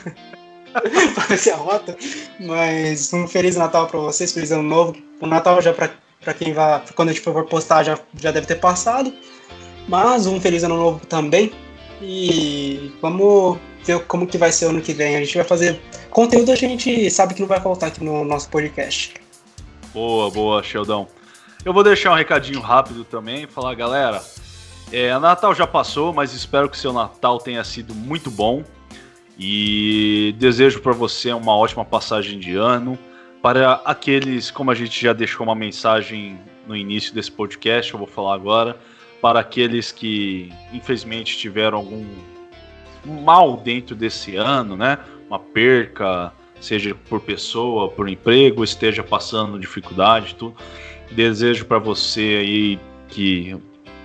pra 1.13 1.25
ver 1.27 1.37
se 1.37 1.51
arrota. 1.51 1.97
Mas 2.39 3.11
um 3.11 3.27
Feliz 3.27 3.57
Natal 3.57 3.87
pra 3.87 3.99
vocês, 3.99 4.31
Feliz 4.31 4.53
Ano 4.53 4.63
Novo. 4.63 4.95
O 5.19 5.27
Natal 5.27 5.61
já 5.61 5.73
pra, 5.73 5.89
pra 6.21 6.33
quem 6.33 6.53
vai, 6.53 6.81
quando 6.95 7.09
a 7.09 7.11
gente 7.11 7.21
for 7.21 7.43
postar, 7.45 7.83
já, 7.83 7.99
já 8.17 8.31
deve 8.31 8.47
ter 8.47 8.55
passado. 8.55 9.13
Mas 9.85 10.25
um 10.25 10.39
Feliz 10.39 10.63
Ano 10.63 10.77
Novo 10.77 11.05
também. 11.05 11.51
E 12.01 12.93
vamos 13.01 13.57
ver 13.87 14.03
como 14.05 14.27
que 14.27 14.37
vai 14.37 14.51
ser 14.51 14.65
o 14.65 14.69
ano 14.69 14.81
que 14.81 14.93
vem. 14.93 15.15
A 15.15 15.19
gente 15.19 15.35
vai 15.35 15.45
fazer 15.45 15.79
conteúdo, 16.09 16.51
a 16.51 16.55
gente 16.55 17.09
sabe 17.09 17.33
que 17.33 17.41
não 17.41 17.47
vai 17.47 17.61
faltar 17.61 17.89
aqui 17.89 18.03
no 18.03 18.23
nosso 18.25 18.49
podcast. 18.49 19.13
Boa, 19.93 20.29
boa, 20.29 20.61
Sheldão. 20.61 21.07
Eu 21.63 21.73
vou 21.73 21.83
deixar 21.83 22.11
um 22.11 22.15
recadinho 22.15 22.59
rápido 22.59 23.03
também, 23.03 23.47
falar, 23.47 23.73
galera, 23.73 24.21
é, 24.91 25.17
Natal 25.17 25.55
já 25.55 25.65
passou, 25.65 26.13
mas 26.13 26.33
espero 26.33 26.69
que 26.69 26.77
seu 26.77 26.93
Natal 26.93 27.39
tenha 27.39 27.63
sido 27.63 27.95
muito 27.95 28.29
bom. 28.29 28.63
E 29.39 30.33
desejo 30.39 30.81
para 30.81 30.93
você 30.93 31.31
uma 31.31 31.55
ótima 31.55 31.85
passagem 31.85 32.39
de 32.39 32.55
ano. 32.55 32.97
Para 33.41 33.73
aqueles, 33.85 34.49
como 34.49 34.71
a 34.71 34.75
gente 34.75 34.99
já 34.99 35.13
deixou 35.13 35.45
uma 35.45 35.55
mensagem 35.55 36.39
no 36.67 36.75
início 36.75 37.13
desse 37.13 37.31
podcast, 37.31 37.93
eu 37.93 37.99
vou 37.99 38.07
falar 38.07 38.33
agora. 38.33 38.77
Para 39.21 39.39
aqueles 39.39 39.91
que 39.91 40.51
infelizmente 40.73 41.37
tiveram 41.37 41.77
algum 41.77 42.05
mal 43.05 43.57
dentro 43.57 43.95
desse 43.95 44.35
ano, 44.35 44.75
né? 44.75 44.97
Uma 45.27 45.39
perca, 45.39 46.31
seja 46.59 46.95
por 47.09 47.19
pessoa, 47.19 47.89
por 47.89 48.07
emprego, 48.09 48.63
esteja 48.63 49.03
passando 49.03 49.59
dificuldade, 49.59 50.35
tudo. 50.35 50.55
Desejo 51.11 51.65
para 51.65 51.79
você 51.79 52.21
aí 52.41 52.79
que 53.07 53.55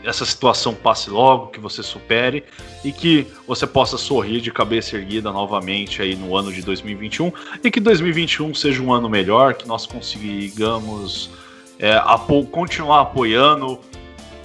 essa 0.05 0.25
situação 0.25 0.75
passe 0.75 1.09
logo, 1.11 1.49
que 1.49 1.61
você 1.61 1.83
supere 1.83 2.45
e 2.85 2.93
que 2.93 3.27
você 3.47 3.67
possa 3.67 3.97
sorrir 3.97 4.41
de 4.41 4.51
cabeça 4.51 4.97
erguida 4.97 5.31
novamente 5.31 6.03
aí 6.03 6.17
no 6.17 6.37
ano 6.37 6.53
de 6.53 6.63
2021 6.63 7.33
e 7.63 7.71
que 7.71 7.81
2021 7.81 8.55
seja 8.55 8.83
um 8.83 8.93
ano 8.93 9.09
melhor, 9.09 9.55
que 9.55 9.67
nós 9.67 9.87
consigamos 9.87 11.31
é, 11.79 11.95
apo 11.95 12.45
continuar 12.47 13.03
apoiando 13.03 13.79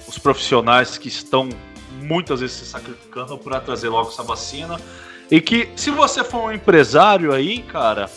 os 0.06 0.18
profissionais 0.18 0.96
que 0.96 1.08
estão 1.08 1.48
muitas 2.02 2.40
vezes 2.40 2.56
se 2.56 2.66
sacrificando 2.66 3.36
para 3.38 3.60
trazer 3.60 3.88
logo 3.88 4.08
essa 4.08 4.22
vacina 4.22 4.80
e 5.30 5.40
que 5.40 5.68
se 5.76 5.90
você 5.90 6.24
for 6.24 6.48
um 6.48 6.52
empresário 6.52 7.32
aí, 7.32 7.62
cara, 7.62 8.10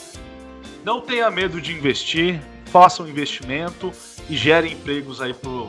não 0.84 1.02
tenha 1.02 1.30
medo 1.30 1.60
de 1.60 1.74
investir, 1.74 2.42
faça 2.66 3.04
um 3.04 3.08
investimento 3.08 3.92
e 4.30 4.38
gere 4.38 4.72
empregos 4.72 5.22
aí 5.22 5.34
pro 5.34 5.68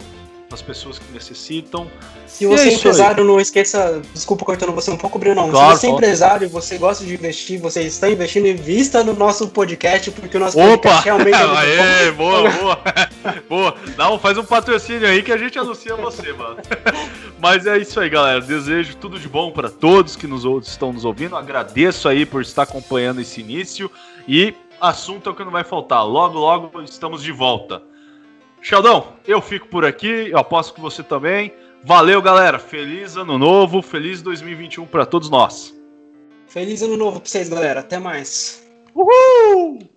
as 0.52 0.62
pessoas 0.62 0.98
que 0.98 1.10
necessitam. 1.12 1.90
Se 2.26 2.46
você 2.46 2.68
é, 2.68 2.68
é 2.68 2.74
empresário, 2.74 3.22
aí. 3.22 3.28
não 3.28 3.40
esqueça, 3.40 4.02
desculpa 4.12 4.44
cortando 4.44 4.72
você 4.72 4.90
um 4.90 4.96
pouco, 4.96 5.18
Bruno. 5.18 5.48
Claro, 5.48 5.74
Se 5.74 5.80
você 5.80 5.86
é 5.86 5.90
empresário, 5.90 6.48
você 6.48 6.78
gosta 6.78 7.04
de 7.04 7.14
investir, 7.14 7.60
você 7.60 7.82
está 7.82 8.10
investindo, 8.10 8.46
invista 8.46 9.02
no 9.02 9.14
nosso 9.14 9.48
podcast, 9.48 10.10
porque 10.10 10.36
o 10.36 10.40
nosso 10.40 10.58
Opa! 10.58 10.76
podcast 10.76 11.04
realmente 11.04 11.34
é 11.34 11.46
muito 11.46 11.58
Aê, 11.58 12.10
bom. 12.10 12.16
boa, 12.16 12.50
boa. 12.50 12.78
boa. 13.48 13.74
Não, 13.96 14.18
faz 14.18 14.36
um 14.38 14.44
patrocínio 14.44 15.06
aí 15.08 15.22
que 15.22 15.32
a 15.32 15.36
gente 15.36 15.58
anuncia 15.58 15.96
você, 15.96 16.32
mano. 16.32 16.58
Mas 17.42 17.66
é 17.66 17.76
isso 17.76 17.98
aí, 17.98 18.08
galera. 18.08 18.40
Desejo 18.40 18.96
tudo 18.98 19.18
de 19.18 19.28
bom 19.28 19.50
para 19.50 19.68
todos 19.68 20.14
que 20.14 20.28
nos 20.28 20.44
estão 20.64 20.92
nos 20.92 21.04
ouvindo. 21.04 21.34
Agradeço 21.34 22.08
aí 22.08 22.24
por 22.24 22.40
estar 22.40 22.62
acompanhando 22.62 23.20
esse 23.20 23.40
início 23.40 23.90
e 24.28 24.54
assunto 24.80 25.28
é 25.28 25.32
o 25.32 25.34
que 25.34 25.42
não 25.42 25.50
vai 25.50 25.64
faltar. 25.64 26.06
Logo, 26.06 26.38
logo 26.38 26.80
estamos 26.82 27.20
de 27.20 27.32
volta. 27.32 27.82
Sheldão, 28.60 29.14
eu 29.26 29.42
fico 29.42 29.66
por 29.66 29.84
aqui, 29.84 30.28
eu 30.30 30.38
aposto 30.38 30.72
que 30.72 30.80
você 30.80 31.02
também. 31.02 31.52
Valeu, 31.82 32.22
galera. 32.22 32.60
Feliz 32.60 33.16
ano 33.16 33.36
novo, 33.36 33.82
feliz 33.82 34.22
2021 34.22 34.86
para 34.86 35.04
todos 35.04 35.28
nós. 35.28 35.76
Feliz 36.46 36.80
ano 36.80 36.96
novo 36.96 37.18
para 37.18 37.28
vocês, 37.28 37.48
galera. 37.48 37.80
Até 37.80 37.98
mais. 37.98 38.64
Uhul! 38.94 39.91